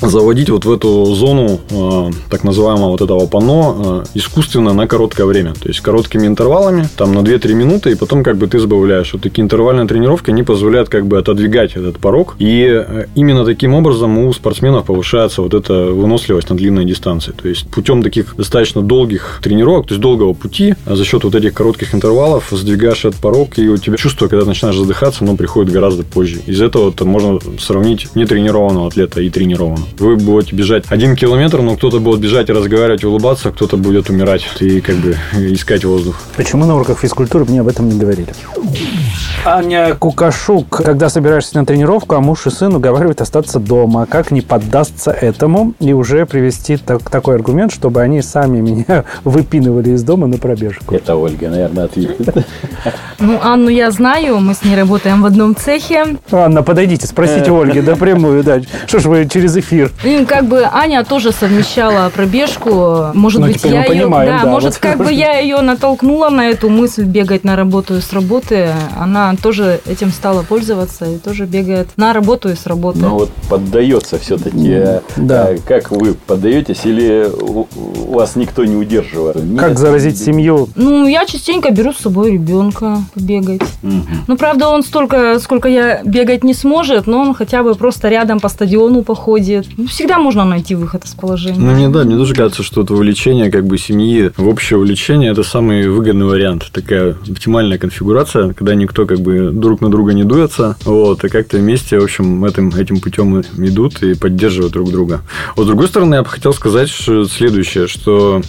заводить 0.03 0.51
вот 0.51 0.65
в 0.65 0.73
эту 0.73 1.05
зону 1.15 1.61
э, 1.71 2.11
так 2.31 2.45
называемого 2.45 2.91
вот 2.91 3.01
этого 3.01 3.27
панно 3.27 4.05
э, 4.05 4.05
искусственно 4.15 4.73
на 4.73 4.87
короткое 4.87 5.27
время. 5.27 5.55
То 5.55 5.69
есть 5.69 5.81
короткими 5.81 6.27
интервалами, 6.27 6.89
там 6.97 7.15
на 7.15 7.21
2-3 7.21 7.55
минуты, 7.55 7.93
и 7.93 7.95
потом 7.95 8.23
как 8.23 8.37
бы 8.37 8.47
ты 8.47 8.59
сбавляешь. 8.59 9.13
Вот 9.13 9.23
такие 9.23 9.43
интервальные 9.43 9.87
тренировки, 9.87 10.31
они 10.31 10.43
позволяют 10.43 10.89
как 10.89 11.07
бы 11.07 11.19
отодвигать 11.19 11.77
этот 11.77 11.99
порог. 11.99 12.37
И 12.39 12.67
э, 12.69 13.07
именно 13.15 13.45
таким 13.45 13.75
образом 13.75 14.19
у 14.19 14.33
спортсменов 14.33 14.87
повышается 14.87 15.43
вот 15.43 15.55
эта 15.55 15.87
выносливость 15.87 16.51
на 16.51 16.57
длинной 16.57 16.85
дистанции. 16.85 17.33
То 17.33 17.49
есть 17.49 17.69
путем 17.69 18.03
таких 18.03 18.37
достаточно 18.37 18.83
долгих 18.83 19.41
тренировок, 19.43 19.87
то 19.87 19.95
есть 19.95 20.03
долгого 20.03 20.33
пути, 20.33 20.75
а 20.87 20.97
за 20.97 21.05
счет 21.05 21.25
вот 21.25 21.35
этих 21.35 21.55
коротких 21.55 21.95
интервалов 21.95 22.49
сдвигаешь 22.51 23.05
этот 23.05 23.21
порог, 23.21 23.59
и 23.59 23.69
у 23.69 23.77
тебя 23.77 23.97
чувство, 23.97 24.29
когда 24.29 24.45
начинаешь 24.45 24.77
задыхаться, 24.77 25.25
оно 25.25 25.37
приходит 25.37 25.73
гораздо 25.73 26.03
позже. 26.03 26.41
Из 26.47 26.61
этого 26.61 26.93
можно 27.05 27.39
сравнить 27.59 28.15
нетренированного 28.15 28.89
атлета 28.89 29.21
и 29.21 29.31
тренированного. 29.31 29.92
Вы 29.99 30.17
будете 30.17 30.55
бежать 30.55 30.85
один 30.89 31.17
километр, 31.17 31.61
но 31.61 31.77
кто-то 31.77 32.01
будет 32.01 32.21
бежать 32.21 32.49
и 32.49 32.53
разговаривать, 32.53 33.05
улыбаться, 33.05 33.49
а 33.49 33.53
кто-то 33.53 33.77
будет 33.77 34.11
умирать 34.11 34.47
и 34.61 34.81
как 34.81 34.97
бы 34.97 35.17
искать 35.35 35.85
воздух. 35.85 36.21
Почему 36.37 36.65
на 36.65 36.75
уроках 36.75 37.01
физкультуры 37.01 37.45
мне 37.45 37.61
об 37.61 37.69
этом 37.69 37.89
не 37.89 37.99
говорили? 37.99 38.29
Аня 39.45 39.97
Кукашук, 39.97 40.69
когда 40.69 41.09
собираешься 41.09 41.59
на 41.59 41.67
тренировку, 41.67 42.15
а 42.15 42.21
муж 42.21 42.47
и 42.47 42.51
сын 42.51 42.75
уговаривают 42.75 43.21
остаться 43.21 43.59
дома. 43.59 44.07
Как 44.07 44.31
не 44.31 44.41
поддастся 44.41 45.11
этому 45.11 45.75
и 45.81 45.93
уже 45.93 46.27
привести 46.27 46.77
так, 46.77 47.11
такой 47.11 47.35
аргумент, 47.35 47.73
чтобы 47.73 48.03
они 48.03 48.23
сами 48.23 48.61
меня 48.61 49.05
выпинывали 49.25 49.91
из 49.91 50.05
дома 50.05 50.29
на 50.29 50.39
пробежку? 50.39 50.95
Это 50.95 51.17
Ольга, 51.17 51.49
наверное, 51.49 51.85
ответит. 51.85 52.47
Ну, 53.19 53.39
Анну 53.43 53.69
я 53.69 53.91
знаю, 53.91 54.39
мы 54.39 54.55
с 54.55 54.63
ней 54.63 54.77
работаем 54.77 55.23
в 55.23 55.27
одном 55.27 55.57
цехе. 55.57 56.19
Анна, 56.31 56.63
подойдите, 56.63 57.07
спросите 57.07 57.51
Ольги 57.51 57.81
напрямую, 57.81 58.45
да. 58.45 58.61
Что 58.87 59.01
ж 59.01 59.07
вы 59.07 59.29
через 59.29 59.57
эфир? 59.57 59.82
И 60.05 60.25
как 60.25 60.47
бы 60.47 60.65
Аня 60.73 61.05
тоже 61.05 61.33
совмещала 61.33 62.11
пробежку. 62.15 63.07
Может 63.15 63.41
Ну, 63.41 63.47
быть, 63.47 63.63
я 63.65 63.83
ее, 63.85 63.89
понимаем, 63.89 64.31
да, 64.39 64.45
да, 64.45 64.51
может, 64.51 64.73
вот. 64.75 64.79
как 64.79 64.99
бы 64.99 65.13
я 65.13 65.39
ее 65.39 65.61
натолкнула 65.61 66.29
на 66.31 66.49
эту 66.49 66.69
мысль 66.69 67.05
бегать 67.05 67.45
на 67.45 67.57
работу 67.57 67.97
и 67.97 68.01
с 68.01 68.13
работы. 68.13 68.71
Она 68.99 69.35
тоже 69.43 69.81
этим 69.87 70.11
стала 70.11 70.43
пользоваться 70.43 71.05
и 71.07 71.19
тоже 71.19 71.45
бегает 71.47 71.89
на 71.97 72.13
работу 72.13 72.49
и 72.51 72.55
с 72.55 72.67
работы. 72.67 72.99
Но 72.99 73.19
вот 73.19 73.31
поддается 73.49 74.19
все-таки. 74.19 75.01
Да. 75.17 75.51
Как 75.67 75.91
вы 75.91 76.15
поддаетесь 76.15 76.85
или 76.85 77.31
вас 78.09 78.37
никто 78.37 78.65
не 78.65 78.77
удерживает? 78.77 79.37
Как 79.59 79.71
Нет? 79.71 79.79
заразить 79.79 80.19
семью? 80.19 80.69
Ну, 80.75 81.07
я 81.07 81.25
частенько 81.27 81.71
беру 81.71 81.93
с 81.93 81.99
собой 81.99 82.33
ребенка 82.33 82.99
побегать. 83.15 83.63
Мгм. 83.83 84.25
Ну, 84.27 84.37
правда, 84.37 84.69
он 84.69 84.83
столько, 84.83 85.39
сколько 85.41 85.69
я 85.69 86.01
бегать 86.05 86.45
не 86.45 86.55
сможет, 86.55 87.07
но 87.07 87.21
он 87.21 87.35
хотя 87.35 87.63
бы 87.63 87.75
просто 87.75 88.09
рядом 88.09 88.41
по 88.41 88.49
стадиону 88.49 89.03
походит. 89.03 89.62
Ну, 89.77 89.87
всегда 89.87 90.19
можно 90.19 90.45
найти 90.45 90.75
выход 90.75 91.05
из 91.05 91.15
положения. 91.15 91.59
Ну, 91.59 91.73
мне, 91.73 91.89
да, 91.89 92.05
мне 92.05 92.17
тоже 92.17 92.35
кажется, 92.35 92.63
что 92.63 92.83
это 92.83 92.95
увлечение 92.95 93.51
как 93.51 93.67
бы 93.67 93.79
семьи 93.79 94.31
в 94.37 94.49
общее 94.49 94.79
увлечение– 94.79 95.31
это 95.33 95.43
самый 95.43 95.89
выгодный 95.89 96.27
вариант. 96.27 96.71
Такая 96.73 97.17
оптимальная 97.29 97.79
конфигурация, 97.79 98.53
когда 98.53 98.75
никто 98.75 99.07
как 99.07 99.21
бы 99.21 99.51
друг 99.53 99.81
на 99.81 99.91
друга 99.91 100.13
не 100.13 100.25
дуется, 100.25 100.77
вот, 100.85 101.25
и 101.25 101.29
как-то 101.29 101.59
вместе, 101.59 101.99
в 101.99 102.05
общем, 102.05 102.45
этим, 102.45 102.69
этим 102.71 103.01
путем 103.01 103.41
идут 103.41 104.03
и 104.03 104.15
поддерживают 104.15 104.73
друг 104.73 104.91
друга. 104.91 105.23
Вот, 105.57 105.65
с 105.65 105.67
другой 105.67 105.89
стороны, 105.89 106.17
я 106.17 106.23
бы 106.23 106.29
хотел 106.29 106.53
сказать 106.53 106.91
следующее, 106.91 107.87
что 107.87 108.43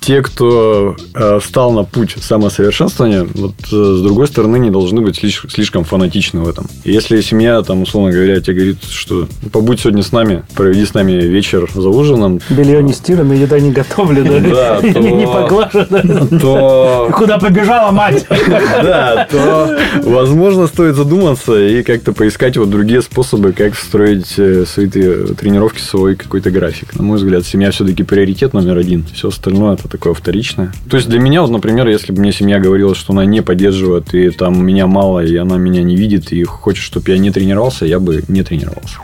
те, 0.00 0.22
кто 0.22 0.96
э, 1.14 1.38
встал 1.40 1.72
на 1.72 1.84
путь 1.84 2.16
самосовершенствования, 2.20 3.26
вот 3.34 3.54
э, 3.72 3.96
с 3.96 4.02
другой 4.02 4.26
стороны, 4.28 4.58
не 4.58 4.70
должны 4.70 5.00
быть 5.00 5.22
слиш- 5.22 5.48
слишком 5.50 5.84
фанатичны 5.84 6.40
в 6.40 6.48
этом. 6.48 6.66
Если 6.84 7.20
семья, 7.22 7.62
там, 7.62 7.82
условно 7.82 8.12
говоря, 8.12 8.40
тебе 8.40 8.54
говорит, 8.56 8.84
что 8.88 9.26
«Ну, 9.42 9.50
побудь 9.50 9.80
сегодня 9.80 10.02
с 10.02 10.12
нами, 10.12 10.44
проведи 10.54 10.84
с 10.86 10.94
нами 10.94 11.12
вечер 11.12 11.68
за 11.74 11.88
ужином, 11.88 12.40
Белье 12.50 12.82
не 12.82 12.92
стирано, 12.92 13.32
еда 13.32 13.58
не 13.58 13.72
готовлена, 13.72 14.38
Да, 14.54 14.80
то- 14.80 14.98
не 15.00 15.26
поглажена. 15.26 16.26
то 16.40 17.10
Куда 17.14 17.38
побежала 17.38 17.90
мать? 17.90 18.26
да, 18.28 19.26
то, 19.30 19.78
возможно, 20.04 20.66
стоит 20.66 20.94
задуматься 20.94 21.58
и 21.60 21.82
как-то 21.82 22.12
поискать 22.12 22.56
вот 22.56 22.70
другие 22.70 23.02
способы, 23.02 23.52
как 23.52 23.74
встроить 23.74 24.34
э, 24.38 24.64
свои 24.66 24.86
тренировки 24.88 25.78
в 25.78 25.84
свой 25.84 26.14
какой-то 26.16 26.50
график. 26.50 26.94
На 26.94 27.02
мой 27.02 27.16
взгляд, 27.18 27.44
семья 27.44 27.70
все-таки 27.70 28.02
приоритет 28.02 28.52
номер 28.52 28.76
один. 28.78 29.04
Все 29.12 29.28
остальное 29.28 29.79
это 29.80 29.88
такое 29.88 30.14
вторичное. 30.14 30.72
То 30.88 30.96
есть 30.96 31.08
для 31.08 31.18
меня, 31.18 31.42
вот, 31.42 31.50
например, 31.50 31.88
если 31.88 32.12
бы 32.12 32.20
мне 32.20 32.32
семья 32.32 32.58
говорила, 32.58 32.94
что 32.94 33.12
она 33.12 33.24
не 33.24 33.42
поддерживает, 33.42 34.14
и 34.14 34.30
там 34.30 34.64
меня 34.64 34.86
мало, 34.86 35.24
и 35.24 35.36
она 35.36 35.56
меня 35.56 35.82
не 35.82 35.96
видит, 35.96 36.32
и 36.32 36.42
хочет, 36.44 36.84
чтобы 36.84 37.10
я 37.10 37.18
не 37.18 37.30
тренировался, 37.30 37.86
я 37.86 37.98
бы 37.98 38.22
не 38.28 38.42
тренировался. 38.42 38.98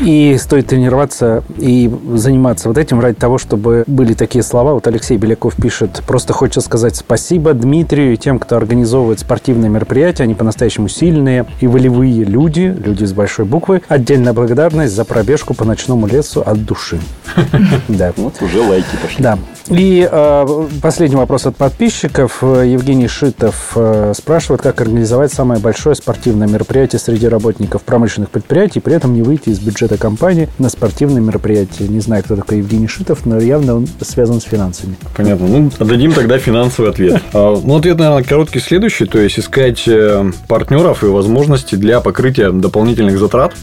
И 0.00 0.36
стоит 0.38 0.66
тренироваться 0.68 1.44
и 1.58 1.90
заниматься 2.14 2.68
вот 2.68 2.78
этим 2.78 3.00
ради 3.00 3.16
того, 3.16 3.38
чтобы 3.38 3.84
были 3.86 4.14
такие 4.14 4.42
слова. 4.42 4.74
Вот 4.74 4.86
Алексей 4.86 5.16
Беляков 5.16 5.56
пишет, 5.56 6.02
просто 6.06 6.32
хочется 6.32 6.60
сказать 6.60 6.96
спасибо 6.96 7.52
Дмитрию 7.54 8.14
и 8.14 8.16
тем, 8.16 8.38
кто 8.38 8.56
организовывает 8.56 9.20
спортивные 9.20 9.70
мероприятия. 9.70 10.24
Они 10.24 10.34
по-настоящему 10.34 10.88
сильные 10.88 11.46
и 11.60 11.66
волевые 11.66 12.24
люди, 12.24 12.74
люди 12.84 13.04
с 13.04 13.12
большой 13.12 13.44
буквы. 13.44 13.82
Отдельная 13.88 14.32
благодарность 14.32 14.94
за 14.94 15.04
пробежку 15.04 15.54
по 15.54 15.64
ночному 15.64 16.06
лесу 16.06 16.42
от 16.44 16.64
души. 16.64 16.98
Да. 17.88 18.12
Вот 18.16 18.40
уже 18.40 18.60
лайки 18.60 18.96
пошли. 19.00 19.22
Да. 19.22 19.38
И 19.72 20.06
э, 20.10 20.68
последний 20.82 21.16
вопрос 21.16 21.46
от 21.46 21.56
подписчиков. 21.56 22.42
Евгений 22.42 23.08
Шитов 23.08 23.72
э, 23.74 24.12
спрашивает, 24.14 24.60
как 24.60 24.80
организовать 24.82 25.32
самое 25.32 25.60
большое 25.60 25.94
спортивное 25.94 26.46
мероприятие 26.46 26.98
среди 26.98 27.26
работников 27.26 27.82
промышленных 27.82 28.30
предприятий, 28.30 28.80
при 28.80 28.94
этом 28.94 29.14
не 29.14 29.22
выйти 29.22 29.48
из 29.48 29.60
бюджета 29.60 29.96
компании 29.96 30.48
на 30.58 30.68
спортивное 30.68 31.22
мероприятие. 31.22 31.88
Не 31.88 32.00
знаю, 32.00 32.22
кто 32.22 32.36
такой 32.36 32.58
Евгений 32.58 32.86
Шитов, 32.86 33.24
но 33.24 33.40
явно 33.40 33.76
он 33.76 33.88
связан 34.02 34.40
с 34.42 34.44
финансами. 34.44 34.96
Понятно. 35.16 35.46
Ну, 35.46 35.70
дадим 35.78 36.12
тогда 36.12 36.38
финансовый 36.38 36.90
ответ. 36.90 37.22
А, 37.34 37.58
Ну, 37.64 37.76
ответ, 37.76 37.98
наверное, 37.98 38.24
короткий 38.24 38.60
следующий. 38.60 39.06
То 39.06 39.18
есть, 39.18 39.38
искать 39.38 39.84
э, 39.86 40.30
партнеров 40.48 41.02
и 41.02 41.06
возможности 41.06 41.76
для 41.76 42.00
покрытия 42.00 42.50
дополнительных 42.50 43.18
затрат. 43.18 43.54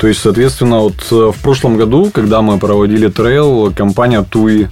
То 0.00 0.08
есть, 0.08 0.20
соответственно, 0.20 0.80
вот 0.80 0.94
э, 1.10 1.32
в 1.36 1.42
прошлом 1.42 1.76
году, 1.76 2.10
когда 2.12 2.40
мы 2.40 2.58
проводили 2.58 3.08
трейл, 3.08 3.72
компания 3.72 4.22
ТУИ, 4.22 4.68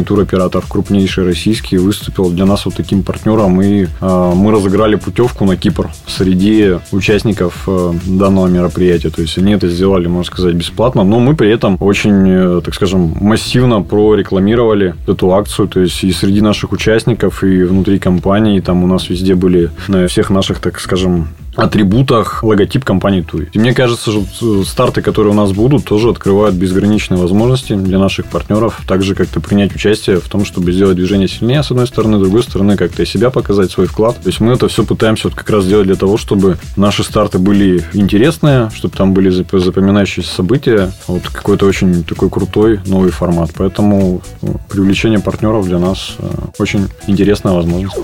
известный 0.00 0.04
туроператор, 0.04 0.64
крупнейший 0.68 1.24
российский, 1.24 1.78
выступил 1.78 2.30
для 2.30 2.46
нас 2.46 2.64
вот 2.66 2.74
таким 2.74 3.02
партнером. 3.02 3.60
И 3.62 3.86
э, 4.00 4.32
мы 4.34 4.52
разыграли 4.52 4.96
путевку 4.96 5.44
на 5.44 5.56
Кипр 5.56 5.90
среди 6.06 6.78
участников 6.92 7.64
э, 7.66 7.92
данного 8.06 8.48
мероприятия. 8.48 9.10
То 9.10 9.22
есть, 9.22 9.38
они 9.38 9.52
это 9.52 9.68
сделали, 9.68 10.08
можно 10.08 10.24
сказать, 10.24 10.54
бесплатно. 10.54 11.04
Но 11.04 11.20
мы 11.20 11.34
при 11.34 11.50
этом 11.50 11.76
очень, 11.80 12.28
э, 12.28 12.60
так 12.64 12.74
скажем, 12.74 13.16
массивно 13.20 13.82
прорекламировали 13.82 14.94
эту 15.06 15.32
акцию. 15.32 15.68
То 15.68 15.80
есть, 15.80 16.04
и 16.04 16.12
среди 16.12 16.40
наших 16.40 16.72
участников, 16.72 17.44
и 17.44 17.64
внутри 17.64 17.98
компании, 17.98 18.60
там 18.60 18.84
у 18.84 18.86
нас 18.86 19.10
везде 19.10 19.34
были 19.34 19.70
на 19.88 20.06
всех 20.06 20.30
наших, 20.30 20.60
так 20.60 20.80
скажем, 20.80 21.28
атрибутах 21.60 22.42
логотип 22.42 22.84
компании 22.84 23.22
Туи. 23.22 23.48
И 23.52 23.58
мне 23.58 23.74
кажется, 23.74 24.10
что 24.10 24.64
старты, 24.64 25.02
которые 25.02 25.32
у 25.32 25.36
нас 25.36 25.52
будут, 25.52 25.84
тоже 25.84 26.10
открывают 26.10 26.54
безграничные 26.54 27.18
возможности 27.18 27.74
для 27.74 27.98
наших 27.98 28.26
партнеров, 28.26 28.80
также 28.86 29.14
как-то 29.14 29.40
принять 29.40 29.74
участие 29.74 30.20
в 30.20 30.28
том, 30.28 30.44
чтобы 30.44 30.72
сделать 30.72 30.96
движение 30.96 31.28
сильнее, 31.28 31.62
с 31.62 31.70
одной 31.70 31.86
стороны, 31.86 32.18
с 32.18 32.20
другой 32.20 32.42
стороны, 32.42 32.76
как-то 32.76 33.02
и 33.02 33.06
себя 33.06 33.30
показать, 33.30 33.70
свой 33.70 33.86
вклад. 33.86 34.16
То 34.16 34.28
есть 34.28 34.40
мы 34.40 34.52
это 34.52 34.68
все 34.68 34.84
пытаемся 34.84 35.28
вот 35.28 35.36
как 35.36 35.48
раз 35.50 35.64
сделать 35.64 35.86
для 35.86 35.96
того, 35.96 36.16
чтобы 36.16 36.58
наши 36.76 37.04
старты 37.04 37.38
были 37.38 37.84
интересные, 37.92 38.70
чтобы 38.74 38.96
там 38.96 39.14
были 39.14 39.30
зап- 39.30 39.58
запоминающиеся 39.58 40.34
события, 40.34 40.92
вот 41.06 41.22
какой-то 41.32 41.66
очень 41.66 42.04
такой 42.04 42.30
крутой 42.30 42.80
новый 42.86 43.10
формат. 43.10 43.50
Поэтому 43.56 44.22
ну, 44.42 44.56
привлечение 44.68 45.20
партнеров 45.20 45.66
для 45.66 45.78
нас 45.78 46.16
э, 46.18 46.26
очень 46.58 46.88
интересная 47.06 47.52
возможность. 47.52 47.96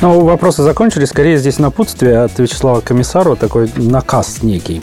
Ну, 0.00 0.20
вопросы 0.20 0.62
закончились. 0.62 1.08
Скорее 1.08 1.38
здесь 1.38 1.58
напутствие 1.58 2.22
от 2.22 2.38
Вячеслава 2.38 2.61
Комиссарова, 2.84 3.36
такой 3.36 3.68
наказ 3.76 4.42
некий. 4.42 4.80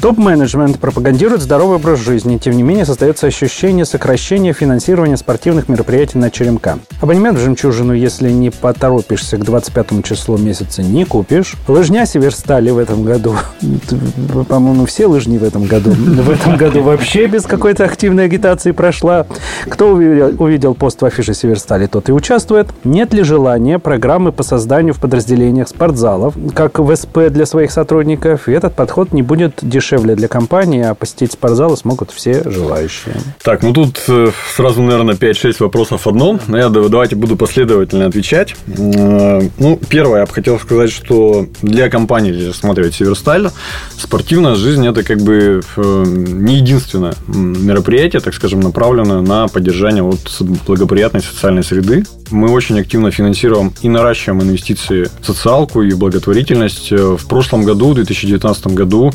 Топ-менеджмент 0.00 0.78
пропагандирует 0.78 1.42
здоровый 1.42 1.76
образ 1.76 2.00
жизни. 2.00 2.36
Тем 2.36 2.56
не 2.56 2.62
менее, 2.62 2.84
создается 2.84 3.26
ощущение 3.26 3.84
сокращения 3.84 4.52
финансирования 4.52 5.16
спортивных 5.16 5.68
мероприятий 5.68 6.18
на 6.18 6.30
черемка. 6.30 6.78
Абонемент 7.00 7.38
в 7.38 7.40
«Жемчужину», 7.40 7.92
если 7.92 8.30
не 8.30 8.50
поторопишься 8.50 9.36
к 9.36 9.44
25 9.44 10.04
числу 10.04 10.38
месяца, 10.38 10.82
не 10.82 11.04
купишь. 11.04 11.54
Лыжня 11.68 12.04
Северстали 12.06 12.70
в 12.70 12.78
этом 12.78 13.04
году. 13.04 13.34
По-моему, 14.48 14.86
все 14.86 15.06
лыжни 15.06 15.38
в 15.38 15.44
этом 15.44 15.66
году. 15.66 15.90
В 15.92 16.30
этом 16.30 16.56
году 16.56 16.82
вообще 16.82 17.26
без 17.26 17.44
какой-то 17.44 17.84
активной 17.84 18.24
агитации 18.24 18.72
прошла. 18.72 19.26
Кто 19.68 19.92
увидел, 19.92 20.34
увидел 20.38 20.74
пост 20.74 21.00
в 21.00 21.04
афише 21.04 21.34
Северстали, 21.34 21.86
тот 21.86 22.08
и 22.08 22.12
участвует. 22.12 22.68
Нет 22.84 23.14
ли 23.14 23.22
желания 23.22 23.78
программы 23.78 24.32
по 24.32 24.42
созданию 24.42 24.94
в 24.94 25.00
подразделениях 25.00 25.68
спортзалов, 25.68 26.34
как 26.54 26.78
в 26.78 26.94
СП 26.96 27.11
ПП 27.12 27.30
для 27.30 27.46
своих 27.46 27.70
сотрудников, 27.70 28.48
и 28.48 28.52
этот 28.52 28.74
подход 28.74 29.12
не 29.12 29.22
будет 29.22 29.58
дешевле 29.62 30.14
для 30.14 30.28
компании, 30.28 30.82
а 30.82 30.94
посетить 30.94 31.32
спортзалы 31.32 31.76
смогут 31.76 32.10
все 32.10 32.42
желающие. 32.48 33.14
Так, 33.42 33.62
ну 33.62 33.72
тут 33.72 34.02
э, 34.08 34.30
сразу, 34.54 34.82
наверное, 34.82 35.14
5-6 35.14 35.56
вопросов 35.60 36.06
в 36.06 36.08
одном. 36.08 36.40
Но 36.46 36.58
я 36.58 36.68
давайте 36.68 37.16
буду 37.16 37.36
последовательно 37.36 38.06
отвечать. 38.06 38.54
Э, 38.78 39.40
Ну, 39.58 39.78
первое, 39.88 40.20
я 40.20 40.26
бы 40.26 40.32
хотел 40.32 40.58
сказать, 40.58 40.90
что 40.90 41.46
для 41.62 41.88
компании, 41.90 42.32
если 42.32 42.48
рассматривать 42.48 42.94
Северсталь, 42.94 43.50
спортивная 43.96 44.54
жизнь– 44.54 44.86
это 44.88 45.02
как 45.02 45.18
бы 45.18 45.60
э, 45.76 46.04
не 46.06 46.56
единственное 46.56 47.14
мероприятие, 47.28 48.20
так 48.20 48.34
скажем, 48.34 48.60
направленное 48.60 49.20
на 49.20 49.48
поддержание 49.48 50.02
вот 50.02 50.20
благоприятной 50.66 51.22
социальной 51.22 51.62
среды. 51.62 52.04
Мы 52.30 52.50
очень 52.50 52.80
активно 52.80 53.10
финансируем 53.10 53.72
и 53.82 53.88
наращиваем 53.88 54.42
инвестиции 54.42 55.08
в 55.20 55.26
социалку 55.26 55.82
и 55.82 55.92
благотворительность. 55.92 56.92
В 57.02 57.26
прошлом 57.26 57.64
году, 57.64 57.90
в 57.90 57.94
2019 57.94 58.66
году, 58.68 59.12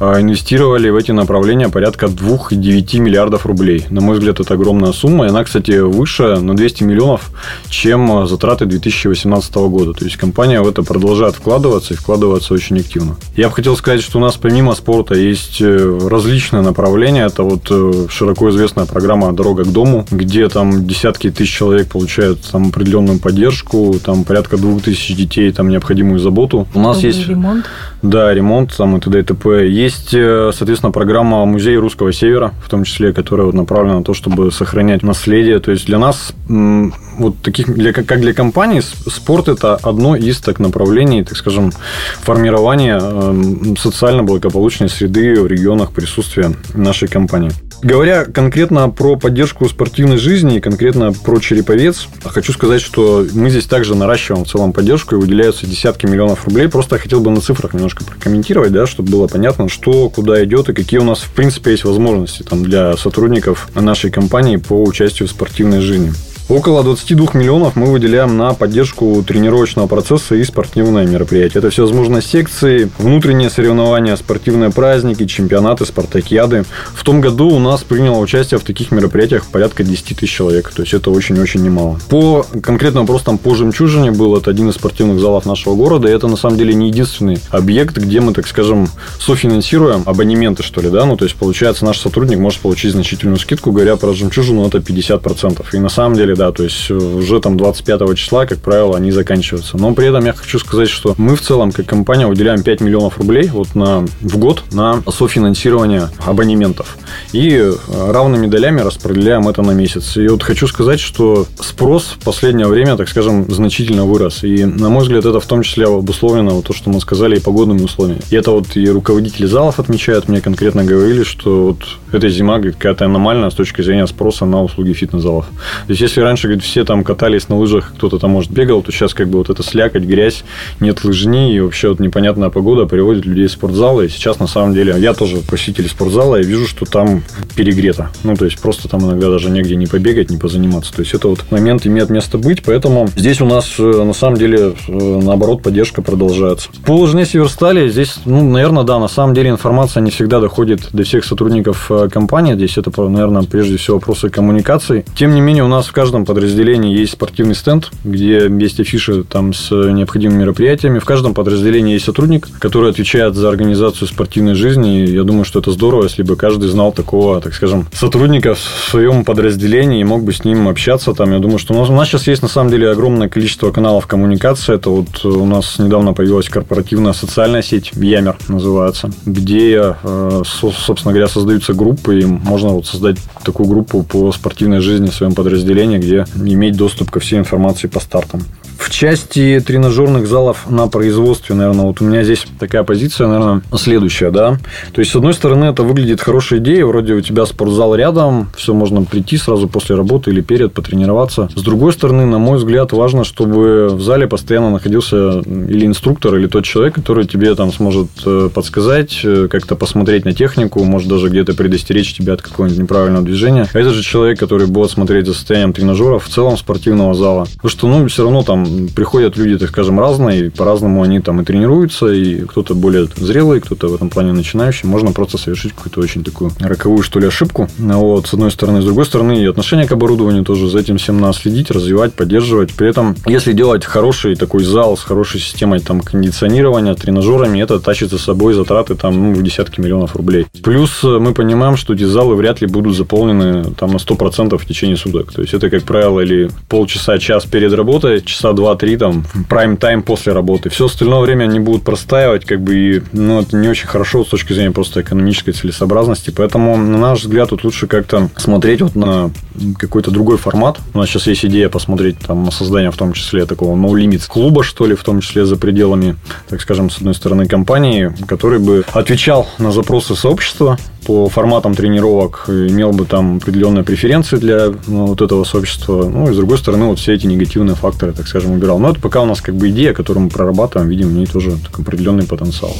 э, 0.00 0.20
инвестировали 0.20 0.90
в 0.90 0.96
эти 0.96 1.12
направления 1.12 1.68
порядка 1.68 2.06
2,9 2.06 2.98
миллиардов 2.98 3.46
рублей. 3.46 3.86
На 3.90 4.00
мой 4.00 4.18
взгляд, 4.18 4.40
это 4.40 4.54
огромная 4.54 4.92
сумма. 4.92 5.26
И 5.26 5.28
она, 5.28 5.44
кстати, 5.44 5.78
выше 5.78 6.36
на 6.40 6.54
200 6.54 6.84
миллионов, 6.84 7.30
чем 7.68 8.22
э, 8.22 8.26
затраты 8.26 8.66
2018 8.66 9.54
года. 9.54 9.92
То 9.92 10.04
есть 10.04 10.16
компания 10.16 10.60
в 10.60 10.68
это 10.68 10.82
продолжает 10.82 11.34
вкладываться 11.34 11.94
и 11.94 11.96
вкладываться 11.96 12.54
очень 12.54 12.78
активно. 12.78 13.16
Я 13.36 13.48
бы 13.48 13.54
хотел 13.54 13.76
сказать, 13.76 14.02
что 14.02 14.18
у 14.18 14.20
нас 14.20 14.36
помимо 14.36 14.74
спорта 14.74 15.14
есть 15.14 15.60
э, 15.60 16.08
различные 16.08 16.62
направления. 16.62 17.26
Это 17.26 17.42
вот 17.42 17.70
э, 17.70 18.06
широко 18.10 18.50
известная 18.50 18.86
программа 18.86 19.32
«Дорога 19.32 19.64
к 19.64 19.72
дому», 19.72 20.06
где 20.10 20.48
там 20.48 20.86
десятки 20.86 21.30
тысяч 21.30 21.56
человек 21.56 21.88
получают 21.88 22.40
там 22.50 22.68
определенную 22.68 23.18
поддержку, 23.18 23.96
там 24.04 24.24
порядка 24.24 24.56
двух 24.56 24.82
тысяч 24.82 25.14
детей, 25.16 25.52
там 25.52 25.68
необходимую 25.68 26.18
заботу. 26.18 26.66
У 26.74 26.80
нас 26.80 27.02
есть 27.02 27.29
ремонт. 27.30 27.66
да, 28.02 28.32
ремонт 28.34 28.76
там 28.76 28.96
и 28.96 29.00
т.д. 29.00 29.20
и 29.20 29.22
т.п. 29.22 29.68
Есть, 29.68 30.14
э, 30.14 30.50
соответственно, 30.54 30.92
программа 30.92 31.44
Музей 31.44 31.76
Русского 31.76 32.12
Севера, 32.12 32.52
в 32.64 32.68
том 32.68 32.84
числе, 32.84 33.12
которая 33.12 33.46
вот 33.46 33.54
направлена 33.54 33.98
на 33.98 34.04
то, 34.04 34.14
чтобы 34.14 34.52
сохранять 34.52 35.02
наследие. 35.02 35.58
То 35.60 35.70
есть 35.70 35.86
для 35.86 35.98
нас, 35.98 36.32
вот 36.48 37.36
таких, 37.42 37.72
для, 37.72 37.92
как 37.92 38.20
для 38.20 38.34
компании, 38.34 38.80
спорт– 38.80 39.48
это 39.48 39.76
одно 39.76 40.16
из 40.16 40.40
так 40.40 40.58
направлений, 40.60 41.24
так 41.24 41.36
скажем, 41.36 41.72
формирования 42.20 42.98
эм, 42.98 43.76
социально 43.76 44.22
благополучной 44.22 44.88
среды 44.88 45.40
в 45.40 45.46
регионах 45.46 45.92
присутствия 45.92 46.52
нашей 46.74 47.08
компании. 47.08 47.52
Говоря 47.82 48.26
конкретно 48.26 48.90
про 48.90 49.16
поддержку 49.16 49.66
спортивной 49.66 50.18
жизни 50.18 50.56
и 50.56 50.60
конкретно 50.60 51.12
про 51.12 51.40
Череповец, 51.40 52.08
хочу 52.24 52.52
сказать, 52.52 52.82
что 52.82 53.26
мы 53.32 53.48
здесь 53.48 53.64
также 53.64 53.94
наращиваем 53.94 54.44
в 54.44 54.48
целом 54.48 54.74
поддержку 54.74 55.16
и 55.16 55.18
выделяются 55.18 55.66
десятки 55.66 56.04
миллионов 56.04 56.44
рублей. 56.44 56.68
Просто 56.68 56.98
хотел 56.98 57.20
бы 57.20 57.30
на 57.30 57.40
цифрах 57.40 57.72
немножко 57.72 58.04
прокомментировать, 58.04 58.72
да, 58.72 58.86
чтобы 58.86 59.10
было 59.10 59.28
понятно, 59.28 59.68
что 59.70 60.10
куда 60.10 60.44
идет 60.44 60.68
и 60.68 60.74
какие 60.74 61.00
у 61.00 61.04
нас 61.04 61.20
в 61.20 61.30
принципе 61.30 61.70
есть 61.70 61.84
возможности 61.84 62.42
там, 62.42 62.62
для 62.62 62.96
сотрудников 62.98 63.70
нашей 63.74 64.10
компании 64.10 64.56
по 64.56 64.82
участию 64.82 65.26
в 65.26 65.30
спортивной 65.30 65.80
жизни. 65.80 66.12
Около 66.50 66.82
22 66.82 67.28
миллионов 67.34 67.76
мы 67.76 67.92
выделяем 67.92 68.36
на 68.36 68.54
поддержку 68.54 69.22
тренировочного 69.24 69.86
процесса 69.86 70.34
и 70.34 70.42
спортивные 70.42 71.06
мероприятия. 71.06 71.60
Это 71.60 71.70
всевозможные 71.70 72.22
секции, 72.22 72.90
внутренние 72.98 73.50
соревнования, 73.50 74.16
спортивные 74.16 74.70
праздники, 74.70 75.26
чемпионаты, 75.26 75.86
спартакиады. 75.86 76.64
В 76.92 77.04
том 77.04 77.20
году 77.20 77.50
у 77.50 77.60
нас 77.60 77.84
приняло 77.84 78.18
участие 78.18 78.58
в 78.58 78.64
таких 78.64 78.90
мероприятиях 78.90 79.46
порядка 79.46 79.84
10 79.84 80.18
тысяч 80.18 80.34
человек. 80.34 80.72
То 80.74 80.82
есть 80.82 80.92
это 80.92 81.12
очень-очень 81.12 81.62
немало. 81.62 82.00
По 82.08 82.44
конкретно 82.60 83.02
вопросу 83.02 83.26
там 83.26 83.38
по 83.38 83.54
жемчужине 83.54 84.10
был 84.10 84.36
это 84.36 84.50
один 84.50 84.70
из 84.70 84.74
спортивных 84.74 85.20
залов 85.20 85.46
нашего 85.46 85.76
города. 85.76 86.08
И 86.08 86.12
это 86.12 86.26
на 86.26 86.36
самом 86.36 86.58
деле 86.58 86.74
не 86.74 86.88
единственный 86.88 87.38
объект, 87.50 87.96
где 87.96 88.20
мы, 88.20 88.32
так 88.32 88.48
скажем, 88.48 88.88
софинансируем 89.20 90.02
абонементы, 90.04 90.64
что 90.64 90.80
ли, 90.80 90.90
да. 90.90 91.04
Ну, 91.04 91.16
то 91.16 91.26
есть, 91.26 91.36
получается, 91.36 91.84
наш 91.84 92.00
сотрудник 92.00 92.40
может 92.40 92.58
получить 92.58 92.90
значительную 92.90 93.38
скидку, 93.38 93.70
говоря 93.70 93.94
про 93.94 94.12
жемчужину, 94.14 94.66
это 94.66 94.78
50%. 94.78 95.64
И 95.74 95.78
на 95.78 95.88
самом 95.88 96.16
деле, 96.16 96.39
да, 96.40 96.52
то 96.52 96.62
есть 96.62 96.90
уже 96.90 97.38
там 97.38 97.58
25 97.58 98.16
числа, 98.16 98.46
как 98.46 98.60
правило, 98.60 98.96
они 98.96 99.10
заканчиваются. 99.10 99.76
Но 99.76 99.92
при 99.92 100.08
этом 100.08 100.24
я 100.24 100.32
хочу 100.32 100.58
сказать, 100.58 100.88
что 100.88 101.14
мы 101.18 101.36
в 101.36 101.42
целом, 101.42 101.70
как 101.70 101.84
компания, 101.84 102.26
выделяем 102.26 102.62
5 102.62 102.80
миллионов 102.80 103.18
рублей 103.18 103.50
вот 103.52 103.74
на, 103.74 104.06
в 104.22 104.38
год 104.38 104.62
на 104.72 105.02
софинансирование 105.10 106.08
абонементов. 106.24 106.96
И 107.34 107.50
э, 107.50 107.72
равными 107.88 108.46
долями 108.46 108.80
распределяем 108.80 109.48
это 109.48 109.60
на 109.60 109.72
месяц. 109.72 110.16
И 110.16 110.28
вот 110.28 110.42
хочу 110.42 110.66
сказать, 110.66 110.98
что 110.98 111.46
спрос 111.60 112.16
в 112.18 112.24
последнее 112.24 112.68
время, 112.68 112.96
так 112.96 113.10
скажем, 113.10 113.44
значительно 113.52 114.06
вырос. 114.06 114.42
И, 114.42 114.64
на 114.64 114.88
мой 114.88 115.02
взгляд, 115.02 115.26
это 115.26 115.40
в 115.40 115.46
том 115.46 115.62
числе 115.62 115.88
обусловлено 115.88 116.52
вот 116.52 116.64
то, 116.64 116.72
что 116.72 116.88
мы 116.88 117.02
сказали, 117.02 117.36
и 117.36 117.40
погодными 117.40 117.82
условиями. 117.82 118.22
И 118.30 118.36
это 118.36 118.50
вот 118.52 118.76
и 118.76 118.88
руководители 118.88 119.44
залов 119.44 119.78
отмечают, 119.78 120.28
мне 120.28 120.40
конкретно 120.40 120.84
говорили, 120.84 121.22
что 121.22 121.66
вот 121.66 121.98
эта 122.12 122.30
зима 122.30 122.60
какая-то 122.60 123.04
аномальная 123.04 123.50
с 123.50 123.54
точки 123.54 123.82
зрения 123.82 124.06
спроса 124.06 124.46
на 124.46 124.62
услуги 124.62 124.94
фитнес-залов. 124.94 125.44
То 125.86 125.90
есть, 125.92 126.00
если 126.00 126.22
раньше, 126.30 126.46
говорит, 126.46 126.62
все 126.62 126.84
там 126.84 127.02
катались 127.02 127.48
на 127.48 127.58
лыжах, 127.58 127.92
кто-то 127.96 128.18
там, 128.18 128.30
может, 128.30 128.52
бегал, 128.52 128.82
то 128.82 128.92
сейчас 128.92 129.14
как 129.14 129.28
бы 129.28 129.38
вот 129.38 129.50
эта 129.50 129.64
слякоть, 129.64 130.04
грязь, 130.04 130.44
нет 130.78 131.02
лыжни, 131.02 131.56
и 131.56 131.60
вообще 131.60 131.88
вот 131.88 131.98
непонятная 131.98 132.50
погода 132.50 132.86
приводит 132.86 133.26
людей 133.26 133.48
в 133.48 133.52
спортзалы. 133.52 134.06
И 134.06 134.08
сейчас, 134.08 134.38
на 134.38 134.46
самом 134.46 134.72
деле, 134.72 134.94
я 134.98 135.12
тоже 135.12 135.38
посетитель 135.38 135.88
спортзала, 135.88 136.40
и 136.40 136.44
вижу, 136.44 136.68
что 136.68 136.86
там 136.86 137.22
перегрето. 137.56 138.10
Ну, 138.22 138.36
то 138.36 138.44
есть, 138.44 138.60
просто 138.60 138.88
там 138.88 139.04
иногда 139.04 139.28
даже 139.28 139.50
негде 139.50 139.74
не 139.74 139.86
побегать, 139.86 140.30
не 140.30 140.36
позаниматься. 140.36 140.92
То 140.94 141.00
есть, 141.00 141.14
это 141.14 141.26
вот 141.26 141.40
момент 141.50 141.84
имеет 141.84 142.10
место 142.10 142.38
быть, 142.38 142.62
поэтому 142.62 143.08
здесь 143.16 143.40
у 143.40 143.46
нас, 143.46 143.74
э, 143.78 143.82
на 143.82 144.12
самом 144.12 144.36
деле, 144.36 144.74
э, 144.86 145.20
наоборот, 145.22 145.62
поддержка 145.62 146.00
продолжается. 146.00 146.68
По 146.86 146.92
лыжне 146.92 147.26
Северстали 147.26 147.88
здесь, 147.88 148.18
ну, 148.24 148.48
наверное, 148.48 148.84
да, 148.84 149.00
на 149.00 149.08
самом 149.08 149.34
деле 149.34 149.50
информация 149.50 150.00
не 150.00 150.12
всегда 150.12 150.40
доходит 150.40 150.90
до 150.92 151.02
всех 151.02 151.24
сотрудников 151.24 151.90
э, 151.90 152.08
компании. 152.08 152.54
Здесь 152.54 152.78
это, 152.78 152.90
наверное, 153.02 153.42
прежде 153.42 153.76
всего 153.78 153.96
вопросы 153.96 154.30
коммуникаций. 154.30 155.04
Тем 155.16 155.34
не 155.34 155.40
менее, 155.40 155.64
у 155.64 155.68
нас 155.68 155.86
в 155.86 155.92
каждом 155.92 156.19
подразделении 156.24 156.96
есть 156.98 157.12
спортивный 157.12 157.54
стенд, 157.54 157.90
где 158.04 158.48
есть 158.48 158.80
афиши 158.80 159.24
там 159.24 159.52
с 159.52 159.70
необходимыми 159.70 160.40
мероприятиями. 160.40 160.98
В 160.98 161.04
каждом 161.04 161.34
подразделении 161.34 161.94
есть 161.94 162.04
сотрудник, 162.04 162.48
который 162.58 162.90
отвечает 162.90 163.34
за 163.34 163.48
организацию 163.48 164.08
спортивной 164.08 164.54
жизни. 164.54 165.04
И 165.04 165.14
я 165.14 165.24
думаю, 165.24 165.44
что 165.44 165.60
это 165.60 165.70
здорово, 165.72 166.04
если 166.04 166.22
бы 166.22 166.36
каждый 166.36 166.68
знал 166.68 166.92
такого, 166.92 167.40
так 167.40 167.54
скажем, 167.54 167.86
сотрудника 167.92 168.54
в 168.54 168.58
своем 168.58 169.24
подразделении 169.24 170.00
и 170.00 170.04
мог 170.04 170.22
бы 170.24 170.32
с 170.32 170.44
ним 170.44 170.68
общаться. 170.68 171.12
Там, 171.12 171.32
я 171.32 171.38
думаю, 171.38 171.58
что 171.58 171.74
у 171.74 171.78
нас, 171.78 171.88
у 171.88 171.92
нас 171.92 172.08
сейчас 172.08 172.26
есть 172.26 172.42
на 172.42 172.48
самом 172.48 172.70
деле 172.70 172.90
огромное 172.90 173.28
количество 173.28 173.70
каналов 173.70 174.06
коммуникации. 174.06 174.74
Это 174.74 174.90
вот 174.90 175.24
у 175.24 175.46
нас 175.46 175.78
недавно 175.78 176.12
появилась 176.12 176.48
корпоративная 176.48 177.12
социальная 177.12 177.62
сеть 177.62 177.92
Ямер 177.94 178.36
называется, 178.48 179.10
где, 179.26 179.94
э, 180.02 180.42
со- 180.44 180.70
собственно 180.70 181.12
говоря, 181.12 181.28
создаются 181.28 181.74
группы, 181.74 182.20
и 182.20 182.24
можно 182.24 182.70
вот 182.70 182.86
создать 182.86 183.16
такую 183.44 183.68
группу 183.68 184.02
по 184.02 184.32
спортивной 184.32 184.80
жизни 184.80 185.06
в 185.06 185.14
своем 185.14 185.34
подразделении, 185.34 185.98
где 186.00 186.24
иметь 186.34 186.76
доступ 186.76 187.10
ко 187.10 187.20
всей 187.20 187.38
информации 187.38 187.86
по 187.86 188.00
стартам. 188.00 188.42
В 188.80 188.88
части 188.88 189.62
тренажерных 189.64 190.26
залов 190.26 190.64
на 190.70 190.88
производстве, 190.88 191.54
наверное, 191.54 191.84
вот 191.84 192.00
у 192.00 192.04
меня 192.04 192.24
здесь 192.24 192.46
такая 192.58 192.82
позиция, 192.82 193.26
наверное, 193.26 193.62
следующая, 193.76 194.30
да. 194.30 194.58
То 194.94 195.00
есть, 195.00 195.12
с 195.12 195.16
одной 195.16 195.34
стороны, 195.34 195.66
это 195.66 195.82
выглядит 195.82 196.22
хорошей 196.22 196.58
идеей, 196.58 196.82
вроде 196.84 197.12
у 197.12 197.20
тебя 197.20 197.44
спортзал 197.44 197.94
рядом, 197.94 198.48
все 198.56 198.72
можно 198.72 199.02
прийти 199.02 199.36
сразу 199.36 199.68
после 199.68 199.96
работы 199.96 200.30
или 200.30 200.40
перед, 200.40 200.72
потренироваться. 200.72 201.50
С 201.54 201.60
другой 201.60 201.92
стороны, 201.92 202.24
на 202.24 202.38
мой 202.38 202.56
взгляд, 202.56 202.92
важно, 202.92 203.22
чтобы 203.22 203.88
в 203.90 204.00
зале 204.00 204.26
постоянно 204.26 204.70
находился 204.70 205.40
или 205.40 205.84
инструктор, 205.84 206.36
или 206.36 206.46
тот 206.46 206.64
человек, 206.64 206.94
который 206.94 207.26
тебе 207.26 207.54
там 207.54 207.72
сможет 207.72 208.08
э, 208.24 208.48
подсказать, 208.52 209.20
э, 209.24 209.48
как-то 209.50 209.76
посмотреть 209.76 210.24
на 210.24 210.32
технику, 210.32 210.82
может 210.84 211.06
даже 211.06 211.28
где-то 211.28 211.52
предостеречь 211.52 212.14
тебя 212.14 212.32
от 212.32 212.40
какого-нибудь 212.40 212.80
неправильного 212.80 213.26
движения. 213.26 213.68
А 213.70 213.78
это 213.78 213.90
же 213.90 214.02
человек, 214.02 214.38
который 214.38 214.66
будет 214.66 214.90
смотреть 214.90 215.26
за 215.26 215.34
состоянием 215.34 215.74
тренажеров 215.74 216.24
в 216.24 216.28
целом 216.30 216.56
спортивного 216.56 217.12
зала. 217.12 217.46
Потому 217.56 217.70
что, 217.70 217.86
ну, 217.86 218.08
все 218.08 218.22
равно 218.22 218.42
там 218.42 218.69
приходят 218.94 219.36
люди, 219.36 219.58
так 219.58 219.68
скажем, 219.70 219.98
разные, 219.98 220.50
по-разному 220.50 221.02
они 221.02 221.20
там 221.20 221.40
и 221.40 221.44
тренируются, 221.44 222.08
и 222.08 222.42
кто-то 222.42 222.74
более 222.74 223.06
зрелый, 223.16 223.60
кто-то 223.60 223.88
в 223.88 223.94
этом 223.94 224.10
плане 224.10 224.32
начинающий. 224.32 224.88
Можно 224.88 225.12
просто 225.12 225.38
совершить 225.38 225.72
какую-то 225.72 226.00
очень 226.00 226.24
такую 226.24 226.50
роковую, 226.60 227.02
что 227.02 227.20
ли, 227.20 227.26
ошибку. 227.26 227.68
Вот, 227.78 228.26
с 228.26 228.34
одной 228.34 228.50
стороны. 228.50 228.82
С 228.82 228.84
другой 228.84 229.06
стороны, 229.06 229.42
и 229.42 229.46
отношение 229.46 229.86
к 229.86 229.92
оборудованию 229.92 230.44
тоже. 230.44 230.68
За 230.68 230.78
этим 230.78 230.98
всем 230.98 231.20
надо 231.20 231.34
следить, 231.34 231.70
развивать, 231.70 232.14
поддерживать. 232.14 232.72
При 232.74 232.88
этом, 232.88 233.16
если 233.26 233.52
делать 233.52 233.84
хороший 233.84 234.36
такой 234.36 234.64
зал 234.64 234.96
с 234.96 235.02
хорошей 235.02 235.40
системой 235.40 235.80
там 235.80 236.00
кондиционирования, 236.00 236.94
тренажерами, 236.94 237.60
это 237.60 237.80
тащит 237.80 238.10
за 238.10 238.18
собой 238.18 238.54
затраты 238.54 238.94
там, 238.94 239.14
ну, 239.14 239.34
в 239.34 239.42
десятки 239.42 239.80
миллионов 239.80 240.16
рублей. 240.16 240.46
Плюс 240.62 241.02
э, 241.04 241.18
мы 241.18 241.34
понимаем, 241.34 241.76
что 241.76 241.94
эти 241.94 242.04
залы 242.04 242.36
вряд 242.36 242.60
ли 242.60 242.66
будут 242.66 242.96
заполнены 242.96 243.64
там 243.78 243.92
на 243.92 243.96
100% 243.96 244.56
в 244.58 244.66
течение 244.66 244.96
суток. 244.96 245.32
То 245.32 245.42
есть, 245.42 245.54
это, 245.54 245.70
как 245.70 245.82
правило, 245.84 246.20
или 246.20 246.50
полчаса, 246.68 247.18
час 247.18 247.44
перед 247.44 247.72
работой, 247.72 248.22
часа 248.22 248.52
2-3 248.60 248.96
там 248.96 249.24
прайм-тайм 249.48 250.02
после 250.02 250.32
работы. 250.32 250.68
Все 250.68 250.86
остальное 250.86 251.20
время 251.20 251.44
они 251.44 251.60
будут 251.60 251.82
простаивать, 251.82 252.44
как 252.44 252.60
бы, 252.60 252.76
и, 252.76 253.02
ну, 253.12 253.40
это 253.40 253.56
не 253.56 253.68
очень 253.68 253.86
хорошо 253.86 254.24
с 254.24 254.28
точки 254.28 254.52
зрения 254.52 254.70
просто 254.70 255.00
экономической 255.00 255.52
целесообразности. 255.52 256.30
Поэтому, 256.30 256.76
на 256.76 256.98
наш 256.98 257.22
взгляд, 257.22 257.50
тут 257.50 257.64
лучше 257.64 257.86
как-то 257.86 258.28
смотреть 258.36 258.82
вот 258.82 258.94
на 258.94 259.30
какой-то 259.78 260.10
другой 260.10 260.38
формат. 260.38 260.78
У 260.94 260.98
нас 260.98 261.08
сейчас 261.08 261.26
есть 261.26 261.44
идея 261.44 261.68
посмотреть 261.68 262.18
там 262.18 262.44
на 262.44 262.50
создание 262.50 262.90
в 262.90 262.96
том 262.96 263.12
числе 263.12 263.46
такого 263.46 263.76
no 263.76 263.90
limits 263.92 264.26
клуба, 264.28 264.62
что 264.62 264.86
ли, 264.86 264.94
в 264.94 265.02
том 265.02 265.20
числе 265.20 265.44
за 265.44 265.56
пределами, 265.56 266.16
так 266.48 266.60
скажем, 266.60 266.90
с 266.90 266.98
одной 266.98 267.14
стороны 267.14 267.46
компании, 267.46 268.12
который 268.26 268.58
бы 268.58 268.84
отвечал 268.92 269.46
на 269.58 269.72
запросы 269.72 270.14
сообщества 270.14 270.78
по 271.06 271.28
форматам 271.28 271.74
тренировок, 271.74 272.44
имел 272.48 272.92
бы 272.92 273.04
там 273.04 273.38
определенные 273.38 273.84
преференции 273.84 274.36
для 274.36 274.72
ну, 274.86 275.06
вот 275.06 275.22
этого 275.22 275.44
сообщества. 275.44 276.04
Ну, 276.08 276.30
и 276.30 276.34
с 276.34 276.36
другой 276.36 276.58
стороны, 276.58 276.86
вот 276.86 276.98
все 276.98 277.14
эти 277.14 277.26
негативные 277.26 277.74
факторы, 277.74 278.12
так 278.12 278.28
скажем, 278.28 278.49
убирал. 278.52 278.78
Но 278.78 278.90
это 278.90 279.00
пока 279.00 279.22
у 279.22 279.26
нас 279.26 279.40
как 279.40 279.54
бы 279.54 279.70
идея, 279.70 279.92
которую 279.92 280.24
мы 280.24 280.30
прорабатываем, 280.30 280.88
видим 280.88 281.08
в 281.08 281.12
ней 281.12 281.26
тоже 281.26 281.58
определенный 281.78 282.26
потенциал. 282.26 282.74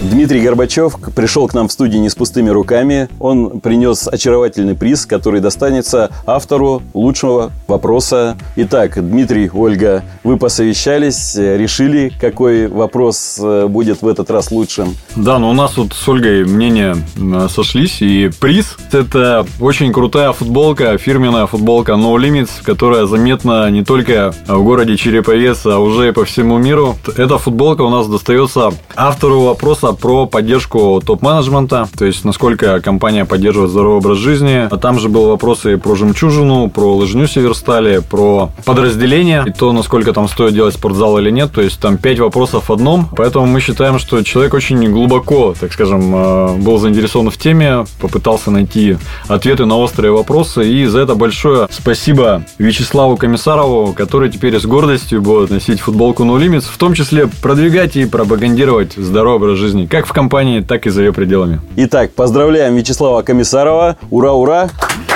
Дмитрий 0.00 0.40
Горбачев 0.40 0.94
пришел 1.16 1.48
к 1.48 1.54
нам 1.54 1.66
в 1.66 1.72
студию 1.72 2.00
не 2.00 2.08
с 2.08 2.14
пустыми 2.14 2.50
руками. 2.50 3.08
Он 3.18 3.58
принес 3.58 4.06
очаровательный 4.06 4.76
приз, 4.76 5.06
который 5.06 5.40
достанется 5.40 6.10
автору 6.24 6.82
лучшего 6.94 7.50
вопроса. 7.66 8.36
Итак, 8.54 8.92
Дмитрий, 8.94 9.50
Ольга, 9.52 10.04
вы 10.22 10.36
посовещались, 10.36 11.34
решили, 11.34 12.12
какой 12.20 12.68
вопрос 12.68 13.40
э, 13.42 13.66
будет 13.66 14.00
в 14.02 14.06
этот 14.06 14.30
раз 14.30 14.52
лучшим? 14.52 14.94
Да, 15.16 15.40
но 15.40 15.50
у 15.50 15.52
нас 15.52 15.76
вот 15.76 15.92
с 15.92 16.08
Ольгой 16.08 16.44
мнения 16.44 16.96
э, 17.16 17.48
сошлись, 17.52 18.00
и 18.00 18.30
приз– 18.40 18.76
это 18.92 19.44
очень 19.58 19.92
крутая 19.92 20.32
футболка, 20.32 20.96
фирменная 20.96 21.46
футболка 21.46 21.92
No 21.92 22.14
Limits, 22.16 22.62
которая 22.62 23.06
заметна 23.06 23.68
не 23.70 23.82
только 23.82 24.32
в 24.46 24.62
городе 24.62 24.96
Череповец, 24.96 25.66
а 25.66 25.80
уже 25.80 26.10
и 26.10 26.12
по 26.12 26.24
всему 26.24 26.58
миру. 26.58 26.96
Эта 27.16 27.36
футболка 27.38 27.82
у 27.82 27.90
нас 27.90 28.06
достается 28.06 28.70
автору 28.94 29.40
вопроса 29.40 29.87
вопроса 29.88 29.92
про 29.92 30.26
поддержку 30.26 31.02
топ-менеджмента, 31.04 31.88
то 31.96 32.04
есть 32.04 32.24
насколько 32.24 32.80
компания 32.80 33.24
поддерживает 33.24 33.70
здоровый 33.70 33.98
образ 33.98 34.18
жизни. 34.18 34.68
А 34.70 34.76
там 34.76 34.98
же 34.98 35.08
был 35.08 35.26
вопросы 35.26 35.76
про 35.78 35.94
жемчужину, 35.94 36.70
про 36.70 36.96
лыжню 36.96 37.26
Северстали, 37.26 37.98
про 37.98 38.50
подразделение 38.64 39.44
и 39.46 39.50
то, 39.50 39.72
насколько 39.72 40.12
там 40.12 40.28
стоит 40.28 40.54
делать 40.54 40.74
спортзал 40.74 41.18
или 41.18 41.30
нет. 41.30 41.52
То 41.52 41.62
есть 41.62 41.80
там 41.80 41.98
пять 41.98 42.18
вопросов 42.18 42.68
в 42.68 42.72
одном. 42.72 43.08
Поэтому 43.16 43.46
мы 43.46 43.60
считаем, 43.60 43.98
что 43.98 44.22
человек 44.22 44.54
очень 44.54 44.90
глубоко, 44.90 45.54
так 45.58 45.72
скажем, 45.72 46.14
э, 46.14 46.56
был 46.58 46.78
заинтересован 46.78 47.30
в 47.30 47.36
теме, 47.36 47.84
попытался 48.00 48.50
найти 48.50 48.96
ответы 49.28 49.66
на 49.66 49.76
острые 49.76 50.12
вопросы. 50.12 50.68
И 50.68 50.86
за 50.86 51.00
это 51.00 51.14
большое 51.14 51.68
спасибо 51.70 52.42
Вячеславу 52.58 53.16
Комиссарову, 53.16 53.92
который 53.92 54.30
теперь 54.30 54.58
с 54.58 54.66
гордостью 54.66 55.22
будет 55.22 55.50
носить 55.50 55.80
футболку 55.80 56.24
No 56.24 56.38
Limits, 56.38 56.66
в 56.72 56.76
том 56.76 56.94
числе 56.94 57.28
продвигать 57.42 57.96
и 57.96 58.04
пропагандировать 58.06 58.94
здоровый 58.96 59.38
образ 59.38 59.58
жизни 59.58 59.77
жизни, 59.78 59.86
как 59.86 60.06
в 60.06 60.12
компании, 60.12 60.60
так 60.60 60.86
и 60.86 60.90
за 60.90 61.02
ее 61.02 61.12
пределами. 61.12 61.60
Итак, 61.76 62.12
поздравляем 62.12 62.74
Вячеслава 62.74 63.22
Комиссарова. 63.22 63.96
Ура, 64.10 64.32
ура! 64.32 64.68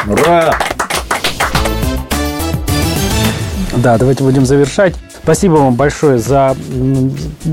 Ура! 0.07 0.55
Да, 3.77 3.99
давайте 3.99 4.23
будем 4.23 4.45
завершать. 4.47 4.95
Спасибо 5.23 5.53
вам 5.53 5.77
большое 5.77 6.19
за 6.19 6.57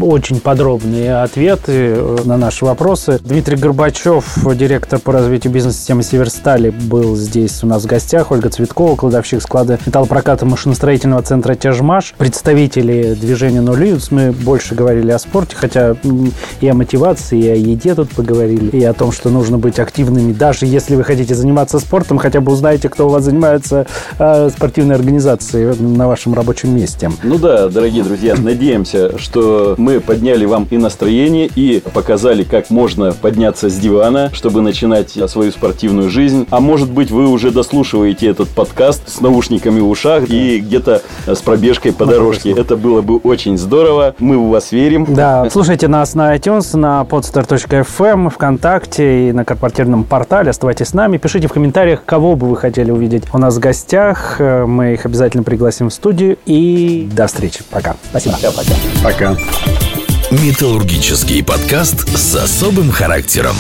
очень 0.02 0.40
подробные 0.40 1.22
ответы 1.22 1.94
э, 1.96 2.18
на 2.26 2.36
наши 2.36 2.66
вопросы. 2.66 3.20
Дмитрий 3.24 3.58
Горбачев, 3.58 4.40
директор 4.56 4.98
по 4.98 5.14
развитию 5.14 5.54
бизнес-системы 5.54 6.02
Северстали, 6.02 6.72
был 6.72 7.16
здесь 7.16 7.64
у 7.64 7.68
нас 7.68 7.84
в 7.84 7.86
гостях. 7.86 8.32
Ольга 8.32 8.50
Цветкова, 8.50 8.96
кладовщик 8.96 9.44
склада 9.44 9.78
металлопроката 9.86 10.48
машиностроительного 10.48 11.22
центра 11.22 11.54
Тяжмаш. 11.54 12.16
Представители 12.18 13.14
движения 13.14 13.62
«Нули». 13.62 14.00
Мы 14.10 14.32
больше 14.32 14.74
говорили 14.74 15.12
о 15.12 15.20
спорте, 15.20 15.56
хотя 15.56 15.96
и 16.62 16.68
о 16.68 16.74
мотивации, 16.74 17.40
и 17.40 17.50
о 17.50 17.56
еде 17.56 17.94
тут 17.94 18.10
поговорили, 18.10 18.78
и 18.78 18.84
о 18.84 18.94
том, 18.94 19.12
что 19.12 19.30
нужно 19.30 19.60
быть 19.60 19.78
активными. 19.78 20.34
Даже 20.34 20.66
если 20.66 20.96
вы 20.96 21.04
хотите 21.04 21.36
заниматься 21.36 21.78
спортом, 21.78 22.18
хотя 22.18 22.42
бы 22.42 22.52
узнаете, 22.52 22.90
кто 22.90 23.06
у 23.06 23.10
вас 23.10 23.26
занимается 23.26 23.86
э, 24.18 24.50
спортивной 24.50 24.96
организацией 24.96 25.80
на 25.80 26.08
вашем 26.08 26.34
рабочем 26.34 26.76
месте. 26.76 27.12
Ну 27.22 27.38
да, 27.38 27.59
дорогие 27.68 28.04
друзья, 28.04 28.36
надеемся, 28.38 29.18
что 29.18 29.76
мы 29.78 30.00
подняли 30.00 30.46
вам 30.46 30.68
и 30.70 30.78
настроение, 30.78 31.50
и 31.56 31.82
показали, 31.94 32.44
как 32.44 32.70
можно 32.70 33.12
подняться 33.12 33.70
с 33.70 33.76
дивана, 33.78 34.30
чтобы 34.34 34.62
начинать 34.62 35.18
свою 35.28 35.52
спортивную 35.52 36.10
жизнь. 36.10 36.48
А 36.50 36.60
может 36.60 36.90
быть, 36.90 37.12
вы 37.12 37.28
уже 37.28 37.52
дослушиваете 37.52 38.28
этот 38.28 38.50
подкаст 38.50 39.10
с 39.10 39.20
наушниками 39.20 39.80
в 39.80 39.90
ушах 39.90 40.30
и 40.30 40.60
где-то 40.60 41.02
с 41.26 41.42
пробежкой 41.42 41.92
по 41.92 42.06
дорожке. 42.06 42.52
Это 42.52 42.78
было 42.78 43.02
бы 43.02 43.18
очень 43.18 43.58
здорово. 43.58 44.16
Мы 44.20 44.38
в 44.38 44.50
вас 44.50 44.72
верим. 44.72 45.06
Да, 45.10 45.50
слушайте 45.50 45.88
нас 45.88 46.16
на 46.16 46.36
iTunes, 46.36 46.78
на 46.78 47.02
podstar.fm, 47.10 48.30
ВКонтакте 48.30 49.30
и 49.30 49.32
на 49.32 49.44
корпоративном 49.44 50.04
портале. 50.04 50.52
Оставайтесь 50.52 50.90
с 50.90 50.94
нами. 50.94 51.18
Пишите 51.18 51.48
в 51.48 51.54
комментариях, 51.54 52.06
кого 52.06 52.36
бы 52.36 52.48
вы 52.48 52.56
хотели 52.56 52.92
увидеть 52.92 53.24
у 53.34 53.38
нас 53.40 53.56
в 53.58 53.60
гостях. 53.60 54.40
Мы 54.40 54.94
их 54.94 55.06
обязательно 55.06 55.44
пригласим 55.44 55.90
в 55.90 55.94
студию. 55.94 56.38
И 56.46 57.10
до 57.12 57.26
встречи 57.28 57.49
встречи. 57.50 57.64
Пока. 57.70 57.96
Спасибо. 58.10 58.38
Все, 58.38 58.52
пока. 58.52 58.74
Пока. 59.04 59.38
Металлургический 60.32 61.44
подкаст 61.44 62.08
с 62.18 62.36
особым 62.36 62.92
характером. 62.92 63.56